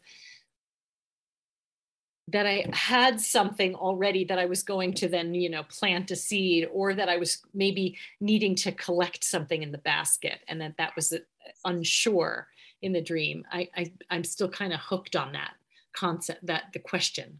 that 2.27 2.47
I 2.47 2.65
had 2.73 3.21
something 3.21 3.75
already 3.75 4.25
that 4.25 4.39
I 4.39 4.45
was 4.45 4.63
going 4.63 4.93
to 4.95 5.07
then, 5.07 5.35
you 5.35 5.49
know, 5.49 5.63
plant 5.63 6.09
a 6.11 6.15
seed, 6.15 6.67
or 6.71 6.93
that 6.93 7.09
I 7.09 7.17
was 7.17 7.43
maybe 7.53 7.97
needing 8.19 8.55
to 8.55 8.71
collect 8.71 9.23
something 9.23 9.61
in 9.61 9.71
the 9.71 9.77
basket, 9.77 10.39
and 10.47 10.59
that 10.61 10.77
that 10.77 10.95
was 10.95 11.13
uh, 11.13 11.19
unsure 11.65 12.47
in 12.81 12.93
the 12.93 13.01
dream. 13.01 13.45
I, 13.51 13.69
I 13.75 13.93
I'm 14.09 14.23
still 14.23 14.49
kind 14.49 14.73
of 14.73 14.79
hooked 14.79 15.15
on 15.15 15.33
that 15.33 15.53
concept, 15.95 16.45
that 16.47 16.63
the 16.73 16.79
question. 16.79 17.39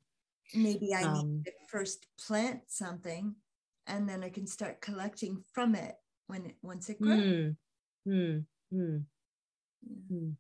Maybe 0.54 0.94
I 0.94 1.04
um, 1.04 1.14
need 1.14 1.46
to 1.46 1.52
first 1.68 2.06
plant 2.20 2.62
something, 2.68 3.36
and 3.88 4.08
then 4.08 4.24
I 4.24 4.30
can 4.30 4.46
start 4.46 4.82
collecting 4.82 5.44
from 5.52 5.74
it 5.74 5.96
when 6.28 6.46
it 6.46 6.56
once 6.62 6.90
it 6.90 7.02
grows. 7.02 7.20
Mm, 7.20 7.56
mm, 8.08 9.04
mm, 10.12 10.34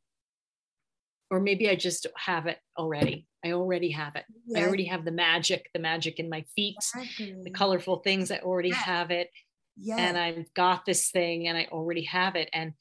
or 1.32 1.40
maybe 1.40 1.68
I 1.68 1.76
just 1.76 2.06
have 2.16 2.46
it 2.46 2.60
already. 2.78 3.28
I 3.46 3.52
already 3.52 3.92
have 3.92 4.16
it. 4.16 4.26
Yes. 4.48 4.64
I 4.64 4.68
already 4.68 4.86
have 4.86 5.06
the 5.06 5.12
magic, 5.12 5.70
the 5.74 5.80
magic 5.80 6.20
in 6.20 6.30
my 6.30 6.44
feet, 6.56 6.78
exactly. 6.78 7.36
the 7.44 7.52
colorful 7.52 7.98
things. 7.98 8.32
I 8.32 8.40
already 8.40 8.70
yes. 8.70 8.84
have 8.84 9.12
it. 9.12 9.30
Yes. 9.78 10.00
And 10.00 10.18
I've 10.18 10.54
got 10.54 10.86
this 10.86 11.12
thing 11.12 11.48
and 11.48 11.58
I 11.58 11.68
already 11.72 12.04
have 12.04 12.36
it. 12.36 12.50
And 12.54 12.74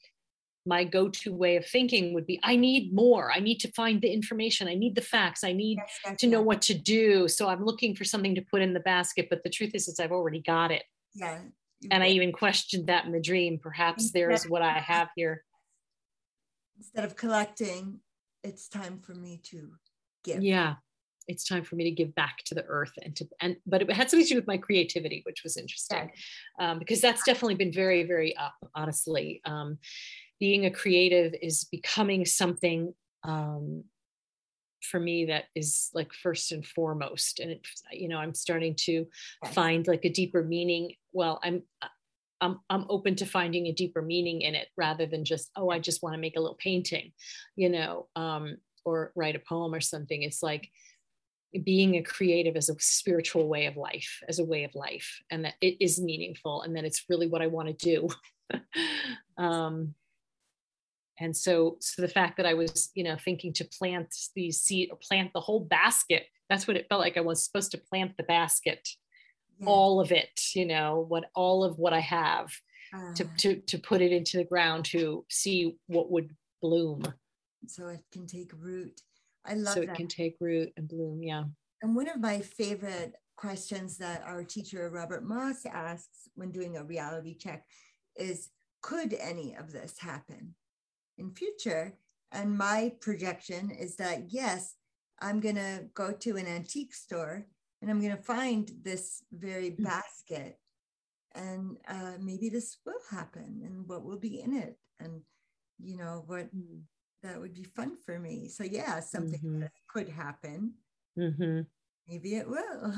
my 0.65 0.83
go 0.83 1.09
to 1.09 1.31
way 1.31 1.57
of 1.57 1.67
thinking 1.67 2.15
would 2.15 2.25
be 2.25 2.39
I 2.41 2.55
need 2.55 2.93
more. 2.93 3.31
I 3.31 3.39
need 3.39 3.59
to 3.59 3.71
find 3.73 4.01
the 4.01 4.11
information. 4.11 4.67
I 4.67 4.73
need 4.73 4.95
the 4.95 5.01
facts. 5.01 5.43
I 5.43 5.53
need 5.53 5.77
yes, 6.03 6.19
to 6.19 6.27
know 6.27 6.41
what 6.41 6.63
to 6.63 6.73
do. 6.73 7.27
So 7.27 7.47
I'm 7.47 7.63
looking 7.63 7.95
for 7.95 8.03
something 8.03 8.33
to 8.33 8.41
put 8.41 8.63
in 8.63 8.73
the 8.73 8.79
basket. 8.79 9.27
But 9.29 9.43
the 9.43 9.51
truth 9.51 9.71
is, 9.75 9.87
is 9.87 9.99
I've 9.99 10.11
already 10.11 10.41
got 10.41 10.71
it. 10.71 10.83
Yeah. 11.13 11.41
And 11.91 12.01
I 12.01 12.07
even 12.07 12.31
questioned 12.31 12.87
that 12.87 13.05
in 13.05 13.11
the 13.11 13.21
dream. 13.21 13.59
Perhaps 13.61 14.11
there 14.11 14.31
is 14.31 14.49
what 14.49 14.63
I 14.63 14.79
have 14.79 15.09
here. 15.15 15.43
Instead 16.77 17.05
of 17.05 17.15
collecting, 17.15 17.99
it's 18.43 18.67
time 18.67 18.99
for 18.99 19.13
me 19.13 19.39
to 19.43 19.71
give. 20.25 20.43
Yeah. 20.43 20.75
It's 21.27 21.43
time 21.47 21.63
for 21.63 21.75
me 21.75 21.85
to 21.85 21.91
give 21.91 22.13
back 22.13 22.37
to 22.45 22.55
the 22.55 22.63
earth 22.65 22.93
and 23.03 23.15
to 23.15 23.27
and 23.41 23.55
but 23.65 23.81
it 23.81 23.91
had 23.91 24.11
something 24.11 24.27
to 24.27 24.33
do 24.33 24.37
with 24.37 24.47
my 24.47 24.57
creativity, 24.57 25.21
which 25.25 25.41
was 25.43 25.57
interesting. 25.57 26.11
Um, 26.59 26.77
because 26.77 27.01
that's 27.01 27.23
definitely 27.23 27.55
been 27.55 27.71
very, 27.71 28.03
very 28.03 28.37
up, 28.37 28.53
honestly. 28.75 29.41
Um, 29.45 29.79
being 30.39 30.65
a 30.65 30.71
creative 30.71 31.33
is 31.41 31.63
becoming 31.63 32.25
something 32.25 32.93
um, 33.23 33.85
for 34.85 34.99
me 34.99 35.25
that 35.25 35.45
is 35.55 35.89
like 35.93 36.13
first 36.13 36.51
and 36.51 36.65
foremost 36.65 37.39
and 37.39 37.51
it, 37.51 37.65
you 37.91 38.07
know 38.07 38.17
i'm 38.17 38.33
starting 38.33 38.75
to 38.75 39.05
find 39.47 39.87
like 39.87 40.05
a 40.05 40.09
deeper 40.09 40.43
meaning 40.43 40.93
well 41.11 41.39
i'm 41.43 41.63
I'm, 42.41 42.59
I'm 42.69 42.85
open 42.89 43.15
to 43.15 43.25
finding 43.25 43.67
a 43.67 43.71
deeper 43.71 44.01
meaning 44.01 44.41
in 44.41 44.55
it 44.55 44.67
rather 44.77 45.05
than 45.05 45.25
just 45.25 45.49
oh 45.55 45.69
i 45.69 45.79
just 45.79 46.03
want 46.03 46.13
to 46.13 46.21
make 46.21 46.37
a 46.37 46.39
little 46.39 46.57
painting 46.59 47.11
you 47.55 47.69
know 47.69 48.07
um, 48.15 48.57
or 48.85 49.11
write 49.15 49.35
a 49.35 49.39
poem 49.39 49.73
or 49.73 49.81
something 49.81 50.23
it's 50.23 50.43
like 50.43 50.69
being 51.63 51.95
a 51.95 52.03
creative 52.03 52.55
as 52.55 52.69
a 52.69 52.75
spiritual 52.79 53.47
way 53.47 53.65
of 53.65 53.77
life 53.77 54.19
as 54.27 54.39
a 54.39 54.45
way 54.45 54.63
of 54.63 54.75
life 54.75 55.21
and 55.31 55.45
that 55.45 55.53
it 55.61 55.77
is 55.79 56.01
meaningful 56.01 56.61
and 56.61 56.75
that 56.75 56.85
it's 56.85 57.05
really 57.09 57.27
what 57.27 57.41
i 57.41 57.47
want 57.47 57.67
to 57.67 57.73
do. 57.73 58.07
Um, 59.37 59.95
and 61.19 61.35
so 61.35 61.75
so 61.81 62.01
the 62.01 62.07
fact 62.07 62.37
that 62.37 62.45
i 62.45 62.53
was 62.53 62.89
you 62.95 63.03
know 63.03 63.17
thinking 63.17 63.51
to 63.53 63.65
plant 63.65 64.13
these 64.35 64.61
seed 64.61 64.89
or 64.91 64.97
plant 64.97 65.33
the 65.33 65.41
whole 65.41 65.59
basket 65.59 66.27
that's 66.49 66.67
what 66.67 66.77
it 66.77 66.87
felt 66.87 67.01
like 67.01 67.17
i 67.17 67.21
was 67.21 67.43
supposed 67.43 67.71
to 67.71 67.77
plant 67.77 68.15
the 68.15 68.23
basket. 68.23 68.87
Yeah. 69.59 69.67
all 69.67 69.99
of 69.99 70.11
it 70.11 70.39
you 70.53 70.65
know 70.65 71.05
what 71.07 71.25
all 71.35 71.63
of 71.63 71.77
what 71.79 71.93
i 71.93 71.99
have 71.99 72.53
uh, 72.93 73.13
to, 73.15 73.25
to 73.39 73.55
to 73.61 73.77
put 73.77 74.01
it 74.01 74.11
into 74.11 74.37
the 74.37 74.43
ground 74.43 74.85
to 74.85 75.25
see 75.29 75.77
what 75.87 76.11
would 76.11 76.29
bloom 76.61 77.03
so 77.69 77.87
it 77.87 78.01
can 78.11 78.27
take 78.27 78.51
root 78.57 79.01
i 79.45 79.53
love 79.53 79.75
that. 79.75 79.85
so 79.85 79.91
it 79.91 79.95
can 79.95 80.07
take 80.07 80.35
root 80.39 80.71
and 80.77 80.87
bloom 80.87 81.21
yeah 81.21 81.43
and 81.81 81.95
one 81.95 82.09
of 82.09 82.19
my 82.19 82.39
favorite 82.39 83.13
questions 83.35 83.97
that 83.97 84.23
our 84.25 84.43
teacher 84.43 84.89
robert 84.89 85.23
moss 85.23 85.65
asks 85.65 86.29
when 86.35 86.51
doing 86.51 86.77
a 86.77 86.83
reality 86.83 87.35
check 87.35 87.65
is 88.15 88.49
could 88.81 89.13
any 89.13 89.55
of 89.55 89.71
this 89.71 89.97
happen 89.99 90.55
in 91.17 91.31
future 91.31 91.97
and 92.31 92.57
my 92.57 92.91
projection 93.01 93.71
is 93.71 93.95
that 93.95 94.23
yes 94.29 94.75
i'm 95.21 95.39
going 95.39 95.55
to 95.55 95.85
go 95.93 96.11
to 96.11 96.37
an 96.37 96.47
antique 96.47 96.93
store 96.93 97.45
and 97.85 97.91
I'm 97.91 98.01
going 98.01 98.17
to 98.17 98.23
find 98.23 98.67
this 98.83 99.21
very 99.31 99.69
hmm. 99.69 99.83
basket 99.83 100.57
and 101.35 101.77
uh, 101.87 102.13
maybe 102.19 102.49
this 102.49 102.77
will 102.83 102.93
happen 103.11 103.61
and 103.63 103.87
what 103.87 104.03
will 104.03 104.17
be 104.17 104.39
in 104.39 104.55
it 104.55 104.75
and 104.99 105.21
you 105.79 105.97
know 105.97 106.23
what 106.25 106.45
mm. 106.55 106.79
That 107.25 107.39
would 107.39 107.53
be 107.53 107.63
fun 107.63 107.97
for 108.05 108.19
me. 108.19 108.47
So 108.49 108.63
yeah 108.63 108.99
something 108.99 109.39
mm-hmm. 109.39 109.59
that 109.61 109.71
could 109.87 110.09
happen. 110.09 110.73
Mm-hmm. 111.17 111.61
maybe 112.07 112.35
it 112.35 112.47
will. 112.47 112.93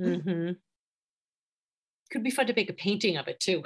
Mm-hmm. 0.00 0.52
could 2.10 2.22
be 2.22 2.30
fun 2.30 2.46
to 2.46 2.54
make 2.54 2.70
a 2.70 2.74
painting 2.74 3.16
of 3.16 3.28
it 3.28 3.40
too. 3.40 3.62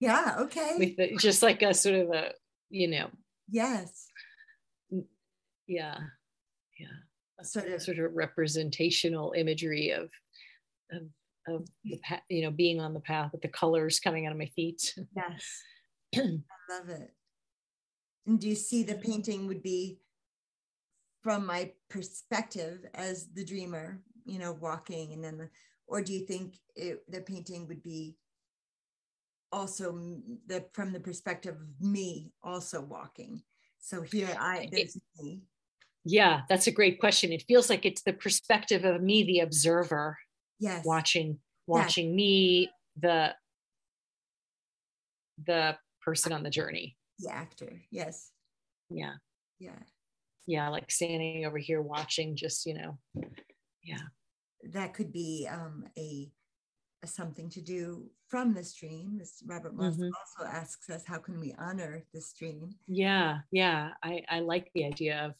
Yeah 0.00 0.36
okay. 0.38 0.76
With 0.78 0.96
the, 0.96 1.16
just 1.16 1.42
like 1.42 1.62
a 1.62 1.74
sort 1.74 1.96
of 1.96 2.10
a 2.10 2.32
you 2.70 2.88
know. 2.88 3.10
Yes. 3.50 4.06
Yeah 5.66 5.98
yeah. 6.78 6.86
A 7.40 7.44
sort 7.44 7.68
of. 7.68 7.82
sort 7.82 7.98
of 7.98 8.14
representational 8.14 9.32
imagery 9.36 9.90
of 9.90 10.10
of, 10.92 11.02
of 11.48 11.68
the 11.84 12.00
you 12.28 12.42
know 12.42 12.50
being 12.50 12.80
on 12.80 12.94
the 12.94 13.00
path 13.00 13.32
with 13.32 13.42
the 13.42 13.48
colors 13.48 14.00
coming 14.00 14.26
out 14.26 14.32
of 14.32 14.38
my 14.38 14.50
feet. 14.54 14.94
Yes. 15.16 15.62
I 16.14 16.20
love 16.70 16.88
it 16.88 17.10
and 18.28 18.38
do 18.38 18.48
you 18.48 18.54
see 18.54 18.84
the 18.84 18.94
painting 18.94 19.48
would 19.48 19.62
be 19.62 19.98
from 21.22 21.44
my 21.44 21.72
perspective 21.90 22.86
as 22.94 23.28
the 23.34 23.44
dreamer 23.44 24.00
you 24.24 24.38
know 24.38 24.52
walking 24.52 25.12
and 25.14 25.24
then 25.24 25.38
the, 25.38 25.48
or 25.88 26.02
do 26.02 26.12
you 26.12 26.24
think 26.26 26.56
it, 26.76 27.02
the 27.10 27.20
painting 27.20 27.66
would 27.66 27.82
be 27.82 28.16
also 29.50 29.92
the 30.46 30.64
from 30.72 30.92
the 30.92 31.00
perspective 31.00 31.56
of 31.56 31.86
me 31.86 32.30
also 32.42 32.80
walking 32.82 33.42
so 33.80 34.02
here 34.02 34.36
i 34.38 34.68
there's 34.70 34.96
it, 34.96 35.02
me 35.20 35.40
yeah, 36.04 36.42
that's 36.48 36.66
a 36.66 36.72
great 36.72 37.00
question. 37.00 37.32
It 37.32 37.44
feels 37.46 37.68
like 37.68 37.84
it's 37.84 38.02
the 38.02 38.12
perspective 38.12 38.84
of 38.84 39.02
me, 39.02 39.24
the 39.24 39.40
observer, 39.40 40.16
yes, 40.58 40.84
watching 40.84 41.38
watching 41.66 42.10
yes. 42.10 42.16
me, 42.16 42.70
the 42.98 43.34
the 45.44 45.76
person 46.00 46.32
on 46.32 46.42
the 46.42 46.50
journey. 46.50 46.96
The 47.18 47.30
actor, 47.30 47.82
yes. 47.90 48.30
Yeah. 48.90 49.14
Yeah. 49.58 49.78
Yeah, 50.46 50.68
like 50.68 50.90
standing 50.90 51.44
over 51.44 51.58
here 51.58 51.82
watching, 51.82 52.36
just 52.36 52.64
you 52.64 52.74
know, 52.74 52.98
yeah. 53.82 54.00
That 54.72 54.94
could 54.94 55.12
be 55.12 55.46
um, 55.50 55.84
a 55.98 56.30
something 57.04 57.48
to 57.50 57.60
do 57.60 58.10
from 58.28 58.54
the 58.54 58.64
stream. 58.64 59.18
This 59.18 59.42
Robert 59.46 59.74
Moss 59.74 59.96
Mhm. 59.96 60.10
also 60.10 60.50
asks 60.50 60.90
us, 60.90 61.04
how 61.06 61.18
can 61.18 61.38
we 61.38 61.54
honor 61.58 62.04
the 62.12 62.20
stream? 62.20 62.70
Yeah, 62.86 63.40
yeah. 63.52 63.90
I, 64.02 64.22
I 64.28 64.40
like 64.40 64.70
the 64.74 64.84
idea 64.84 65.26
of 65.26 65.34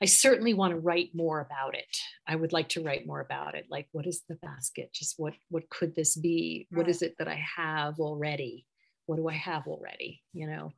I 0.00 0.06
certainly 0.06 0.54
want 0.54 0.72
to 0.72 0.80
write 0.80 1.10
more 1.14 1.40
about 1.40 1.76
it. 1.76 1.96
I 2.26 2.36
would 2.36 2.52
like 2.52 2.70
to 2.70 2.82
write 2.82 3.06
more 3.06 3.20
about 3.20 3.54
it. 3.54 3.66
Like 3.68 3.88
what 3.92 4.06
is 4.06 4.22
the 4.28 4.36
basket? 4.36 4.92
Just 4.92 5.18
what 5.18 5.34
what 5.50 5.68
could 5.68 5.94
this 5.94 6.16
be? 6.16 6.66
What 6.70 6.88
is 6.88 7.02
it 7.02 7.16
that 7.18 7.28
I 7.28 7.42
have 7.56 7.98
already? 8.00 8.66
What 9.06 9.16
do 9.16 9.28
I 9.28 9.34
have 9.34 9.66
already? 9.66 10.22
You 10.32 10.46
know? 10.46 10.72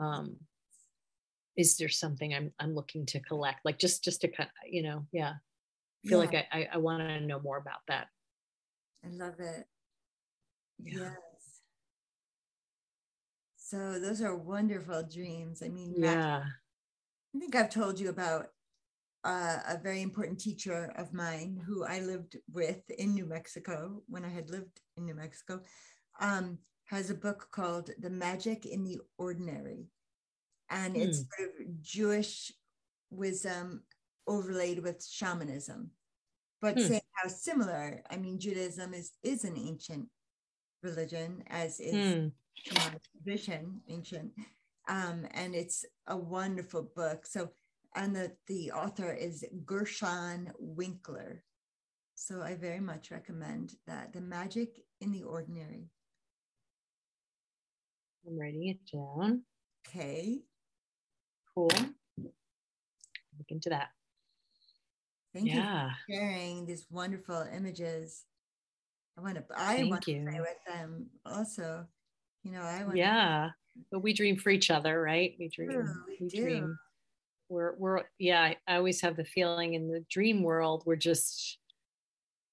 Um 0.00 0.36
is 1.56 1.76
there 1.76 1.88
something 1.88 2.32
I'm 2.32 2.52
I'm 2.58 2.74
looking 2.74 3.04
to 3.06 3.20
collect? 3.20 3.60
Like 3.64 3.78
just 3.78 4.04
just 4.04 4.20
to 4.22 4.28
cut, 4.28 4.48
you 4.66 4.82
know, 4.82 5.06
yeah. 5.12 5.34
I 6.04 6.08
feel 6.08 6.20
like 6.20 6.34
I, 6.34 6.46
I, 6.52 6.68
I 6.74 6.76
want 6.78 7.02
to 7.02 7.20
know 7.20 7.40
more 7.40 7.58
about 7.58 7.80
that. 7.88 8.06
I 9.04 9.08
love 9.08 9.40
it. 9.40 9.66
Yeah. 10.84 11.00
Yes. 11.00 11.60
So 13.56 13.98
those 13.98 14.22
are 14.22 14.36
wonderful 14.36 15.02
dreams. 15.02 15.62
I 15.62 15.68
mean, 15.68 15.94
Yeah. 15.96 16.44
I 17.34 17.38
think 17.38 17.54
I've 17.54 17.68
told 17.68 17.98
you 17.98 18.08
about 18.08 18.46
uh, 19.24 19.58
a 19.68 19.78
very 19.82 20.02
important 20.02 20.38
teacher 20.38 20.92
of 20.96 21.12
mine 21.12 21.60
who 21.66 21.84
I 21.84 22.00
lived 22.00 22.36
with 22.50 22.88
in 22.90 23.12
New 23.12 23.26
Mexico 23.26 24.02
when 24.08 24.24
I 24.24 24.28
had 24.28 24.48
lived 24.50 24.80
in 24.96 25.04
New 25.04 25.14
Mexico. 25.14 25.60
Um, 26.20 26.58
has 26.88 27.10
a 27.10 27.14
book 27.14 27.48
called 27.52 27.90
The 27.98 28.10
Magic 28.10 28.66
in 28.66 28.82
the 28.82 28.98
Ordinary. 29.18 29.86
And 30.70 30.96
it's 30.96 31.18
sort 31.36 31.50
of 31.60 31.80
Jewish 31.80 32.52
wisdom 33.10 33.84
overlaid 34.26 34.80
with 34.82 35.04
shamanism, 35.04 35.90
but 36.60 36.74
Hmm. 36.78 36.86
saying 36.86 37.00
how 37.14 37.28
similar. 37.28 38.02
I 38.10 38.16
mean, 38.16 38.38
Judaism 38.38 38.92
is, 38.94 39.12
is 39.22 39.44
an 39.44 39.56
ancient 39.56 40.08
religion, 40.82 41.44
as 41.48 41.80
is 41.80 41.94
Hmm. 41.94 42.28
shamanic 42.66 43.00
tradition, 43.12 43.80
ancient. 43.88 44.32
Um, 44.88 45.26
and 45.32 45.54
it's 45.54 45.84
a 46.06 46.16
wonderful 46.16 46.82
book. 46.82 47.26
So, 47.26 47.50
and 47.94 48.14
the, 48.14 48.36
the 48.46 48.72
author 48.72 49.12
is 49.12 49.44
Gershon 49.64 50.52
Winkler. 50.58 51.44
So 52.14 52.42
I 52.42 52.54
very 52.56 52.80
much 52.80 53.10
recommend 53.10 53.74
that. 53.86 54.12
The 54.12 54.20
Magic 54.20 54.80
in 55.00 55.12
the 55.12 55.22
Ordinary. 55.22 55.90
I'm 58.26 58.38
writing 58.38 58.68
it 58.68 58.78
down. 58.92 59.42
Okay. 59.86 60.40
Cool. 61.54 61.70
Look 62.18 63.48
into 63.48 63.70
that. 63.70 63.88
Thank 65.34 65.46
you 65.46 65.54
yeah. 65.54 65.90
for 65.90 66.12
sharing 66.12 66.66
these 66.66 66.86
wonderful 66.90 67.46
images. 67.54 68.24
I 69.16 69.20
want 69.20 69.36
to, 69.36 69.44
I 69.56 69.76
Thank 69.76 69.90
want 69.90 70.02
to 70.02 70.24
play 70.24 70.40
with 70.40 70.56
them 70.66 71.06
also. 71.26 71.86
You 72.44 72.52
know, 72.52 72.62
I 72.62 72.84
want 72.84 72.96
Yeah. 72.96 73.50
But 73.90 74.00
we 74.00 74.12
dream 74.12 74.36
for 74.36 74.50
each 74.50 74.70
other, 74.70 75.00
right? 75.00 75.34
We 75.38 75.48
dream. 75.48 76.04
We 76.08 76.18
we 76.20 76.28
dream. 76.28 76.76
We're 77.48 77.76
we're 77.78 78.02
yeah, 78.18 78.54
I 78.66 78.76
always 78.76 79.00
have 79.00 79.16
the 79.16 79.24
feeling 79.24 79.74
in 79.74 79.88
the 79.88 80.04
dream 80.10 80.42
world, 80.42 80.82
we're 80.84 80.96
just 80.96 81.58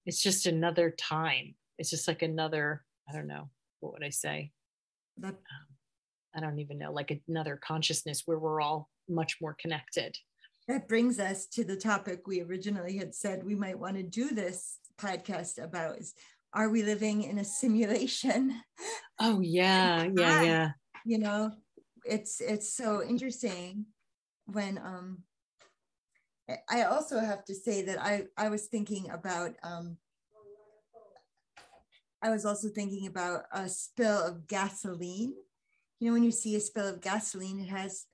it's 0.06 0.22
just 0.22 0.46
another 0.46 0.90
time. 0.92 1.54
It's 1.78 1.90
just 1.90 2.06
like 2.08 2.22
another, 2.22 2.84
I 3.08 3.12
don't 3.12 3.26
know, 3.26 3.50
what 3.80 3.92
would 3.92 4.04
I 4.04 4.10
say? 4.10 4.52
That 5.18 5.36
I 6.34 6.40
don't 6.40 6.58
even 6.58 6.78
know, 6.78 6.92
like 6.92 7.18
another 7.28 7.56
consciousness 7.62 8.22
where 8.26 8.38
we're 8.38 8.60
all 8.60 8.90
much 9.08 9.38
more 9.40 9.56
connected. 9.58 10.16
that 10.68 10.88
brings 10.88 11.18
us 11.20 11.46
to 11.46 11.64
the 11.64 11.76
topic 11.76 12.26
we 12.26 12.42
originally 12.42 12.96
had 12.98 13.14
said 13.14 13.44
we 13.44 13.54
might 13.54 13.78
want 13.78 13.96
to 13.96 14.02
do 14.02 14.30
this 14.30 14.78
podcast 14.98 15.62
about 15.62 15.98
is 15.98 16.12
are 16.52 16.70
we 16.70 16.82
living 16.82 17.22
in 17.22 17.38
a 17.38 17.44
simulation 17.44 18.60
Oh 19.20 19.40
yeah, 19.40 20.04
yeah, 20.14 20.42
yeah. 20.42 20.70
you 21.04 21.18
know 21.18 21.52
it's 22.04 22.40
it's 22.40 22.72
so 22.74 23.02
interesting 23.02 23.86
when 24.46 24.78
um 24.78 25.22
I- 26.50 26.62
i 26.70 26.82
also 26.82 27.18
have 27.20 27.44
to 27.46 27.54
say 27.54 27.82
that 27.82 28.00
i 28.02 28.24
i 28.36 28.48
was 28.48 28.66
thinking 28.66 29.10
about 29.10 29.52
um 29.62 29.96
i 32.26 32.30
was 32.30 32.44
also 32.44 32.68
thinking 32.68 33.06
about 33.06 33.44
a 33.52 33.68
spill 33.68 34.18
of 34.28 34.46
gasoline 34.48 35.32
you 36.00 36.06
know 36.08 36.12
when 36.12 36.24
you 36.24 36.32
see 36.32 36.56
a 36.56 36.60
spill 36.60 36.86
of 36.88 37.00
gasoline 37.00 37.60
it 37.60 37.68
has 37.68 38.06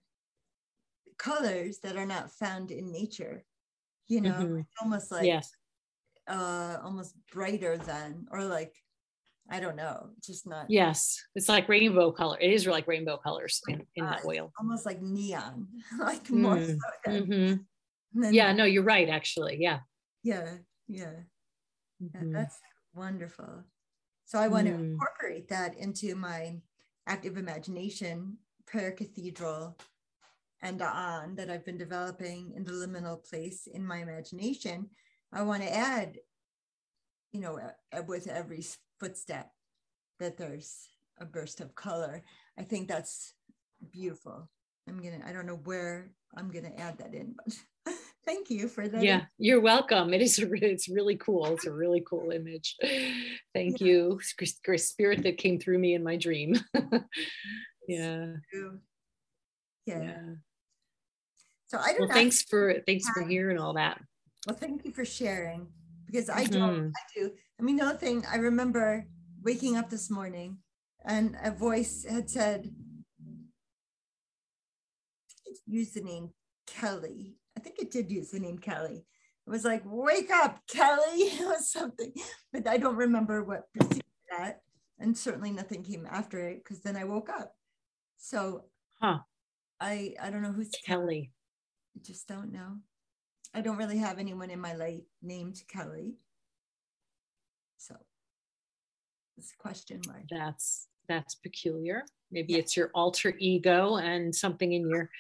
colors 1.19 1.79
that 1.83 1.97
are 1.97 2.07
not 2.07 2.31
found 2.31 2.71
in 2.71 2.93
nature 2.93 3.45
you 4.09 4.21
know 4.21 4.31
Mhm. 4.33 4.67
almost 4.83 5.11
like 5.11 5.25
yes. 5.27 5.51
uh 6.29 6.77
almost 6.83 7.15
brighter 7.33 7.77
than 7.79 8.27
or 8.31 8.45
like 8.45 8.75
i 9.51 9.59
don't 9.61 9.77
know 9.77 10.11
just 10.23 10.47
not 10.47 10.67
Yes. 10.69 11.01
It's 11.35 11.49
like 11.49 11.69
rainbow 11.69 12.13
color. 12.13 12.39
It 12.41 12.53
is 12.53 12.67
like 12.67 12.87
rainbow 12.87 13.17
colors 13.17 13.61
in, 13.69 13.79
in 13.97 14.05
that 14.05 14.23
Uh, 14.25 14.29
oil. 14.29 14.53
almost 14.61 14.85
like 14.87 15.01
neon 15.03 15.67
like 15.99 16.31
more 16.31 16.57
Mm, 16.57 16.67
so 16.79 16.89
than, 17.05 17.27
Mhm. 17.27 17.67
than- 18.21 18.35
Yeah, 18.35 18.53
no, 18.53 18.65
you're 18.65 18.85
right, 18.97 19.09
actually. 19.09 19.57
Yeah. 19.61 19.81
yeah 20.23 20.59
yeah 20.89 21.17
Yeah, 21.99 22.21
Mhm. 22.23 22.33
that's 22.33 22.59
wonderful. 22.95 23.65
So 24.33 24.39
I 24.39 24.49
want 24.49 24.67
to 24.67 24.73
Mm. 24.73 24.93
incorporate 24.95 25.49
that 25.49 25.77
into 25.77 26.15
my 26.15 26.63
active 27.07 27.37
imagination 27.37 28.39
prayer 28.65 28.91
cathedral 28.91 29.77
and 30.63 30.81
on 30.81 31.35
that 31.35 31.51
I've 31.51 31.67
been 31.67 31.77
developing 31.77 32.53
in 32.53 32.65
the 32.65 32.73
liminal 32.73 33.23
place 33.23 33.67
in 33.67 33.85
my 33.85 33.99
imagination. 33.99 34.89
I 35.33 35.43
want 35.43 35.63
to 35.65 35.71
add, 35.71 36.19
you 37.33 37.41
know, 37.41 37.61
with 38.07 38.27
every 38.27 38.65
footstep 38.99 39.53
that 40.19 40.39
there's 40.39 40.89
a 41.19 41.27
burst 41.27 41.61
of 41.61 41.75
color. 41.75 42.23
I 42.57 42.63
think 42.63 42.89
that's 42.89 43.35
beautiful. 43.91 44.49
I'm 44.89 45.03
gonna, 45.03 45.21
I 45.27 45.33
don't 45.35 45.47
know 45.47 45.61
where 45.65 46.11
I'm 46.35 46.51
gonna 46.51 46.73
add 46.79 46.97
that 46.99 47.13
in, 47.13 47.35
but 47.37 47.95
thank 48.25 48.49
you 48.49 48.69
for 48.69 48.89
that. 48.89 49.03
Yeah, 49.03 49.27
you're 49.37 49.61
welcome. 49.61 50.15
It 50.15 50.23
is 50.23 50.39
a 50.39 50.51
it's 50.55 50.89
really 50.89 51.17
cool. 51.17 51.53
It's 51.53 51.67
a 51.67 51.73
really 51.73 52.01
cool 52.01 52.31
image. 52.31 52.79
Thank 53.55 53.81
you, 53.81 54.21
Chris- 54.39 54.61
Chris, 54.65 54.89
spirit 54.89 55.23
that 55.25 55.39
came 55.39 55.59
through 55.59 55.79
me 55.79 55.95
in 55.95 56.03
my 56.03 56.17
dream. 56.17 56.55
yeah. 57.89 58.35
Yeah. 59.87 60.03
yeah. 60.03 60.19
So 61.67 61.79
I 61.79 61.89
don't 61.93 62.01
Well, 62.01 62.09
know. 62.09 62.15
thanks 62.15 62.43
for 62.43 62.75
thanks 62.87 63.09
for 63.11 63.23
hearing 63.23 63.59
all 63.59 63.75
that. 63.75 64.01
Well, 64.47 64.57
thank 64.57 64.85
you 64.85 64.93
for 64.93 65.05
sharing 65.05 65.69
because 66.07 66.29
I 66.29 66.45
don't, 66.45 66.89
Mhm. 66.89 66.93
I 66.95 67.01
do. 67.21 67.33
I 67.59 67.63
mean, 67.63 67.77
the 67.77 67.85
other 67.85 67.99
thing 67.99 68.25
I 68.27 68.37
remember 68.37 69.07
waking 69.43 69.77
up 69.77 69.89
this 69.91 70.11
morning 70.11 70.59
and 71.05 71.37
a 71.43 71.51
voice 71.51 72.05
had 72.09 72.29
said, 72.31 72.71
it 75.47 75.59
used 75.67 75.95
the 75.95 76.03
name 76.03 76.31
Kelly. 76.67 77.37
I 77.57 77.61
think 77.61 77.79
it 77.79 77.91
did 77.91 78.11
use 78.11 78.31
the 78.31 78.41
name 78.41 78.59
Kelly. 78.59 79.05
It 79.47 79.51
was 79.51 79.65
like, 79.65 79.83
wake 79.85 80.31
up, 80.31 80.61
Kelly, 80.69 81.31
or 81.45 81.59
something. 81.59 82.13
But 82.53 82.67
I 82.69 82.77
don't 82.79 82.97
remember 82.97 83.43
what 83.43 83.73
preceded 83.73 84.03
that. 84.31 84.61
And 84.99 85.17
certainly 85.19 85.51
nothing 85.51 85.83
came 85.83 86.07
after 86.09 86.39
it 86.49 86.63
because 86.63 86.81
then 86.81 86.97
I 86.97 87.05
woke 87.05 87.29
up. 87.29 87.55
So 88.19 88.65
Huh, 89.01 89.19
I, 89.81 90.15
I 90.23 90.31
don't 90.31 90.43
know 90.43 90.53
who's 90.53 90.71
Kelly. 90.87 91.33
I 91.97 92.01
just 92.05 92.29
don't 92.29 92.53
know. 92.53 92.77
I 93.53 93.61
don't 93.63 93.77
really 93.77 93.99
have 93.99 94.19
anyone 94.21 94.49
in 94.51 94.61
my 94.61 94.75
life 94.75 95.03
named 95.23 95.61
Kelly. 95.69 96.15
So 97.79 97.97
it's 99.37 99.53
a 99.53 99.57
question 99.57 100.01
mark. 100.07 100.23
That's 100.31 100.87
that's 101.09 101.35
peculiar. 101.35 102.05
Maybe 102.31 102.53
Yeah. 102.53 102.61
it's 102.61 102.77
your 102.77 102.91
alter 102.95 103.35
ego 103.39 103.97
and 103.97 104.35
something 104.35 104.73
in 104.73 104.89
your 104.89 105.11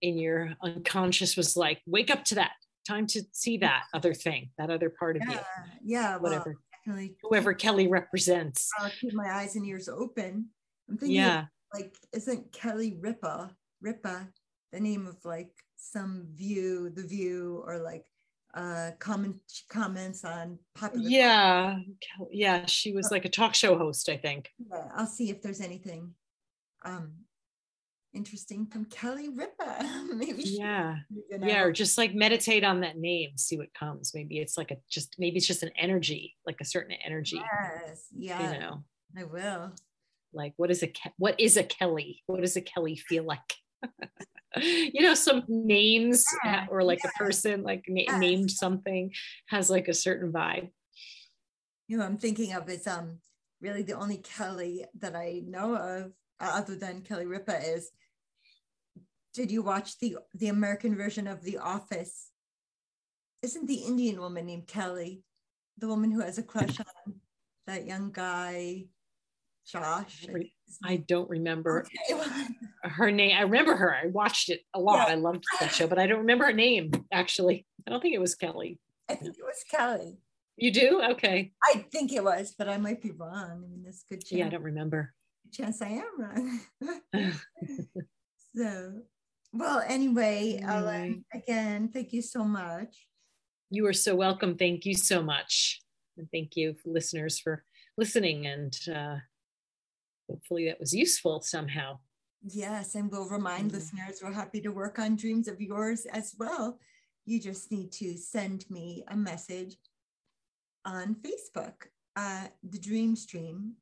in 0.00 0.16
your 0.16 0.54
unconscious 0.62 1.36
was 1.36 1.54
like, 1.56 1.82
wake 1.86 2.10
up 2.10 2.24
to 2.26 2.36
that. 2.36 2.52
Time 2.88 3.06
to 3.08 3.22
see 3.32 3.58
that 3.58 3.82
other 3.92 4.14
thing, 4.14 4.48
that 4.56 4.70
other 4.70 4.88
part 4.88 5.16
of 5.16 5.22
Yeah, 5.28 5.34
you, 5.34 5.40
yeah, 5.84 6.16
whatever, 6.16 6.56
definitely. 6.86 7.16
whoever 7.22 7.52
Kelly 7.52 7.86
represents. 7.86 8.70
I'll 8.78 8.88
keep 8.98 9.12
my 9.12 9.30
eyes 9.30 9.56
and 9.56 9.66
ears 9.66 9.90
open. 9.90 10.48
I'm 10.88 10.96
thinking, 10.96 11.16
Yeah. 11.16 11.44
like, 11.74 11.94
isn't 12.14 12.50
Kelly 12.50 12.96
Ripa, 12.98 13.54
Ripa, 13.82 14.28
the 14.72 14.80
name 14.80 15.06
of 15.06 15.22
like 15.26 15.50
some 15.76 16.28
view, 16.32 16.88
the 16.88 17.02
view, 17.06 17.62
or 17.66 17.78
like 17.78 18.06
uh 18.54 18.92
comment 18.98 19.36
comments 19.68 20.24
on 20.24 20.58
popular 20.74 21.06
Yeah. 21.06 21.76
Yeah. 22.30 22.64
She 22.64 22.92
was 22.94 23.10
like 23.10 23.26
a 23.26 23.28
talk 23.28 23.54
show 23.54 23.76
host, 23.76 24.08
I 24.08 24.16
think. 24.16 24.48
Yeah, 24.58 24.88
I'll 24.94 25.06
see 25.06 25.28
if 25.28 25.42
there's 25.42 25.60
anything 25.60 26.14
um 26.86 27.12
interesting 28.14 28.66
from 28.66 28.84
Kelly 28.86 29.28
Ripa. 29.28 30.04
Maybe 30.14 30.42
she 30.44 30.58
Yeah. 30.58 30.96
you 31.10 31.22
Yeah. 31.40 31.62
Or 31.62 31.72
just 31.72 31.98
like 31.98 32.14
meditate 32.14 32.64
on 32.64 32.80
that 32.80 32.96
name, 32.98 33.36
see 33.36 33.58
what 33.58 33.72
comes. 33.74 34.12
Maybe 34.14 34.38
it's 34.38 34.56
like 34.58 34.70
a 34.70 34.76
just 34.90 35.14
maybe 35.18 35.36
it's 35.36 35.46
just 35.46 35.62
an 35.62 35.70
energy, 35.78 36.36
like 36.46 36.56
a 36.60 36.64
certain 36.64 36.96
energy, 37.04 37.36
Yes, 37.86 38.06
yeah, 38.16 38.52
you 38.52 38.60
know. 38.60 38.84
I 39.16 39.24
will. 39.24 39.72
like 40.32 40.52
what 40.56 40.70
is 40.70 40.82
a 40.82 40.92
what 41.16 41.38
is 41.40 41.56
a 41.56 41.62
kelly 41.64 42.22
what 42.26 42.42
does 42.42 42.54
a 42.56 42.60
kelly 42.60 42.94
feel 42.96 43.24
like 43.24 43.54
you 44.56 45.00
know 45.00 45.14
some 45.14 45.42
names 45.48 46.22
Yeah, 46.44 46.66
or 46.70 46.82
like 46.84 47.00
yeah. 47.02 47.10
a 47.14 47.18
person 47.18 47.62
like 47.62 47.84
na- 47.88 48.02
Yes. 48.08 48.20
named 48.20 48.50
something 48.50 49.12
has 49.48 49.70
like 49.70 49.88
a 49.88 49.94
certain 49.94 50.30
vibe 50.32 50.70
You 51.88 51.96
know, 51.98 52.04
I'm 52.04 52.18
thinking 52.18 52.52
of 52.52 52.68
is 52.68 52.86
um 52.86 53.20
really 53.62 53.82
the 53.82 53.94
only 53.94 54.18
Kelly 54.18 54.84
that 55.00 55.16
I 55.16 55.42
know 55.46 55.74
of 55.74 56.12
Uh, 56.40 56.50
other 56.54 56.76
than 56.76 57.02
Kelly 57.02 57.26
Ripa 57.26 57.58
is 57.58 57.90
did 59.34 59.50
you 59.50 59.62
watch 59.62 59.98
the 59.98 60.18
the 60.34 60.48
American 60.48 60.96
version 60.96 61.26
of 61.26 61.42
The 61.42 61.58
Office? 61.58 62.30
Isn't 63.42 63.66
the 63.66 63.82
Indian 63.86 64.20
woman 64.20 64.46
named 64.46 64.66
Kelly 64.66 65.22
the 65.78 65.86
woman 65.86 66.10
who 66.10 66.20
has 66.20 66.38
a 66.38 66.42
crush 66.42 66.80
on 66.80 67.14
that 67.66 67.86
young 67.86 68.10
guy, 68.10 68.86
Josh? 69.64 70.26
I 70.84 70.96
don't 70.96 71.30
remember 71.30 71.86
okay. 72.10 72.48
her 72.82 73.12
name. 73.12 73.36
I 73.36 73.42
remember 73.42 73.76
her. 73.76 73.94
I 73.94 74.06
watched 74.08 74.48
it 74.48 74.62
a 74.74 74.80
lot. 74.80 75.06
Yeah. 75.06 75.14
I 75.14 75.16
loved 75.16 75.44
that 75.60 75.72
show, 75.72 75.86
but 75.86 75.98
I 75.98 76.06
don't 76.06 76.18
remember 76.18 76.46
her 76.46 76.52
name 76.52 76.90
actually. 77.12 77.64
I 77.86 77.90
don't 77.90 78.00
think 78.00 78.14
it 78.14 78.20
was 78.20 78.34
Kelly. 78.34 78.80
I 79.08 79.14
think 79.14 79.36
it 79.38 79.44
was 79.44 79.64
Kelly. 79.70 80.18
You 80.56 80.72
do? 80.72 81.00
Okay. 81.12 81.52
I 81.62 81.86
think 81.92 82.12
it 82.12 82.24
was, 82.24 82.54
but 82.58 82.68
I 82.68 82.76
might 82.76 83.00
be 83.00 83.12
wrong. 83.12 83.50
I 83.52 83.54
mean, 83.54 83.82
there's 83.84 84.04
good 84.08 84.24
chance. 84.24 84.32
Yeah, 84.32 84.46
I 84.46 84.48
don't 84.48 84.64
remember. 84.64 85.14
Chance 85.52 85.82
I 85.82 86.02
am 86.02 86.20
wrong. 86.20 86.60
so, 88.56 88.92
well, 89.52 89.82
anyway, 89.86 90.60
Ellen, 90.62 91.24
again, 91.32 91.88
thank 91.92 92.12
you 92.12 92.22
so 92.22 92.44
much. 92.44 93.08
You 93.70 93.86
are 93.86 93.92
so 93.92 94.14
welcome. 94.14 94.56
Thank 94.56 94.86
you 94.86 94.94
so 94.94 95.22
much. 95.22 95.80
And 96.16 96.28
thank 96.32 96.56
you, 96.56 96.74
listeners, 96.84 97.38
for 97.38 97.64
listening. 97.96 98.46
And 98.46 98.76
uh, 98.92 99.16
hopefully 100.28 100.66
that 100.66 100.80
was 100.80 100.94
useful 100.94 101.40
somehow. 101.40 101.98
Yes, 102.42 102.94
and 102.94 103.10
we'll 103.10 103.28
remind 103.28 103.68
mm-hmm. 103.68 103.76
listeners 103.76 104.20
we're 104.22 104.32
happy 104.32 104.60
to 104.60 104.70
work 104.70 104.98
on 104.98 105.16
dreams 105.16 105.48
of 105.48 105.60
yours 105.60 106.06
as 106.06 106.34
well. 106.38 106.78
You 107.24 107.40
just 107.40 107.70
need 107.70 107.92
to 107.92 108.16
send 108.16 108.64
me 108.70 109.04
a 109.08 109.16
message 109.16 109.76
on 110.84 111.16
Facebook, 111.16 111.88
uh, 112.16 112.46
the 112.62 112.78
Dream 112.78 113.16
Stream 113.16 113.74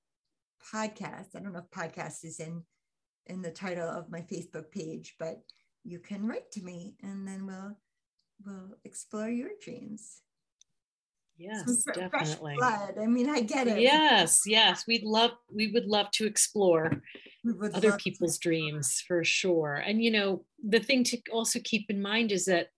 podcast. 0.73 1.35
I 1.35 1.41
don't 1.41 1.53
know 1.53 1.61
if 1.61 1.71
podcast 1.71 2.25
is 2.25 2.41
in 2.41 2.63
in 3.27 3.43
the 3.43 3.51
title 3.51 3.89
of 3.89 4.11
my 4.11 4.21
Facebook 4.21 4.71
page, 4.71 5.17
but 5.19 5.43
you 5.85 5.99
can 5.99 6.27
write 6.27 6.51
to 6.53 6.63
me 6.63 6.95
and 7.03 7.27
then 7.27 7.47
we'll 7.47 7.77
we'll 8.45 8.77
explore 8.85 9.29
your 9.29 9.51
dreams. 9.63 10.21
Yes, 11.39 11.83
fr- 11.85 11.93
definitely. 11.93 12.57
I 12.63 13.07
mean, 13.07 13.29
I 13.29 13.41
get 13.41 13.67
it. 13.67 13.81
Yes, 13.81 14.41
yes. 14.47 14.85
We'd 14.87 15.05
love 15.05 15.33
we 15.53 15.71
would 15.73 15.87
love 15.87 16.11
to 16.13 16.27
explore 16.27 17.03
other 17.75 17.93
people's 17.99 18.39
to. 18.39 18.49
dreams 18.49 19.03
for 19.07 19.23
sure. 19.23 19.75
And 19.75 20.03
you 20.03 20.11
know, 20.11 20.45
the 20.67 20.81
thing 20.81 21.05
to 21.05 21.19
also 21.31 21.59
keep 21.63 21.91
in 21.91 22.01
mind 22.01 22.33
is 22.33 22.47
that 22.47 22.69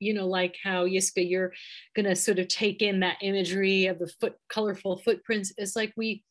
you 0.00 0.14
know, 0.14 0.28
like 0.28 0.56
how 0.62 0.86
Yiskah, 0.86 1.28
you're 1.28 1.52
gonna 1.96 2.14
sort 2.14 2.38
of 2.38 2.46
take 2.46 2.82
in 2.82 3.00
that 3.00 3.18
imagery 3.20 3.86
of 3.86 3.98
the 3.98 4.10
foot 4.20 4.36
colorful 4.48 4.98
footprints. 4.98 5.52
It's 5.56 5.74
like 5.74 5.92
we 5.96 6.22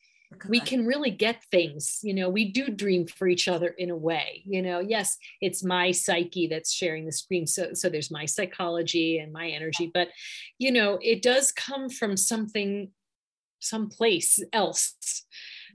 we 0.49 0.59
can 0.59 0.85
really 0.85 1.09
get 1.09 1.43
things 1.51 1.99
you 2.03 2.13
know 2.13 2.29
we 2.29 2.51
do 2.51 2.67
dream 2.67 3.07
for 3.07 3.27
each 3.27 3.47
other 3.47 3.69
in 3.77 3.89
a 3.89 3.95
way 3.95 4.41
you 4.45 4.61
know 4.61 4.79
yes 4.79 5.17
it's 5.41 5.63
my 5.63 5.91
psyche 5.91 6.47
that's 6.47 6.73
sharing 6.73 7.05
the 7.05 7.11
screen 7.11 7.47
so 7.47 7.73
so 7.73 7.89
there's 7.89 8.11
my 8.11 8.25
psychology 8.25 9.19
and 9.19 9.31
my 9.31 9.47
energy 9.47 9.89
but 9.93 10.09
you 10.57 10.71
know 10.71 10.99
it 11.01 11.21
does 11.21 11.51
come 11.51 11.89
from 11.89 12.17
something 12.17 12.91
someplace 13.59 14.39
else 14.53 14.95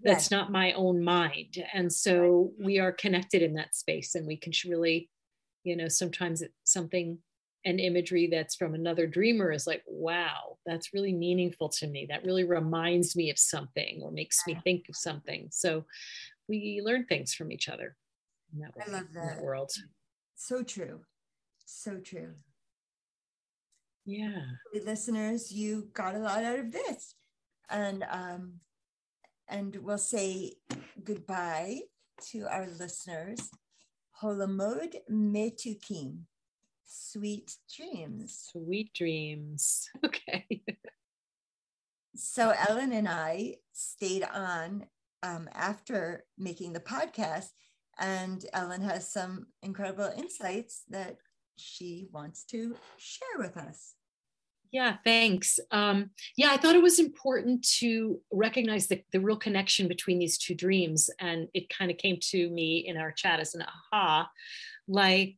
that's 0.05 0.25
yes. 0.25 0.31
not 0.31 0.53
my 0.53 0.73
own 0.73 1.03
mind 1.03 1.65
and 1.73 1.93
so 1.93 2.53
we 2.59 2.79
are 2.79 2.93
connected 2.93 3.43
in 3.43 3.55
that 3.55 3.75
space 3.75 4.15
and 4.15 4.27
we 4.27 4.37
can 4.37 4.53
really 4.69 5.09
you 5.65 5.77
know 5.77 5.89
sometimes 5.89 6.43
it's 6.43 6.53
something 6.65 7.19
an 7.65 7.79
imagery 7.79 8.29
that's 8.31 8.57
from 8.57 8.75
another 8.75 9.07
dreamer 9.07 9.53
is 9.53 9.67
like, 9.67 9.83
wow, 9.87 10.59
that's 10.67 10.93
really 10.93 11.13
meaningful 11.13 11.69
to 11.69 11.87
me. 11.87 12.07
That 12.09 12.25
really 12.25 12.45
reminds 12.45 13.15
me 13.15 13.31
of 13.31 13.39
something 13.39 14.01
or 14.03 14.11
makes 14.11 14.41
me 14.47 14.59
think 14.65 14.89
of 14.89 14.97
something. 14.97 15.49
So 15.51 15.85
we 16.49 16.83
learn 16.85 17.07
things 17.07 17.35
from 17.35 17.53
each 17.53 17.69
other. 17.69 17.97
In 18.53 18.61
that, 18.61 18.73
I 18.87 18.91
love 18.91 19.07
that. 19.15 19.37
that 19.37 19.43
world. 19.43 19.71
So 20.35 20.63
true. 20.63 21.01
So 21.65 21.99
true. 21.99 22.35
Yeah. 24.05 24.43
Listeners, 24.75 25.53
you 25.53 25.89
got 25.95 26.17
a 26.17 26.19
lot 26.19 26.43
out 26.43 26.59
of 26.59 26.73
this. 26.73 27.15
And 27.71 28.05
um, 28.11 28.55
and 29.49 29.77
we'll 29.77 29.99
say 29.99 30.55
goodbye 31.03 31.81
to 32.31 32.47
our 32.51 32.67
listeners. 32.79 33.51
Chalomot 34.21 34.95
Metukim. 35.11 36.25
Sweet 36.95 37.57
dreams. 37.75 38.51
Sweet 38.53 38.93
dreams. 38.93 39.89
Okay. 40.05 40.63
so 42.15 42.53
Ellen 42.69 42.93
and 42.93 43.09
I 43.09 43.57
stayed 43.73 44.25
on 44.25 44.85
um, 45.23 45.49
after 45.55 46.25
making 46.37 46.75
the 46.75 46.81
podcast, 46.81 47.49
and 47.99 48.45
Ellen 48.53 48.83
has 48.83 49.11
some 49.11 49.47
incredible 49.63 50.11
insights 50.17 50.83
that 50.91 51.17
she 51.57 52.09
wants 52.13 52.45
to 52.45 52.77
share 52.99 53.39
with 53.39 53.57
us. 53.57 53.95
Yeah, 54.71 54.97
thanks. 55.05 55.61
Um, 55.71 56.11
yeah, 56.37 56.49
I 56.51 56.57
thought 56.57 56.77
it 56.77 56.83
was 56.83 56.99
important 56.99 57.67
to 57.79 58.21
recognize 58.31 58.87
the, 58.87 59.03
the 59.13 59.21
real 59.21 59.37
connection 59.37 59.89
between 59.89 60.19
these 60.19 60.39
two 60.39 60.55
dreams. 60.55 61.11
And 61.21 61.49
it 61.55 61.69
kind 61.69 61.91
of 61.91 61.97
came 61.97 62.19
to 62.31 62.51
me 62.51 62.85
in 62.87 62.97
our 62.97 63.13
chat 63.13 63.41
as 63.41 63.55
an 63.55 63.63
aha. 63.63 64.31
Like, 64.89 65.37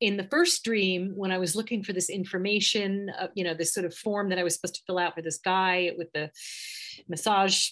in 0.00 0.16
the 0.16 0.24
first 0.24 0.64
dream, 0.64 1.12
when 1.16 1.32
I 1.32 1.38
was 1.38 1.56
looking 1.56 1.82
for 1.82 1.92
this 1.92 2.08
information, 2.08 3.10
uh, 3.18 3.28
you 3.34 3.44
know, 3.44 3.54
this 3.54 3.74
sort 3.74 3.86
of 3.86 3.94
form 3.94 4.28
that 4.28 4.38
I 4.38 4.44
was 4.44 4.54
supposed 4.54 4.76
to 4.76 4.82
fill 4.86 4.98
out 4.98 5.14
for 5.14 5.22
this 5.22 5.38
guy 5.38 5.92
with 5.96 6.12
the 6.12 6.30
massage 7.08 7.70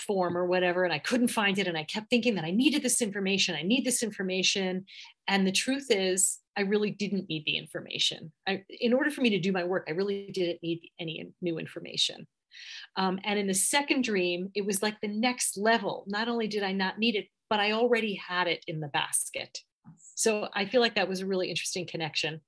form 0.00 0.36
or 0.36 0.46
whatever, 0.46 0.84
and 0.84 0.92
I 0.92 0.98
couldn't 0.98 1.28
find 1.28 1.58
it. 1.58 1.66
And 1.66 1.76
I 1.76 1.84
kept 1.84 2.08
thinking 2.08 2.34
that 2.36 2.44
I 2.44 2.50
needed 2.50 2.82
this 2.82 3.02
information. 3.02 3.54
I 3.54 3.62
need 3.62 3.84
this 3.84 4.02
information. 4.02 4.86
And 5.28 5.46
the 5.46 5.52
truth 5.52 5.88
is, 5.90 6.38
I 6.56 6.62
really 6.62 6.90
didn't 6.90 7.28
need 7.28 7.44
the 7.44 7.56
information. 7.56 8.32
I, 8.46 8.64
in 8.68 8.92
order 8.92 9.10
for 9.10 9.20
me 9.20 9.30
to 9.30 9.40
do 9.40 9.52
my 9.52 9.64
work, 9.64 9.86
I 9.88 9.92
really 9.92 10.30
didn't 10.32 10.62
need 10.62 10.90
any 10.98 11.30
new 11.40 11.58
information. 11.58 12.26
Um, 12.96 13.18
and 13.24 13.38
in 13.38 13.46
the 13.46 13.54
second 13.54 14.04
dream, 14.04 14.50
it 14.54 14.66
was 14.66 14.82
like 14.82 15.00
the 15.00 15.08
next 15.08 15.56
level. 15.56 16.04
Not 16.06 16.28
only 16.28 16.48
did 16.48 16.62
I 16.62 16.72
not 16.72 16.98
need 16.98 17.16
it, 17.16 17.28
but 17.48 17.60
I 17.60 17.72
already 17.72 18.14
had 18.14 18.48
it 18.48 18.64
in 18.66 18.80
the 18.80 18.88
basket. 18.88 19.58
So 20.14 20.48
I 20.54 20.66
feel 20.66 20.80
like 20.80 20.94
that 20.94 21.08
was 21.08 21.20
a 21.20 21.26
really 21.26 21.50
interesting 21.50 21.86
connection. 21.86 22.40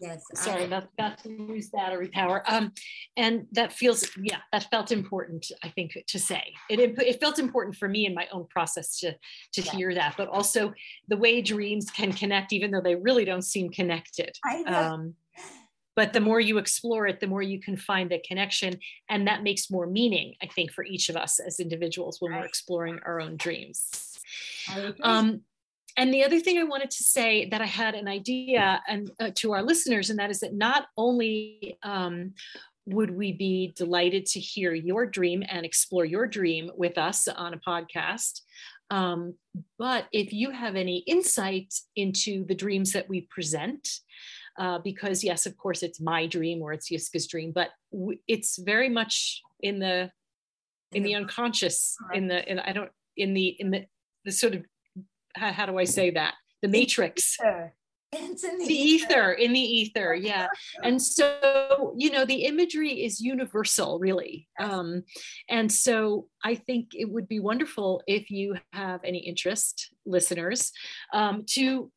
Yes. 0.00 0.22
Sorry, 0.34 0.62
I, 0.62 0.66
about, 0.66 0.88
about 0.98 1.18
to 1.22 1.30
lose 1.30 1.70
battery 1.70 2.08
power. 2.08 2.42
Um, 2.46 2.72
and 3.16 3.46
that 3.52 3.72
feels, 3.72 4.06
yeah, 4.20 4.40
that 4.52 4.70
felt 4.70 4.92
important, 4.92 5.50
I 5.62 5.70
think, 5.70 5.96
to 6.06 6.18
say. 6.18 6.52
It, 6.68 6.80
it 6.98 7.18
felt 7.18 7.38
important 7.38 7.76
for 7.76 7.88
me 7.88 8.04
in 8.04 8.14
my 8.14 8.28
own 8.30 8.46
process 8.48 8.98
to, 9.00 9.12
to 9.54 9.62
yeah. 9.62 9.72
hear 9.72 9.94
that, 9.94 10.14
but 10.18 10.28
also 10.28 10.74
the 11.08 11.16
way 11.16 11.40
dreams 11.40 11.90
can 11.90 12.12
connect, 12.12 12.52
even 12.52 12.70
though 12.70 12.82
they 12.82 12.94
really 12.94 13.24
don't 13.24 13.42
seem 13.42 13.70
connected. 13.70 14.36
I 14.44 14.64
Um, 14.64 15.14
but 15.94 16.12
the 16.12 16.20
more 16.20 16.40
you 16.40 16.58
explore 16.58 17.06
it, 17.06 17.20
the 17.20 17.26
more 17.26 17.40
you 17.40 17.58
can 17.58 17.78
find 17.78 18.10
the 18.10 18.18
connection. 18.18 18.78
And 19.08 19.26
that 19.28 19.42
makes 19.42 19.70
more 19.70 19.86
meaning, 19.86 20.34
I 20.42 20.46
think, 20.46 20.72
for 20.72 20.84
each 20.84 21.08
of 21.08 21.16
us 21.16 21.38
as 21.38 21.58
individuals 21.58 22.20
when 22.20 22.34
we're 22.34 22.44
exploring 22.44 23.00
our 23.06 23.18
own 23.18 23.38
dreams. 23.38 24.18
Um, 25.02 25.40
and 25.96 26.12
the 26.12 26.24
other 26.24 26.40
thing 26.40 26.58
I 26.58 26.64
wanted 26.64 26.90
to 26.90 27.02
say 27.02 27.48
that 27.50 27.60
I 27.60 27.66
had 27.66 27.94
an 27.94 28.08
idea 28.08 28.82
and 28.86 29.10
uh, 29.18 29.30
to 29.36 29.52
our 29.52 29.62
listeners, 29.62 30.10
and 30.10 30.18
that 30.18 30.30
is 30.30 30.40
that 30.40 30.54
not 30.54 30.86
only 30.96 31.78
um, 31.82 32.34
would 32.86 33.10
we 33.10 33.32
be 33.32 33.72
delighted 33.76 34.26
to 34.26 34.40
hear 34.40 34.74
your 34.74 35.06
dream 35.06 35.42
and 35.48 35.64
explore 35.64 36.04
your 36.04 36.26
dream 36.26 36.70
with 36.76 36.98
us 36.98 37.28
on 37.28 37.54
a 37.54 37.58
podcast, 37.58 38.40
um, 38.90 39.34
but 39.78 40.06
if 40.12 40.32
you 40.32 40.50
have 40.50 40.76
any 40.76 40.98
insight 41.06 41.74
into 41.96 42.44
the 42.44 42.54
dreams 42.54 42.92
that 42.92 43.08
we 43.08 43.22
present, 43.22 43.88
uh, 44.58 44.78
because 44.78 45.24
yes, 45.24 45.46
of 45.46 45.56
course, 45.56 45.82
it's 45.82 46.00
my 46.00 46.26
dream 46.26 46.62
or 46.62 46.72
it's 46.72 46.90
Yiskah's 46.90 47.26
dream, 47.26 47.52
but 47.52 47.70
w- 47.92 48.18
it's 48.28 48.58
very 48.58 48.88
much 48.88 49.42
in 49.60 49.78
the 49.78 50.10
in 50.92 51.02
the 51.02 51.14
unconscious, 51.14 51.96
in 52.14 52.28
the 52.28 52.48
in 52.50 52.60
I 52.60 52.72
don't 52.72 52.90
in 53.16 53.34
the 53.34 53.48
in 53.58 53.70
the 53.70 53.86
the 54.24 54.32
sort 54.32 54.54
of 54.54 54.64
how, 55.36 55.52
how 55.52 55.66
do 55.66 55.78
I 55.78 55.84
say 55.84 56.10
that? 56.10 56.34
The 56.62 56.68
matrix. 56.68 57.36
It's 58.12 58.44
in 58.44 58.58
the, 58.58 58.66
the 58.66 58.74
ether. 58.74 59.06
ether. 59.06 59.32
in 59.32 59.52
the 59.52 59.60
ether 59.60 60.14
yeah 60.14 60.46
and 60.84 61.02
so 61.02 61.92
you 61.98 62.10
know 62.10 62.24
the 62.24 62.44
imagery 62.44 63.04
is 63.04 63.20
universal 63.20 63.98
really 63.98 64.48
um, 64.60 65.02
and 65.50 65.70
so 65.70 66.28
i 66.44 66.54
think 66.54 66.90
it 66.94 67.10
would 67.10 67.26
be 67.28 67.40
wonderful 67.40 68.02
if 68.06 68.30
you 68.30 68.56
have 68.72 69.00
any 69.04 69.18
interest 69.18 69.90
listeners 70.06 70.72
um, 71.12 71.44
to 71.46 71.90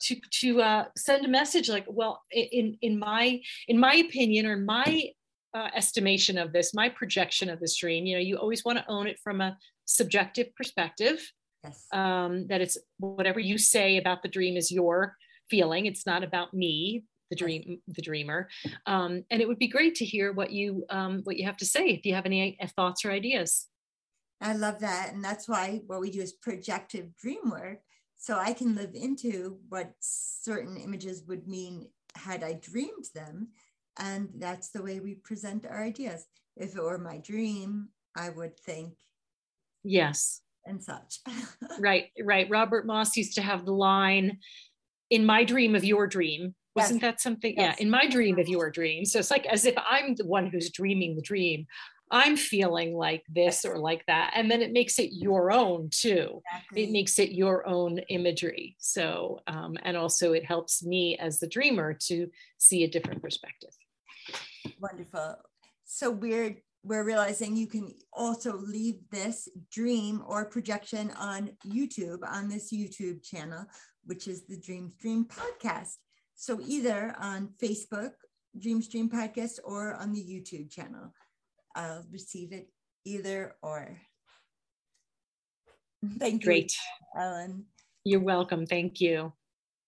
to 0.00 0.16
to 0.30 0.62
uh, 0.62 0.84
send 0.96 1.24
a 1.24 1.28
message 1.28 1.68
like 1.68 1.84
well 1.88 2.22
in 2.32 2.76
in 2.80 2.98
my 2.98 3.40
in 3.68 3.78
my 3.78 3.94
opinion 3.96 4.46
or 4.46 4.56
my 4.56 5.10
uh, 5.54 5.68
estimation 5.74 6.38
of 6.38 6.52
this 6.52 6.72
my 6.72 6.88
projection 6.88 7.50
of 7.50 7.60
this 7.60 7.76
dream 7.76 8.06
you 8.06 8.16
know 8.16 8.22
you 8.22 8.36
always 8.36 8.64
want 8.64 8.78
to 8.78 8.84
own 8.88 9.06
it 9.06 9.18
from 9.22 9.40
a 9.40 9.56
subjective 9.84 10.54
perspective 10.56 11.30
Yes. 11.64 11.86
Um, 11.92 12.46
that 12.48 12.60
it's 12.60 12.78
whatever 12.98 13.40
you 13.40 13.58
say 13.58 13.96
about 13.98 14.22
the 14.22 14.28
dream 14.28 14.56
is 14.56 14.72
your 14.72 15.16
feeling. 15.50 15.86
It's 15.86 16.06
not 16.06 16.22
about 16.24 16.54
me. 16.54 17.04
the 17.30 17.36
dream 17.36 17.80
the 17.86 18.02
dreamer 18.02 18.48
um, 18.86 19.24
and 19.30 19.40
it 19.40 19.46
would 19.46 19.58
be 19.58 19.68
great 19.68 19.94
to 19.94 20.04
hear 20.04 20.32
what 20.32 20.50
you 20.50 20.84
um, 20.90 21.20
what 21.24 21.36
you 21.36 21.46
have 21.46 21.56
to 21.56 21.64
say 21.64 21.84
if 21.90 22.04
you 22.04 22.12
have 22.12 22.26
any 22.26 22.58
uh, 22.60 22.66
thoughts 22.74 23.04
or 23.04 23.12
ideas 23.12 23.68
i 24.40 24.52
love 24.52 24.80
that 24.80 25.12
and 25.12 25.22
that's 25.24 25.48
why 25.48 25.80
what 25.86 26.00
we 26.00 26.10
do 26.10 26.20
is 26.20 26.32
projective 26.32 27.14
dream 27.16 27.48
work 27.48 27.78
so 28.16 28.36
i 28.36 28.52
can 28.52 28.74
live 28.74 28.94
into 28.94 29.58
what 29.68 29.94
certain 30.00 30.76
images 30.76 31.22
would 31.28 31.46
mean 31.46 31.88
had 32.16 32.42
i 32.42 32.52
dreamed 32.54 33.06
them 33.14 33.48
and 33.98 34.28
that's 34.38 34.70
the 34.70 34.82
way 34.82 34.98
we 34.98 35.14
present 35.14 35.64
our 35.66 35.84
ideas 35.84 36.26
if 36.56 36.74
it 36.74 36.82
were 36.82 36.98
my 36.98 37.18
dream 37.18 37.88
i 38.16 38.28
would 38.28 38.58
think 38.58 38.94
yes 39.84 40.42
and 40.66 40.82
such. 40.82 41.20
Right 41.78 42.08
right. 42.22 42.48
Robert 42.50 42.86
moss 42.86 43.16
used 43.16 43.34
to 43.36 43.42
have 43.42 43.64
the 43.64 43.72
line 43.72 44.38
in 45.08 45.24
my 45.24 45.44
dream 45.44 45.74
of 45.74 45.84
your 45.84 46.06
dream. 46.06 46.54
Wasn't 46.76 47.02
yes. 47.02 47.12
that 47.12 47.20
something? 47.20 47.54
Yes. 47.56 47.76
yeah 47.78 47.82
in 47.82 47.90
my 47.90 48.06
dream 48.06 48.38
of 48.38 48.48
your 48.48 48.70
dream. 48.70 49.04
So 49.04 49.18
it's 49.18 49.30
like 49.30 49.46
as 49.46 49.64
if 49.64 49.74
i'm 49.78 50.14
the 50.14 50.26
one 50.26 50.46
who's 50.46 50.70
dreaming 50.70 51.16
the 51.16 51.22
dream. 51.22 51.66
I'm 52.12 52.36
feeling 52.36 52.92
like 52.92 53.22
this 53.28 53.64
or 53.64 53.78
like 53.78 54.04
that. 54.06 54.32
And 54.34 54.50
then 54.50 54.62
it 54.62 54.72
makes 54.72 54.98
it 54.98 55.10
your 55.12 55.52
own 55.52 55.90
too. 55.90 56.42
Exactly. 56.52 56.82
it 56.82 56.90
makes 56.90 57.20
it 57.20 57.30
your 57.30 57.66
own 57.68 57.98
imagery. 58.08 58.76
So 58.78 59.40
um, 59.46 59.76
and 59.82 59.96
also 59.96 60.32
it 60.32 60.44
helps 60.44 60.84
me 60.84 61.16
as 61.18 61.38
the 61.38 61.46
dreamer 61.46 61.94
to 62.08 62.28
see 62.58 62.82
a 62.82 62.90
different 62.90 63.22
perspective. 63.22 63.70
Wonderful. 64.80 65.36
So 65.84 66.10
we're 66.10 66.56
we're 66.82 67.04
realizing 67.04 67.56
you 67.56 67.66
can 67.66 67.92
also 68.12 68.56
leave 68.56 69.00
this 69.10 69.48
dream 69.70 70.22
or 70.26 70.46
projection 70.46 71.10
on 71.18 71.50
youtube 71.66 72.20
on 72.26 72.48
this 72.48 72.72
youtube 72.72 73.22
channel 73.22 73.66
which 74.04 74.28
is 74.28 74.44
the 74.44 74.56
Dreamstream 74.56 75.26
podcast. 75.26 75.96
So 76.34 76.60
either 76.66 77.14
on 77.18 77.50
Facebook, 77.62 78.12
Dreamstream 78.58 79.08
podcast, 79.10 79.58
or 79.64 79.94
on 79.94 80.12
the 80.12 80.20
YouTube 80.20 80.70
channel. 80.70 81.12
I'll 81.74 82.04
receive 82.10 82.52
it 82.52 82.68
either 83.04 83.54
or. 83.62 83.96
Thank 86.18 86.42
you. 86.42 86.46
Great. 86.46 86.72
you, 87.14 87.20
Ellen. 87.20 87.64
You're 88.04 88.20
welcome. 88.20 88.66
Thank 88.66 89.00
you. 89.00 89.32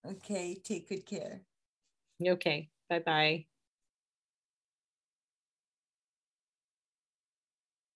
Okay, 0.07 0.57
take 0.63 0.89
good 0.89 1.07
care. 1.07 1.41
Okay, 2.25 2.69
bye 2.89 3.01
bye. 3.01 3.47